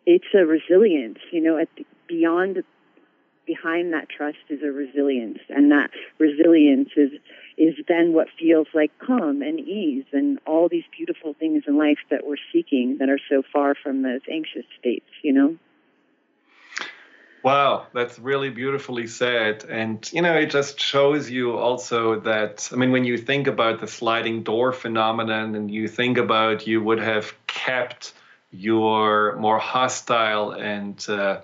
it's 0.07 0.27
a 0.35 0.45
resilience, 0.45 1.19
you 1.33 1.41
know, 1.41 1.59
at 1.59 1.69
the, 1.77 1.87
beyond 2.09 2.63
behind 3.51 3.93
that 3.93 4.09
trust 4.09 4.39
is 4.49 4.63
a 4.63 4.71
resilience 4.71 5.41
and 5.49 5.73
that 5.73 5.91
resilience 6.19 6.91
is 6.97 7.11
is 7.59 7.75
then 7.89 8.13
what 8.13 8.29
feels 8.39 8.69
like 8.73 8.93
calm 9.05 9.43
and 9.43 9.59
ease 9.59 10.05
and 10.13 10.39
all 10.47 10.69
these 10.69 10.85
beautiful 10.97 11.35
things 11.35 11.65
in 11.67 11.77
life 11.77 11.99
that 12.11 12.25
we're 12.25 12.45
seeking 12.53 12.97
that 12.99 13.09
are 13.09 13.19
so 13.29 13.43
far 13.53 13.75
from 13.75 14.03
those 14.03 14.21
anxious 14.31 14.65
states, 14.79 15.11
you 15.23 15.33
know? 15.33 15.57
Wow, 17.43 17.87
that's 17.93 18.19
really 18.19 18.51
beautifully 18.51 19.07
said. 19.07 19.65
And, 19.65 20.09
you 20.13 20.23
know, 20.23 20.35
it 20.35 20.51
just 20.51 20.79
shows 20.81 21.29
you 21.29 21.57
also 21.59 22.21
that, 22.21 22.71
I 22.73 22.77
mean, 22.77 22.93
when 22.93 23.05
you 23.05 23.19
think 23.19 23.47
about 23.47 23.81
the 23.81 23.89
sliding 23.89 24.43
door 24.43 24.73
phenomenon 24.73 25.55
and 25.55 25.71
you 25.71 25.89
think 25.89 26.19
about 26.19 26.67
you 26.67 26.83
would 26.83 27.01
have 27.01 27.35
kept 27.47 28.15
your 28.53 29.37
more 29.37 29.59
hostile 29.59 30.53
and 30.53 31.05
uh, 31.09 31.41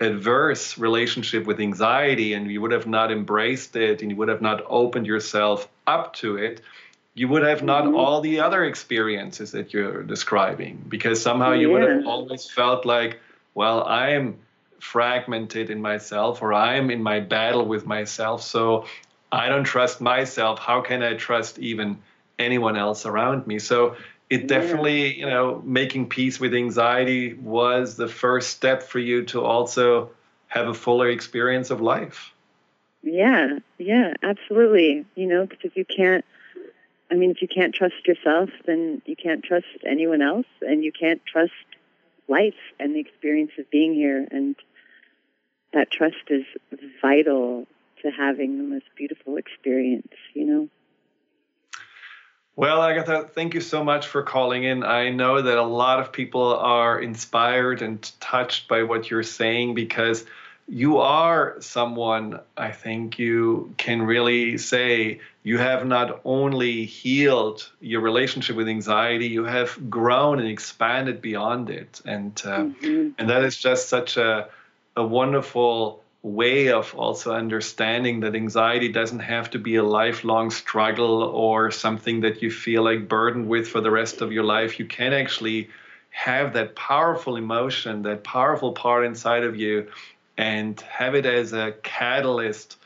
adverse 0.00 0.78
relationship 0.78 1.44
with 1.44 1.60
anxiety 1.60 2.34
and 2.34 2.50
you 2.50 2.60
would 2.60 2.70
have 2.70 2.86
not 2.86 3.10
embraced 3.10 3.74
it 3.74 4.00
and 4.00 4.10
you 4.10 4.16
would 4.16 4.28
have 4.28 4.42
not 4.42 4.62
opened 4.66 5.06
yourself 5.06 5.68
up 5.86 6.14
to 6.14 6.36
it, 6.36 6.60
you 7.14 7.26
would 7.26 7.42
have 7.42 7.64
not 7.64 7.84
mm-hmm. 7.84 7.96
all 7.96 8.20
the 8.20 8.40
other 8.40 8.64
experiences 8.64 9.50
that 9.52 9.72
you're 9.72 10.02
describing 10.04 10.84
because 10.88 11.20
somehow 11.20 11.52
you 11.52 11.68
yeah. 11.68 11.72
would 11.72 11.90
have 11.90 12.06
always 12.06 12.48
felt 12.48 12.86
like, 12.86 13.18
well, 13.54 13.82
I 13.82 14.10
am 14.10 14.38
fragmented 14.78 15.70
in 15.70 15.82
myself 15.82 16.42
or 16.42 16.52
I 16.52 16.76
am 16.76 16.90
in 16.90 17.02
my 17.02 17.18
battle 17.18 17.64
with 17.64 17.84
myself. 17.84 18.42
So 18.42 18.86
I 19.32 19.48
don't 19.48 19.64
trust 19.64 20.00
myself. 20.00 20.60
How 20.60 20.80
can 20.80 21.02
I 21.02 21.14
trust 21.14 21.58
even 21.58 21.98
anyone 22.38 22.76
else 22.76 23.04
around 23.04 23.48
me? 23.48 23.58
So 23.58 23.96
it 24.30 24.46
definitely, 24.46 25.18
you 25.18 25.26
know, 25.26 25.62
making 25.64 26.08
peace 26.08 26.38
with 26.38 26.54
anxiety 26.54 27.34
was 27.34 27.96
the 27.96 28.08
first 28.08 28.50
step 28.50 28.82
for 28.82 28.98
you 28.98 29.24
to 29.26 29.42
also 29.42 30.10
have 30.48 30.68
a 30.68 30.74
fuller 30.74 31.08
experience 31.08 31.70
of 31.70 31.80
life. 31.80 32.32
Yeah, 33.02 33.58
yeah, 33.78 34.14
absolutely. 34.22 35.06
You 35.14 35.26
know, 35.26 35.46
because 35.46 35.64
if 35.64 35.76
you 35.76 35.84
can't, 35.84 36.24
I 37.10 37.14
mean, 37.14 37.30
if 37.30 37.40
you 37.40 37.48
can't 37.48 37.74
trust 37.74 38.06
yourself, 38.06 38.50
then 38.66 39.00
you 39.06 39.16
can't 39.16 39.42
trust 39.42 39.66
anyone 39.86 40.20
else, 40.20 40.46
and 40.60 40.84
you 40.84 40.92
can't 40.92 41.24
trust 41.24 41.52
life 42.28 42.54
and 42.78 42.94
the 42.94 43.00
experience 43.00 43.52
of 43.58 43.70
being 43.70 43.94
here. 43.94 44.26
And 44.30 44.56
that 45.72 45.90
trust 45.90 46.16
is 46.28 46.44
vital 47.00 47.66
to 48.02 48.10
having 48.10 48.58
the 48.58 48.64
most 48.64 48.86
beautiful 48.96 49.36
experience, 49.36 50.12
you 50.34 50.44
know? 50.44 50.68
Well, 52.58 52.82
Agatha, 52.82 53.22
thank 53.22 53.54
you 53.54 53.60
so 53.60 53.84
much 53.84 54.08
for 54.08 54.24
calling 54.24 54.64
in. 54.64 54.82
I 54.82 55.10
know 55.10 55.40
that 55.40 55.58
a 55.58 55.62
lot 55.62 56.00
of 56.00 56.10
people 56.10 56.56
are 56.56 57.00
inspired 57.00 57.82
and 57.82 58.02
touched 58.18 58.66
by 58.66 58.82
what 58.82 59.08
you're 59.08 59.22
saying 59.22 59.76
because 59.76 60.24
you 60.68 60.98
are 60.98 61.54
someone 61.60 62.40
I 62.56 62.72
think 62.72 63.16
you 63.16 63.72
can 63.76 64.02
really 64.02 64.58
say 64.58 65.20
you 65.44 65.58
have 65.58 65.86
not 65.86 66.20
only 66.24 66.84
healed 66.84 67.70
your 67.80 68.00
relationship 68.00 68.56
with 68.56 68.66
anxiety, 68.66 69.28
you 69.28 69.44
have 69.44 69.88
grown 69.88 70.40
and 70.40 70.48
expanded 70.48 71.22
beyond 71.22 71.70
it, 71.70 72.00
and 72.04 72.42
uh, 72.44 72.64
mm-hmm. 72.64 73.10
and 73.18 73.30
that 73.30 73.44
is 73.44 73.56
just 73.56 73.88
such 73.88 74.16
a 74.16 74.48
a 74.96 75.06
wonderful 75.06 76.02
way 76.22 76.68
of 76.68 76.94
also 76.96 77.32
understanding 77.32 78.20
that 78.20 78.34
anxiety 78.34 78.88
doesn't 78.88 79.20
have 79.20 79.50
to 79.50 79.58
be 79.58 79.76
a 79.76 79.84
lifelong 79.84 80.50
struggle 80.50 81.22
or 81.22 81.70
something 81.70 82.20
that 82.22 82.42
you 82.42 82.50
feel 82.50 82.82
like 82.82 83.08
burdened 83.08 83.48
with 83.48 83.68
for 83.68 83.80
the 83.80 83.90
rest 83.90 84.20
of 84.20 84.32
your 84.32 84.44
life. 84.44 84.78
You 84.78 84.86
can 84.86 85.12
actually 85.12 85.70
have 86.10 86.54
that 86.54 86.74
powerful 86.74 87.36
emotion, 87.36 88.02
that 88.02 88.24
powerful 88.24 88.72
part 88.72 89.06
inside 89.06 89.44
of 89.44 89.56
you, 89.56 89.90
and 90.36 90.80
have 90.80 91.14
it 91.14 91.26
as 91.26 91.52
a 91.52 91.72
catalyst 91.82 92.76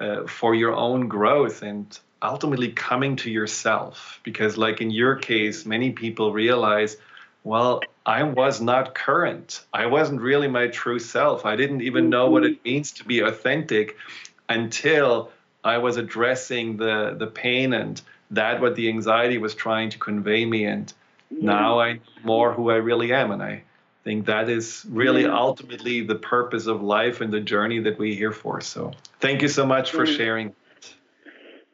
uh, 0.00 0.26
for 0.26 0.54
your 0.54 0.74
own 0.74 1.06
growth 1.06 1.62
and 1.62 1.98
ultimately 2.22 2.72
coming 2.72 3.16
to 3.16 3.30
yourself. 3.30 4.20
Because, 4.24 4.56
like 4.56 4.80
in 4.80 4.90
your 4.90 5.16
case, 5.16 5.64
many 5.64 5.92
people 5.92 6.32
realize 6.32 6.96
well, 7.44 7.80
I 8.04 8.22
was 8.22 8.60
not 8.60 8.94
current. 8.94 9.64
I 9.72 9.86
wasn't 9.86 10.20
really 10.20 10.48
my 10.48 10.68
true 10.68 10.98
self. 10.98 11.46
I 11.46 11.56
didn't 11.56 11.82
even 11.82 12.10
know 12.10 12.30
what 12.30 12.44
it 12.44 12.54
mm-hmm. 12.54 12.68
means 12.68 12.92
to 12.92 13.04
be 13.04 13.20
authentic 13.20 13.96
until 14.48 15.30
I 15.62 15.78
was 15.78 15.96
addressing 15.96 16.76
the 16.76 17.14
the 17.18 17.26
pain 17.26 17.72
and 17.72 18.00
that 18.30 18.60
what 18.60 18.74
the 18.74 18.88
anxiety 18.88 19.38
was 19.38 19.54
trying 19.54 19.90
to 19.90 19.98
convey 19.98 20.44
me 20.44 20.64
and 20.64 20.92
yeah. 21.30 21.38
now 21.42 21.80
I 21.80 21.94
know 21.94 22.00
more 22.24 22.52
who 22.52 22.70
I 22.70 22.76
really 22.76 23.12
am 23.12 23.30
and 23.30 23.42
I 23.42 23.62
think 24.04 24.26
that 24.26 24.48
is 24.48 24.86
really 24.88 25.22
yeah. 25.22 25.36
ultimately 25.36 26.00
the 26.02 26.14
purpose 26.14 26.66
of 26.66 26.82
life 26.82 27.20
and 27.20 27.32
the 27.32 27.40
journey 27.40 27.80
that 27.80 27.98
we're 27.98 28.14
here 28.14 28.32
for. 28.32 28.60
So 28.60 28.92
thank 29.20 29.42
you 29.42 29.48
so 29.48 29.66
much 29.66 29.90
for 29.90 30.06
sharing. 30.06 30.54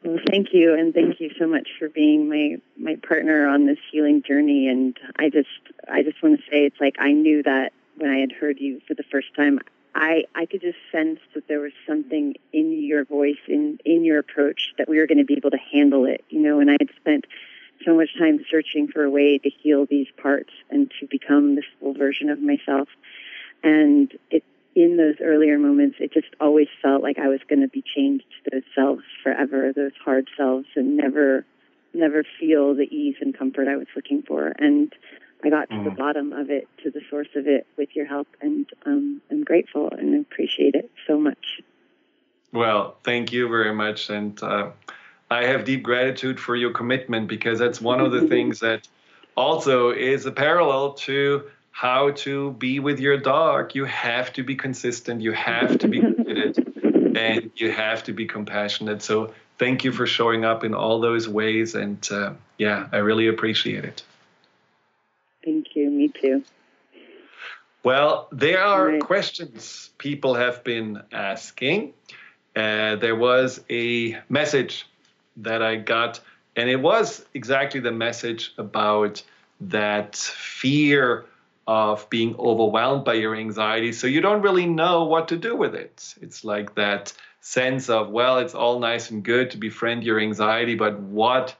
Well, 0.03 0.19
thank 0.29 0.53
you, 0.53 0.75
and 0.75 0.93
thank 0.93 1.19
you 1.19 1.31
so 1.39 1.47
much 1.47 1.69
for 1.79 1.89
being 1.89 2.29
my 2.29 2.57
my 2.77 2.95
partner 3.07 3.47
on 3.47 3.65
this 3.65 3.79
healing 3.91 4.21
journey. 4.21 4.67
And 4.67 4.97
I 5.17 5.29
just 5.29 5.49
I 5.87 6.03
just 6.03 6.21
want 6.21 6.39
to 6.39 6.43
say 6.51 6.65
it's 6.65 6.79
like 6.79 6.97
I 6.99 7.11
knew 7.11 7.43
that 7.43 7.73
when 7.95 8.11
I 8.11 8.19
had 8.19 8.31
heard 8.31 8.59
you 8.59 8.79
for 8.87 8.93
the 8.93 9.03
first 9.03 9.33
time, 9.35 9.59
I 9.95 10.25
I 10.35 10.45
could 10.45 10.61
just 10.61 10.77
sense 10.91 11.19
that 11.33 11.47
there 11.47 11.59
was 11.59 11.71
something 11.87 12.35
in 12.53 12.83
your 12.83 13.05
voice, 13.05 13.39
in 13.47 13.79
in 13.85 14.05
your 14.05 14.19
approach, 14.19 14.73
that 14.77 14.87
we 14.87 14.99
were 14.99 15.07
going 15.07 15.17
to 15.17 15.25
be 15.25 15.35
able 15.35 15.51
to 15.51 15.59
handle 15.71 16.05
it. 16.05 16.23
You 16.29 16.41
know, 16.41 16.59
and 16.59 16.69
I 16.69 16.77
had 16.79 16.89
spent 16.95 17.25
so 17.83 17.95
much 17.95 18.09
time 18.17 18.39
searching 18.49 18.87
for 18.87 19.03
a 19.03 19.09
way 19.09 19.39
to 19.39 19.49
heal 19.49 19.85
these 19.85 20.07
parts 20.17 20.51
and 20.69 20.91
to 20.99 21.07
become 21.07 21.55
this 21.55 21.65
full 21.79 21.93
version 21.93 22.29
of 22.29 22.39
myself. 22.39 22.87
And 23.63 24.15
it 24.29 24.43
in 24.77 24.95
those 24.95 25.15
earlier 25.23 25.57
moments, 25.57 25.97
it 25.99 26.13
just 26.13 26.27
always 26.39 26.67
felt 26.83 27.01
like 27.01 27.17
I 27.17 27.29
was 27.29 27.39
going 27.49 27.61
to 27.61 27.67
be 27.67 27.83
changed 27.83 28.25
to 28.43 28.51
those 28.51 28.63
selves 28.75 29.01
forever, 29.23 29.73
those 29.75 29.93
hard 30.05 30.29
selves, 30.37 30.67
and 30.75 30.95
never, 30.95 31.43
never 31.95 32.23
feel 32.39 32.75
the 32.75 32.83
ease 32.83 33.15
and 33.19 33.35
comfort 33.35 33.67
I 33.67 33.75
was 33.75 33.87
looking 33.95 34.21
for. 34.21 34.53
And 34.59 34.93
I 35.43 35.49
got 35.49 35.67
to 35.71 35.77
mm. 35.77 35.83
the 35.83 35.89
bottom 35.89 36.31
of 36.31 36.51
it, 36.51 36.67
to 36.83 36.91
the 36.91 37.01
source 37.09 37.29
of 37.35 37.47
it 37.47 37.65
with 37.75 37.89
your 37.95 38.05
help, 38.05 38.27
and 38.39 38.69
um, 38.85 39.19
I'm 39.31 39.43
grateful 39.43 39.89
and 39.89 40.23
appreciate 40.23 40.75
it 40.75 40.91
so 41.07 41.17
much. 41.17 41.59
Well, 42.53 42.97
thank 43.03 43.33
you 43.33 43.49
very 43.49 43.73
much. 43.73 44.11
And 44.11 44.41
uh, 44.43 44.69
I 45.31 45.45
have 45.45 45.65
deep 45.65 45.81
gratitude 45.81 46.39
for 46.39 46.55
your 46.55 46.71
commitment 46.71 47.27
because 47.27 47.57
that's 47.57 47.81
one 47.81 47.99
of 47.99 48.11
the 48.11 48.27
things 48.27 48.59
that 48.59 48.87
also 49.35 49.89
is 49.89 50.27
a 50.27 50.31
parallel 50.31 50.93
to 50.93 51.49
how 51.77 52.09
to 52.09 52.53
be 52.53 52.79
with 52.79 52.99
your 52.99 53.17
dog. 53.17 53.75
You 53.75 53.85
have 53.85 54.33
to 54.33 54.41
be 54.41 54.55
consistent, 54.55 55.21
you 55.21 55.31
have 55.33 55.77
to 55.77 55.87
be 55.87 55.99
committed, 55.99 56.57
and 57.15 57.51
you 57.55 57.71
have 57.71 58.03
to 58.05 58.13
be 58.13 58.25
compassionate. 58.25 59.03
So 59.03 59.35
thank 59.59 59.83
you 59.83 59.91
for 59.91 60.07
showing 60.07 60.43
up 60.43 60.63
in 60.63 60.73
all 60.73 60.99
those 60.99 61.29
ways. 61.29 61.75
And 61.75 61.99
uh, 62.09 62.33
yeah, 62.57 62.87
I 62.91 62.97
really 62.97 63.27
appreciate 63.27 63.85
it. 63.85 64.01
Thank 65.45 65.75
you. 65.75 65.91
Me 65.91 66.07
too. 66.07 66.43
Well, 67.83 68.27
there 68.31 68.63
are 68.63 68.87
right. 68.87 68.99
questions 68.99 69.91
people 69.99 70.33
have 70.33 70.63
been 70.63 71.03
asking. 71.11 71.93
Uh, 72.55 72.95
there 72.95 73.15
was 73.15 73.63
a 73.69 74.17
message 74.29 74.87
that 75.37 75.61
I 75.61 75.75
got, 75.75 76.21
and 76.55 76.71
it 76.71 76.81
was 76.81 77.23
exactly 77.35 77.81
the 77.81 77.91
message 77.91 78.51
about 78.57 79.21
that 79.61 80.15
fear 80.15 81.27
of 81.67 82.09
being 82.09 82.33
overwhelmed 82.39 83.03
by 83.03 83.13
your 83.13 83.35
anxiety. 83.35 83.91
So 83.91 84.07
you 84.07 84.21
don't 84.21 84.41
really 84.41 84.65
know 84.65 85.03
what 85.03 85.27
to 85.27 85.37
do 85.37 85.55
with 85.55 85.75
it. 85.75 86.15
It's 86.21 86.45
like 86.45 86.75
that 86.75 87.11
sense 87.41 87.89
of, 87.89 88.09
well, 88.09 88.39
it's 88.39 88.55
all 88.55 88.79
nice 88.79 89.11
and 89.11 89.21
good 89.21 89.51
to 89.51 89.57
befriend 89.57 90.03
your 90.03 90.19
anxiety, 90.19 90.75
but 90.75 90.99
what 90.99 91.55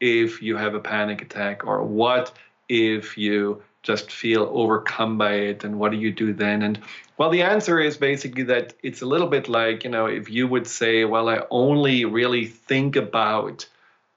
if 0.00 0.40
you 0.42 0.56
have 0.56 0.74
a 0.74 0.80
panic 0.80 1.22
attack? 1.22 1.66
Or 1.66 1.82
what 1.82 2.32
if 2.68 3.18
you 3.18 3.62
just 3.82 4.12
feel 4.12 4.48
overcome 4.52 5.18
by 5.18 5.32
it? 5.32 5.64
And 5.64 5.80
what 5.80 5.90
do 5.90 5.98
you 5.98 6.12
do 6.12 6.32
then? 6.32 6.62
And 6.62 6.80
well, 7.16 7.30
the 7.30 7.42
answer 7.42 7.80
is 7.80 7.96
basically 7.96 8.44
that 8.44 8.74
it's 8.84 9.02
a 9.02 9.06
little 9.06 9.26
bit 9.26 9.48
like, 9.48 9.82
you 9.82 9.90
know, 9.90 10.06
if 10.06 10.30
you 10.30 10.46
would 10.46 10.68
say, 10.68 11.04
well, 11.04 11.28
I 11.28 11.42
only 11.50 12.04
really 12.04 12.46
think 12.46 12.94
about 12.94 13.66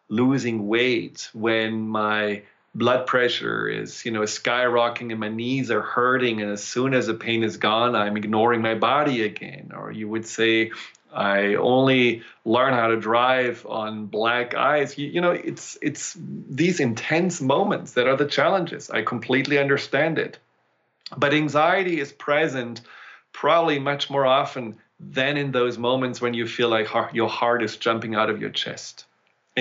losing 0.07 0.67
weight 0.67 1.29
when 1.33 1.87
my 1.87 2.43
blood 2.73 3.05
pressure 3.05 3.67
is, 3.67 4.05
you 4.05 4.11
know, 4.11 4.21
skyrocketing 4.21 5.11
and 5.11 5.19
my 5.19 5.29
knees 5.29 5.71
are 5.71 5.81
hurting. 5.81 6.41
And 6.41 6.51
as 6.51 6.63
soon 6.63 6.93
as 6.93 7.07
the 7.07 7.13
pain 7.13 7.43
is 7.43 7.57
gone, 7.57 7.95
I'm 7.95 8.17
ignoring 8.17 8.61
my 8.61 8.75
body 8.75 9.23
again. 9.23 9.71
Or 9.75 9.91
you 9.91 10.07
would 10.07 10.25
say, 10.25 10.71
I 11.13 11.55
only 11.55 12.23
learn 12.45 12.73
how 12.73 12.87
to 12.87 12.97
drive 12.97 13.65
on 13.67 14.05
black 14.05 14.55
ice. 14.55 14.97
You, 14.97 15.07
you 15.07 15.21
know, 15.21 15.31
it's 15.31 15.77
it's 15.81 16.15
these 16.17 16.79
intense 16.79 17.41
moments 17.41 17.93
that 17.93 18.07
are 18.07 18.15
the 18.15 18.25
challenges. 18.25 18.89
I 18.89 19.01
completely 19.01 19.57
understand 19.57 20.17
it. 20.17 20.39
But 21.17 21.33
anxiety 21.33 21.99
is 21.99 22.13
present 22.13 22.81
probably 23.33 23.79
much 23.79 24.09
more 24.09 24.25
often 24.25 24.77
than 24.99 25.35
in 25.35 25.51
those 25.51 25.77
moments 25.77 26.21
when 26.21 26.33
you 26.33 26.47
feel 26.47 26.69
like 26.69 26.87
your 27.11 27.27
heart 27.27 27.63
is 27.63 27.75
jumping 27.75 28.15
out 28.15 28.29
of 28.29 28.39
your 28.39 28.49
chest. 28.49 29.05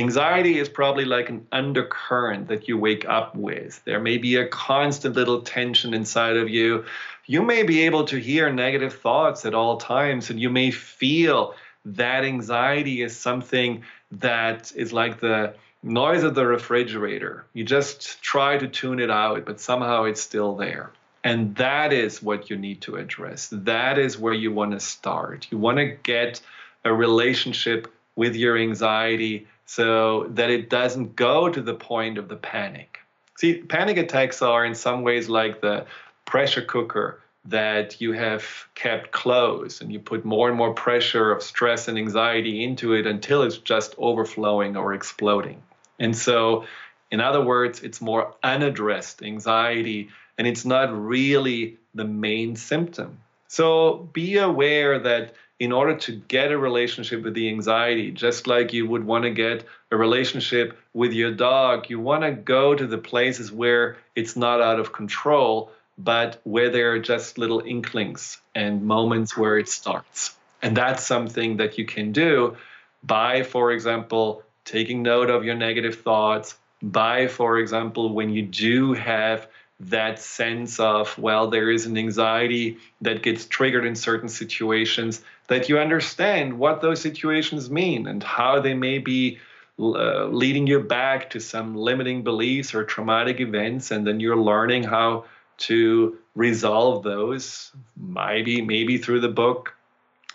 Anxiety 0.00 0.58
is 0.58 0.70
probably 0.70 1.04
like 1.04 1.28
an 1.28 1.46
undercurrent 1.52 2.48
that 2.48 2.66
you 2.66 2.78
wake 2.78 3.06
up 3.06 3.36
with. 3.36 3.84
There 3.84 4.00
may 4.00 4.16
be 4.16 4.36
a 4.36 4.48
constant 4.48 5.14
little 5.14 5.42
tension 5.42 5.92
inside 5.92 6.38
of 6.38 6.48
you. 6.48 6.86
You 7.26 7.42
may 7.42 7.64
be 7.64 7.82
able 7.82 8.04
to 8.04 8.16
hear 8.16 8.50
negative 8.50 8.94
thoughts 8.94 9.44
at 9.44 9.54
all 9.54 9.76
times, 9.76 10.30
and 10.30 10.40
you 10.40 10.48
may 10.48 10.70
feel 10.70 11.54
that 11.84 12.24
anxiety 12.24 13.02
is 13.02 13.14
something 13.14 13.84
that 14.12 14.72
is 14.74 14.90
like 14.90 15.20
the 15.20 15.54
noise 15.82 16.22
of 16.22 16.34
the 16.34 16.46
refrigerator. 16.46 17.44
You 17.52 17.64
just 17.64 18.22
try 18.22 18.56
to 18.56 18.68
tune 18.68 19.00
it 19.00 19.10
out, 19.10 19.44
but 19.44 19.60
somehow 19.60 20.04
it's 20.04 20.22
still 20.22 20.56
there. 20.56 20.92
And 21.24 21.54
that 21.56 21.92
is 21.92 22.22
what 22.22 22.48
you 22.48 22.56
need 22.56 22.80
to 22.82 22.96
address. 22.96 23.50
That 23.52 23.98
is 23.98 24.18
where 24.18 24.32
you 24.32 24.50
want 24.50 24.72
to 24.72 24.80
start. 24.80 25.46
You 25.50 25.58
want 25.58 25.76
to 25.76 25.94
get 26.02 26.40
a 26.86 26.94
relationship 26.94 27.92
with 28.16 28.34
your 28.34 28.56
anxiety 28.56 29.46
so 29.70 30.26
that 30.30 30.50
it 30.50 30.68
doesn't 30.68 31.14
go 31.14 31.48
to 31.48 31.60
the 31.60 31.74
point 31.74 32.18
of 32.18 32.28
the 32.28 32.34
panic. 32.34 32.98
See, 33.38 33.54
panic 33.54 33.98
attacks 33.98 34.42
are 34.42 34.64
in 34.64 34.74
some 34.74 35.02
ways 35.02 35.28
like 35.28 35.60
the 35.60 35.86
pressure 36.24 36.62
cooker 36.62 37.20
that 37.44 38.00
you 38.00 38.10
have 38.10 38.44
kept 38.74 39.12
closed 39.12 39.80
and 39.80 39.92
you 39.92 40.00
put 40.00 40.24
more 40.24 40.48
and 40.48 40.58
more 40.58 40.74
pressure 40.74 41.30
of 41.30 41.40
stress 41.40 41.86
and 41.86 41.96
anxiety 41.96 42.64
into 42.64 42.94
it 42.94 43.06
until 43.06 43.44
it's 43.44 43.58
just 43.58 43.94
overflowing 43.96 44.76
or 44.76 44.92
exploding. 44.92 45.62
And 46.00 46.16
so, 46.16 46.64
in 47.12 47.20
other 47.20 47.40
words, 47.40 47.80
it's 47.80 48.00
more 48.00 48.34
unaddressed 48.42 49.22
anxiety 49.22 50.08
and 50.36 50.48
it's 50.48 50.64
not 50.64 50.92
really 50.92 51.76
the 51.94 52.04
main 52.04 52.56
symptom. 52.56 53.18
So 53.50 54.08
be 54.12 54.38
aware 54.38 55.00
that 55.00 55.34
in 55.58 55.72
order 55.72 55.96
to 55.96 56.12
get 56.12 56.52
a 56.52 56.56
relationship 56.56 57.24
with 57.24 57.34
the 57.34 57.48
anxiety, 57.48 58.12
just 58.12 58.46
like 58.46 58.72
you 58.72 58.86
would 58.86 59.04
want 59.04 59.24
to 59.24 59.30
get 59.30 59.66
a 59.90 59.96
relationship 59.96 60.78
with 60.94 61.12
your 61.12 61.32
dog, 61.32 61.90
you 61.90 61.98
want 61.98 62.22
to 62.22 62.30
go 62.30 62.76
to 62.76 62.86
the 62.86 62.96
places 62.96 63.50
where 63.50 63.96
it's 64.14 64.36
not 64.36 64.60
out 64.60 64.78
of 64.78 64.92
control, 64.92 65.72
but 65.98 66.40
where 66.44 66.70
there 66.70 66.92
are 66.92 67.00
just 67.00 67.38
little 67.38 67.60
inklings 67.66 68.38
and 68.54 68.84
moments 68.84 69.36
where 69.36 69.58
it 69.58 69.68
starts. 69.68 70.36
And 70.62 70.76
that's 70.76 71.04
something 71.04 71.56
that 71.56 71.76
you 71.76 71.86
can 71.86 72.12
do 72.12 72.56
by, 73.02 73.42
for 73.42 73.72
example, 73.72 74.44
taking 74.64 75.02
note 75.02 75.28
of 75.28 75.44
your 75.44 75.56
negative 75.56 76.02
thoughts, 76.02 76.54
by, 76.80 77.26
for 77.26 77.58
example, 77.58 78.14
when 78.14 78.30
you 78.30 78.42
do 78.42 78.92
have 78.92 79.48
that 79.80 80.20
sense 80.20 80.78
of, 80.78 81.16
well, 81.18 81.48
there 81.48 81.70
is 81.70 81.86
an 81.86 81.96
anxiety 81.96 82.76
that 83.00 83.22
gets 83.22 83.46
triggered 83.46 83.86
in 83.86 83.96
certain 83.96 84.28
situations, 84.28 85.22
that 85.48 85.68
you 85.68 85.78
understand 85.78 86.58
what 86.58 86.82
those 86.82 87.00
situations 87.00 87.70
mean 87.70 88.06
and 88.06 88.22
how 88.22 88.60
they 88.60 88.74
may 88.74 88.98
be 88.98 89.38
uh, 89.78 90.26
leading 90.26 90.66
you 90.66 90.78
back 90.80 91.30
to 91.30 91.40
some 91.40 91.74
limiting 91.74 92.22
beliefs 92.22 92.74
or 92.74 92.84
traumatic 92.84 93.40
events, 93.40 93.90
and 93.90 94.06
then 94.06 94.20
you're 94.20 94.36
learning 94.36 94.82
how 94.82 95.24
to 95.56 96.18
resolve 96.34 97.02
those, 97.02 97.72
maybe 97.96 98.60
maybe 98.60 98.98
through 98.98 99.20
the 99.20 99.28
book 99.28 99.74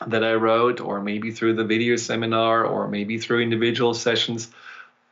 that 0.07 0.23
I 0.23 0.33
wrote, 0.33 0.81
or 0.81 0.99
maybe 1.01 1.31
through 1.31 1.53
the 1.53 1.63
video 1.63 1.95
seminar, 1.95 2.65
or 2.65 2.87
maybe 2.87 3.19
through 3.19 3.41
individual 3.41 3.93
sessions. 3.93 4.51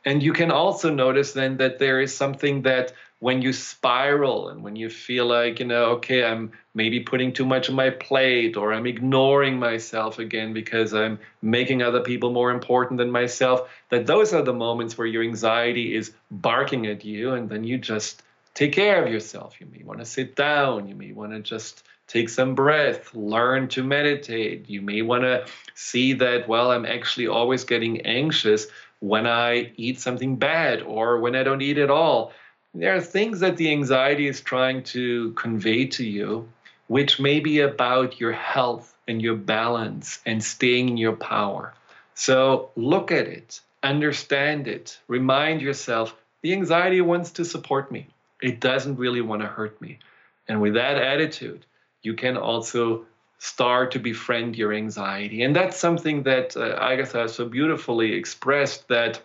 And 0.04 0.22
you 0.22 0.32
can 0.32 0.50
also 0.50 0.92
notice 0.92 1.32
then 1.32 1.56
that 1.58 1.78
there 1.78 2.00
is 2.00 2.14
something 2.14 2.62
that 2.62 2.92
when 3.24 3.40
you 3.40 3.54
spiral 3.54 4.50
and 4.50 4.62
when 4.62 4.76
you 4.76 4.90
feel 4.90 5.24
like, 5.24 5.58
you 5.58 5.64
know, 5.64 5.84
okay, 5.92 6.22
I'm 6.22 6.52
maybe 6.74 7.00
putting 7.00 7.32
too 7.32 7.46
much 7.46 7.70
on 7.70 7.74
my 7.74 7.88
plate 7.88 8.54
or 8.54 8.74
I'm 8.74 8.86
ignoring 8.86 9.58
myself 9.58 10.18
again 10.18 10.52
because 10.52 10.92
I'm 10.92 11.18
making 11.40 11.80
other 11.80 12.02
people 12.02 12.32
more 12.32 12.50
important 12.50 12.98
than 12.98 13.10
myself, 13.10 13.66
that 13.88 14.06
those 14.06 14.34
are 14.34 14.42
the 14.42 14.52
moments 14.52 14.98
where 14.98 15.06
your 15.06 15.22
anxiety 15.22 15.96
is 15.96 16.12
barking 16.30 16.86
at 16.86 17.02
you 17.02 17.32
and 17.32 17.48
then 17.48 17.64
you 17.64 17.78
just 17.78 18.22
take 18.52 18.74
care 18.74 19.02
of 19.02 19.10
yourself. 19.10 19.58
You 19.58 19.68
may 19.72 19.82
want 19.82 20.00
to 20.00 20.04
sit 20.04 20.36
down, 20.36 20.86
you 20.86 20.94
may 20.94 21.12
want 21.12 21.32
to 21.32 21.40
just 21.40 21.82
take 22.06 22.28
some 22.28 22.54
breath, 22.54 23.14
learn 23.14 23.68
to 23.68 23.82
meditate. 23.82 24.68
You 24.68 24.82
may 24.82 25.00
want 25.00 25.22
to 25.22 25.46
see 25.74 26.12
that, 26.12 26.46
well, 26.46 26.72
I'm 26.72 26.84
actually 26.84 27.28
always 27.28 27.64
getting 27.64 28.02
anxious 28.02 28.66
when 29.00 29.26
I 29.26 29.72
eat 29.76 29.98
something 29.98 30.36
bad 30.36 30.82
or 30.82 31.20
when 31.20 31.34
I 31.34 31.42
don't 31.42 31.62
eat 31.62 31.78
at 31.78 31.90
all 31.90 32.34
there 32.74 32.94
are 32.94 33.00
things 33.00 33.40
that 33.40 33.56
the 33.56 33.70
anxiety 33.70 34.26
is 34.26 34.40
trying 34.40 34.82
to 34.82 35.32
convey 35.32 35.86
to 35.86 36.04
you, 36.04 36.48
which 36.88 37.20
may 37.20 37.40
be 37.40 37.60
about 37.60 38.18
your 38.18 38.32
health 38.32 38.96
and 39.06 39.22
your 39.22 39.36
balance 39.36 40.20
and 40.26 40.42
staying 40.42 40.88
in 40.88 40.96
your 40.96 41.14
power. 41.16 41.72
So 42.14 42.70
look 42.74 43.12
at 43.12 43.26
it, 43.26 43.60
understand 43.82 44.66
it, 44.66 44.98
remind 45.08 45.62
yourself 45.62 46.16
the 46.42 46.52
anxiety 46.52 47.00
wants 47.00 47.30
to 47.32 47.44
support 47.44 47.92
me. 47.92 48.08
It 48.42 48.60
doesn't 48.60 48.96
really 48.96 49.20
want 49.20 49.42
to 49.42 49.48
hurt 49.48 49.80
me. 49.80 50.00
And 50.48 50.60
with 50.60 50.74
that 50.74 50.96
attitude, 50.96 51.64
you 52.02 52.14
can 52.14 52.36
also 52.36 53.06
start 53.38 53.92
to 53.92 53.98
befriend 53.98 54.56
your 54.56 54.72
anxiety. 54.72 55.42
And 55.42 55.54
that's 55.54 55.76
something 55.76 56.22
that 56.24 56.56
uh, 56.56 56.76
Agatha 56.80 57.28
so 57.28 57.48
beautifully 57.48 58.12
expressed 58.12 58.88
that 58.88 59.20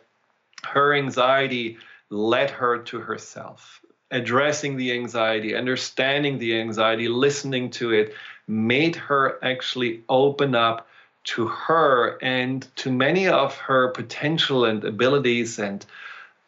her 0.63 0.93
anxiety 0.93 1.77
led 2.09 2.49
her 2.49 2.79
to 2.79 2.99
herself. 2.99 3.81
Addressing 4.11 4.77
the 4.77 4.91
anxiety, 4.93 5.55
understanding 5.55 6.39
the 6.39 6.59
anxiety, 6.59 7.07
listening 7.07 7.69
to 7.71 7.91
it, 7.91 8.13
made 8.47 8.95
her 8.95 9.37
actually 9.43 10.03
open 10.09 10.55
up 10.55 10.87
to 11.23 11.47
her 11.47 12.17
and 12.21 12.67
to 12.77 12.91
many 12.91 13.27
of 13.27 13.55
her 13.57 13.89
potential 13.89 14.65
and 14.65 14.83
abilities 14.83 15.59
and 15.59 15.85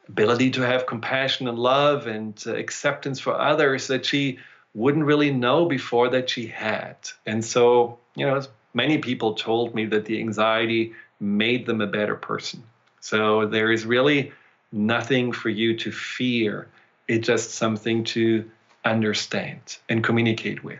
ability 0.08 0.50
to 0.52 0.62
have 0.62 0.88
compassion 0.88 1.48
and 1.48 1.60
love 1.60 2.08
and 2.08 2.44
uh, 2.48 2.56
acceptance 2.56 3.20
for 3.20 3.40
others 3.40 3.88
that 3.88 4.06
she 4.06 4.40
wouldn't 4.74 5.06
really 5.06 5.32
know 5.32 5.66
before 5.66 6.10
that 6.10 6.30
she 6.30 6.48
had. 6.48 6.96
And 7.26 7.46
so, 7.46 8.00
you 8.16 8.26
know, 8.26 8.42
many 8.74 8.98
people 8.98 9.36
told 9.36 9.76
me 9.76 9.86
that 9.86 10.06
the 10.06 10.20
anxiety 10.20 10.94
made 11.20 11.66
them 11.66 11.82
a 11.82 11.88
better 11.88 12.16
person. 12.16 12.64
So 13.02 13.46
there 13.46 13.72
is 13.72 13.86
really 13.86 14.32
nothing 14.72 15.32
for 15.32 15.50
you 15.50 15.76
to 15.78 15.92
fear. 15.92 16.68
It's 17.08 17.28
just 17.28 17.52
something 17.52 18.04
to 18.06 18.50
understand 18.86 19.78
and 19.90 20.04
communicate 20.04 20.64
with. 20.64 20.80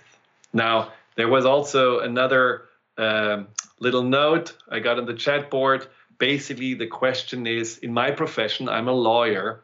Now, 0.54 0.92
there 1.16 1.28
was 1.28 1.46
also 1.46 2.00
another 2.00 2.64
um, 2.98 3.48
little 3.80 4.04
note 4.04 4.56
I 4.70 4.80
got 4.80 4.98
on 4.98 5.06
the 5.06 5.14
chat 5.14 5.50
board. 5.50 5.88
Basically, 6.18 6.74
the 6.74 6.88
question 6.88 7.48
is 7.48 7.80
in 7.80 7.94
my 7.94 8.12
profession, 8.12 8.70
I'm 8.70 8.88
a 8.88 8.94
lawyer. 8.94 9.62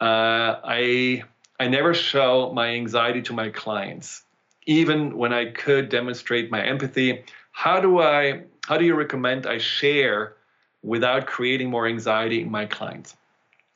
Uh, 0.00 0.60
I, 0.64 1.24
I 1.58 1.68
never 1.68 1.94
show 1.94 2.52
my 2.52 2.68
anxiety 2.68 3.22
to 3.22 3.32
my 3.32 3.48
clients, 3.50 4.22
even 4.66 5.16
when 5.16 5.32
I 5.32 5.46
could 5.46 5.88
demonstrate 5.88 6.50
my 6.50 6.64
empathy. 6.64 7.24
How 7.52 7.80
do 7.80 8.00
I? 8.00 8.42
How 8.66 8.78
do 8.78 8.84
you 8.84 8.94
recommend 8.94 9.46
I 9.46 9.58
share 9.58 10.34
without 10.82 11.26
creating 11.26 11.70
more 11.70 11.86
anxiety 11.86 12.42
in 12.42 12.50
my 12.50 12.66
clients? 12.66 13.16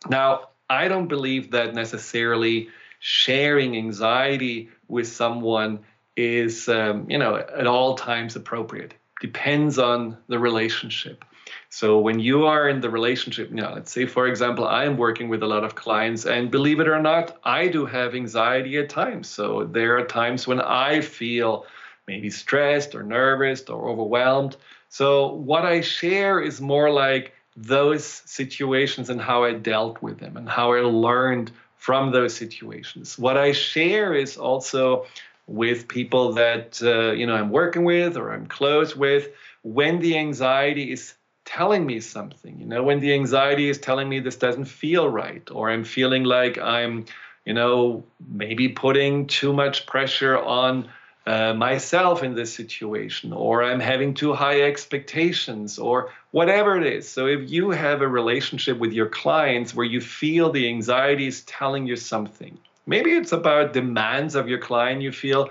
Now, 0.09 0.51
I 0.71 0.89
don't 0.89 1.09
believe 1.09 1.51
that 1.53 1.75
necessarily 1.75 2.69
sharing 3.01 3.77
anxiety 3.77 4.71
with 4.89 5.07
someone 5.09 5.81
is, 6.17 6.69
um, 6.69 7.09
you 7.11 7.19
know, 7.19 7.37
at 7.37 7.67
all 7.67 7.95
times 7.95 8.37
appropriate. 8.37 8.95
Depends 9.21 9.79
on 9.79 10.17
the 10.29 10.39
relationship. 10.39 11.25
So 11.71 11.99
when 11.99 12.19
you 12.19 12.47
are 12.47 12.69
in 12.69 12.81
the 12.81 12.91
relationship, 12.91 13.51
you 13.51 13.57
know, 13.57 13.73
let's 13.75 13.91
say 13.91 14.07
for 14.07 14.27
example, 14.27 14.67
I 14.67 14.85
am 14.85 14.97
working 14.97 15.29
with 15.29 15.43
a 15.43 15.47
lot 15.47 15.65
of 15.65 15.75
clients, 15.75 16.27
and 16.27 16.51
believe 16.51 16.81
it 16.81 16.89
or 16.89 17.01
not, 17.01 17.39
I 17.45 17.69
do 17.69 17.87
have 17.87 18.15
anxiety 18.15 18.79
at 18.79 18.89
times. 18.89 19.29
So 19.29 19.65
there 19.65 19.99
are 19.99 20.05
times 20.05 20.47
when 20.47 20.61
I 20.61 21.01
feel 21.01 21.67
maybe 22.07 22.31
stressed 22.31 22.95
or 22.95 23.03
nervous 23.03 23.63
or 23.69 23.89
overwhelmed. 23.89 24.57
So 24.89 25.33
what 25.33 25.65
I 25.65 25.81
share 25.81 26.41
is 26.41 26.61
more 26.61 26.91
like 26.91 27.33
those 27.61 28.05
situations 28.05 29.11
and 29.11 29.21
how 29.21 29.45
I 29.45 29.53
dealt 29.53 30.01
with 30.01 30.19
them 30.19 30.37
and 30.37 30.49
how 30.49 30.73
I 30.75 30.81
learned 30.81 31.51
from 31.77 32.13
those 32.13 32.35
situations. 32.35 33.19
What 33.19 33.37
I 33.37 33.53
share 33.53 34.15
is 34.15 34.37
also 34.37 35.07
with 35.49 35.89
people 35.89 36.35
that 36.35 36.81
uh, 36.83 37.13
you 37.13 37.27
know 37.27 37.35
I'm 37.35 37.51
working 37.51 37.85
with 37.85 38.17
or 38.17 38.33
I'm 38.33 38.47
close 38.47 38.95
with 38.95 39.31
when 39.63 39.99
the 39.99 40.19
anxiety 40.19 40.93
is 40.93 41.15
telling 41.47 41.87
me 41.87 41.99
something 42.01 42.61
you 42.61 42.67
know 42.67 42.83
when 42.83 43.01
the 43.01 43.15
anxiety 43.15 43.71
is 43.71 43.79
telling 43.79 44.07
me 44.07 44.21
this 44.21 44.37
doesn't 44.37 44.67
feel 44.67 45.09
right 45.09 45.49
or 45.51 45.71
I'm 45.71 45.85
feeling 45.85 46.25
like 46.25 46.59
I'm 46.59 47.07
you 47.47 47.55
know 47.55 48.05
maybe 48.29 48.69
putting 48.69 49.27
too 49.27 49.55
much 49.55 49.87
pressure 49.87 50.39
on 50.39 50.91
uh, 51.29 51.53
myself 51.53 52.23
in 52.23 52.35
this 52.35 52.51
situation, 52.55 53.35
or 53.35 53.63
I'm 53.63 53.81
having 53.81 54.15
too 54.15 54.33
high 54.33 54.63
expectations, 54.63 55.79
or 55.79 56.11
whatever 56.31 56.79
it 56.79 56.87
is. 56.87 57.07
So, 57.07 57.27
if 57.27 57.51
you 57.51 57.69
have 57.69 58.01
a 58.01 58.09
relationship 58.09 58.79
with 58.79 58.95
your 58.95 59.11
clients 59.11 59.75
where 59.75 59.85
you 59.85 60.01
feel 60.01 60.51
the 60.51 60.67
anxiety 60.67 61.27
is 61.27 61.43
telling 61.43 61.87
you 61.87 61.97
something, 61.97 62.59
maybe 62.87 63.11
it's 63.11 63.33
about 63.33 63.75
demands 63.75 64.37
of 64.37 64.49
your 64.49 64.59
client 64.59 65.03
you 65.03 65.13
feel 65.13 65.51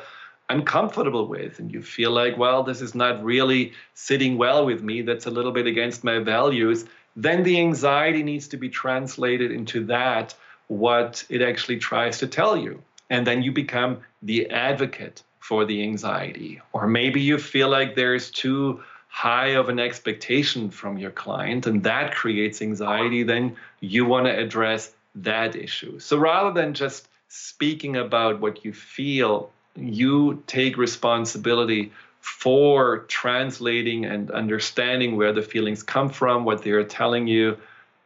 uncomfortable 0.50 1.28
with, 1.28 1.60
and 1.60 1.72
you 1.72 1.84
feel 1.84 2.10
like, 2.10 2.40
well, 2.40 2.64
this 2.64 2.82
is 2.82 2.96
not 2.96 3.24
really 3.24 3.74
sitting 3.94 4.36
well 4.36 4.66
with 4.66 4.82
me, 4.82 5.04
that's 5.04 5.28
a 5.28 5.32
little 5.32 5.52
bit 5.52 5.68
against 5.68 6.04
my 6.04 6.18
values, 6.18 6.86
then 7.16 7.44
the 7.44 7.60
anxiety 7.60 8.24
needs 8.24 8.48
to 8.48 8.58
be 8.58 8.70
translated 8.70 9.52
into 9.52 9.86
that, 9.86 10.34
what 10.70 11.24
it 11.30 11.44
actually 11.44 11.78
tries 11.78 12.18
to 12.18 12.26
tell 12.26 12.58
you. 12.58 12.82
And 13.12 13.28
then 13.28 13.44
you 13.44 13.52
become 13.52 14.00
the 14.24 14.50
advocate 14.50 15.22
for 15.48 15.64
the 15.64 15.82
anxiety. 15.82 16.60
Or 16.74 16.88
maybe 16.88 17.22
you 17.22 17.38
feel 17.38 17.70
like 17.70 17.96
there's 17.96 18.30
too 18.30 18.84
high 19.08 19.56
of 19.56 19.70
an 19.70 19.80
expectation 19.80 20.70
from 20.70 20.98
your 20.98 21.12
client 21.12 21.66
and 21.68 21.84
that 21.84 22.14
creates 22.14 22.62
anxiety, 22.62 23.24
then 23.24 23.56
you 23.80 24.04
want 24.04 24.26
to 24.26 24.38
address 24.38 24.92
that 25.16 25.56
issue. 25.56 26.00
So 26.00 26.18
rather 26.18 26.52
than 26.52 26.74
just 26.74 27.08
speaking 27.30 27.96
about 27.96 28.42
what 28.42 28.66
you 28.66 28.74
feel, 28.74 29.50
you 29.78 30.44
take 30.48 30.78
responsibility 30.78 31.94
for 32.20 33.06
translating 33.08 34.04
and 34.04 34.30
understanding 34.30 35.16
where 35.16 35.32
the 35.32 35.42
feelings 35.42 35.82
come 35.82 36.10
from, 36.10 36.44
what 36.44 36.62
they 36.62 36.72
are 36.72 36.84
telling 36.84 37.26
you, 37.26 37.58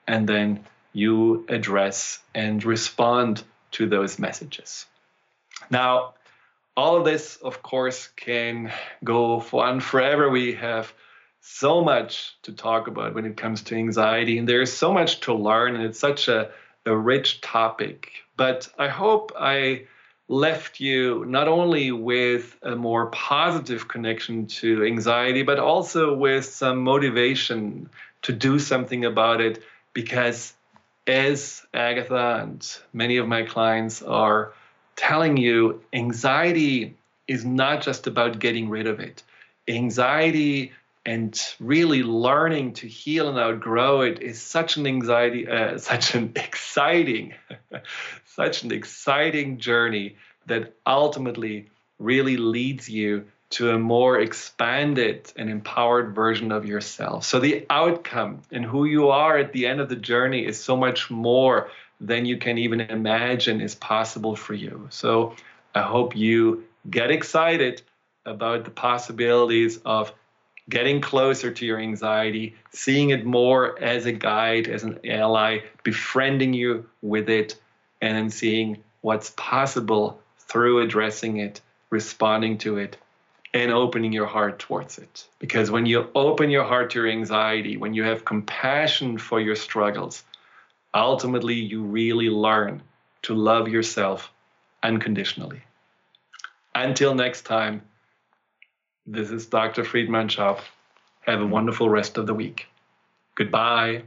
and 0.07 0.29
then 0.29 0.63
you 0.93 1.43
address 1.49 2.19
and 2.35 2.63
respond 2.63 3.43
to 3.71 3.87
those 3.87 4.19
messages. 4.19 4.85
Now, 5.71 6.13
all 6.76 6.97
of 6.97 7.05
this, 7.05 7.38
of 7.38 7.61
course, 7.61 8.07
can 8.15 8.72
go 9.03 9.43
on 9.53 9.80
forever. 9.80 10.30
We 10.30 10.53
have 10.53 10.93
so 11.41 11.84
much 11.84 12.38
to 12.43 12.53
talk 12.53 12.88
about 12.88 13.13
when 13.13 13.26
it 13.26 13.38
comes 13.38 13.63
to 13.63 13.76
anxiety, 13.76 14.38
and 14.38 14.47
there's 14.47 14.72
so 14.72 14.93
much 14.93 15.22
to 15.22 15.34
learn, 15.34 15.76
and 15.76 15.84
it's 15.84 15.99
such 15.99 16.28
a, 16.28 16.51
a 16.86 16.95
rich 16.95 17.41
topic. 17.41 18.11
But 18.38 18.69
I 18.78 18.88
hope 18.88 19.34
I 19.38 19.88
left 20.28 20.80
you 20.80 21.26
not 21.28 21.49
only 21.49 21.91
with 21.91 22.57
a 22.63 22.76
more 22.76 23.07
positive 23.07 23.88
connection 23.88 24.47
to 24.47 24.86
anxiety, 24.86 25.43
but 25.43 25.59
also 25.59 26.15
with 26.15 26.45
some 26.45 26.84
motivation 26.84 27.89
to 28.22 28.32
do 28.32 28.57
something 28.57 29.03
about 29.03 29.41
it 29.41 29.61
because 29.93 30.53
as 31.05 31.65
Agatha 31.74 32.39
and 32.43 32.78
many 32.93 33.17
of 33.17 33.28
my 33.28 33.43
clients 33.43 34.01
are 34.01 34.53
telling 35.01 35.35
you 35.35 35.81
anxiety 35.93 36.95
is 37.27 37.43
not 37.43 37.81
just 37.81 38.05
about 38.05 38.37
getting 38.37 38.69
rid 38.69 38.85
of 38.85 38.99
it. 38.99 39.23
Anxiety 39.67 40.73
and 41.05 41.41
really 41.59 42.03
learning 42.03 42.73
to 42.73 42.87
heal 42.87 43.27
and 43.27 43.39
outgrow 43.39 44.01
it 44.01 44.21
is 44.21 44.39
such 44.39 44.77
an 44.77 44.85
anxiety, 44.85 45.47
uh, 45.47 45.77
such 45.91 46.13
an 46.13 46.33
exciting, 46.35 47.33
such 48.25 48.61
an 48.61 48.71
exciting 48.71 49.57
journey 49.57 50.17
that 50.45 50.73
ultimately 50.85 51.67
really 51.97 52.37
leads 52.37 52.87
you 52.87 53.25
to 53.49 53.71
a 53.71 53.79
more 53.79 54.19
expanded 54.19 55.33
and 55.35 55.49
empowered 55.49 56.13
version 56.13 56.51
of 56.51 56.65
yourself. 56.65 57.25
So 57.25 57.39
the 57.39 57.65
outcome 57.69 58.41
and 58.51 58.63
who 58.63 58.85
you 58.85 59.09
are 59.09 59.37
at 59.37 59.51
the 59.51 59.65
end 59.65 59.81
of 59.81 59.89
the 59.89 59.95
journey 59.95 60.45
is 60.45 60.63
so 60.63 60.77
much 60.77 61.09
more 61.09 61.69
than 62.01 62.25
you 62.25 62.37
can 62.37 62.57
even 62.57 62.81
imagine 62.81 63.61
is 63.61 63.75
possible 63.75 64.35
for 64.35 64.55
you. 64.55 64.87
So 64.89 65.35
I 65.75 65.83
hope 65.83 66.15
you 66.15 66.65
get 66.89 67.11
excited 67.11 67.83
about 68.25 68.65
the 68.65 68.71
possibilities 68.71 69.79
of 69.85 70.11
getting 70.69 70.99
closer 70.99 71.51
to 71.51 71.65
your 71.65 71.79
anxiety, 71.79 72.55
seeing 72.71 73.11
it 73.11 73.25
more 73.25 73.81
as 73.81 74.05
a 74.05 74.11
guide, 74.11 74.67
as 74.67 74.83
an 74.83 74.99
ally, 75.05 75.59
befriending 75.83 76.53
you 76.53 76.89
with 77.01 77.29
it, 77.29 77.59
and 78.01 78.17
then 78.17 78.29
seeing 78.29 78.83
what's 79.01 79.31
possible 79.31 80.19
through 80.39 80.81
addressing 80.81 81.37
it, 81.37 81.61
responding 81.91 82.57
to 82.57 82.77
it, 82.77 82.97
and 83.53 83.71
opening 83.71 84.13
your 84.13 84.25
heart 84.25 84.59
towards 84.59 84.97
it. 84.97 85.27
Because 85.39 85.69
when 85.69 85.85
you 85.85 86.09
open 86.15 86.49
your 86.49 86.63
heart 86.63 86.89
to 86.91 86.99
your 86.99 87.09
anxiety, 87.09 87.77
when 87.77 87.93
you 87.93 88.03
have 88.03 88.25
compassion 88.25 89.17
for 89.17 89.39
your 89.41 89.55
struggles, 89.55 90.23
ultimately 90.93 91.55
you 91.55 91.83
really 91.83 92.29
learn 92.29 92.81
to 93.23 93.33
love 93.33 93.67
yourself 93.67 94.31
unconditionally. 94.83 95.61
Until 96.75 97.13
next 97.15 97.43
time, 97.43 97.83
this 99.05 99.29
is 99.31 99.45
Dr. 99.45 99.83
Friedemann 99.83 100.27
Schaub. 100.27 100.59
Have 101.21 101.41
a 101.41 101.47
wonderful 101.47 101.89
rest 101.89 102.17
of 102.17 102.27
the 102.27 102.33
week. 102.33 102.67
Goodbye. 103.35 104.03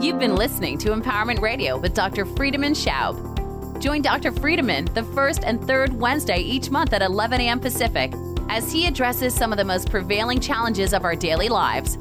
You've 0.00 0.18
been 0.18 0.34
listening 0.34 0.78
to 0.78 0.90
Empowerment 0.90 1.40
Radio 1.40 1.78
with 1.78 1.94
Dr. 1.94 2.24
Friedemann 2.24 2.74
Schaub. 2.74 3.80
Join 3.80 4.02
Dr. 4.02 4.32
Friedemann 4.32 4.92
the 4.94 5.02
first 5.02 5.44
and 5.44 5.64
third 5.64 5.92
Wednesday 5.92 6.38
each 6.38 6.70
month 6.70 6.92
at 6.92 7.02
11 7.02 7.40
a.m. 7.40 7.60
Pacific 7.60 8.12
as 8.48 8.72
he 8.72 8.86
addresses 8.86 9.34
some 9.34 9.52
of 9.52 9.58
the 9.58 9.64
most 9.64 9.90
prevailing 9.90 10.40
challenges 10.40 10.92
of 10.92 11.04
our 11.04 11.14
daily 11.14 11.48
lives 11.48 11.96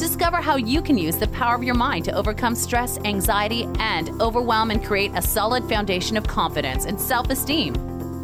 Discover 0.00 0.38
how 0.38 0.56
you 0.56 0.80
can 0.80 0.96
use 0.96 1.16
the 1.16 1.28
power 1.28 1.54
of 1.54 1.62
your 1.62 1.74
mind 1.74 2.06
to 2.06 2.12
overcome 2.12 2.54
stress, 2.54 2.96
anxiety, 3.04 3.68
and 3.78 4.08
overwhelm 4.22 4.70
and 4.70 4.82
create 4.82 5.12
a 5.14 5.20
solid 5.20 5.68
foundation 5.68 6.16
of 6.16 6.26
confidence 6.26 6.86
and 6.86 6.98
self 6.98 7.28
esteem. 7.28 7.74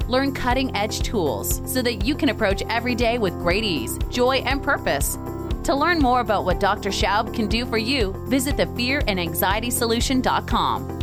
Learn 0.08 0.32
cutting 0.32 0.74
edge 0.74 1.00
tools 1.00 1.60
so 1.70 1.82
that 1.82 2.06
you 2.06 2.14
can 2.14 2.30
approach 2.30 2.62
every 2.70 2.94
day 2.94 3.18
with 3.18 3.38
great 3.40 3.62
ease, 3.62 3.98
joy, 4.08 4.36
and 4.36 4.62
purpose. 4.62 5.18
To 5.64 5.74
learn 5.74 5.98
more 5.98 6.20
about 6.20 6.46
what 6.46 6.60
Dr. 6.60 6.88
Schaub 6.88 7.34
can 7.34 7.46
do 7.46 7.66
for 7.66 7.76
you, 7.76 8.14
visit 8.26 8.56
thefearandanxietysolution.com. 8.56 10.95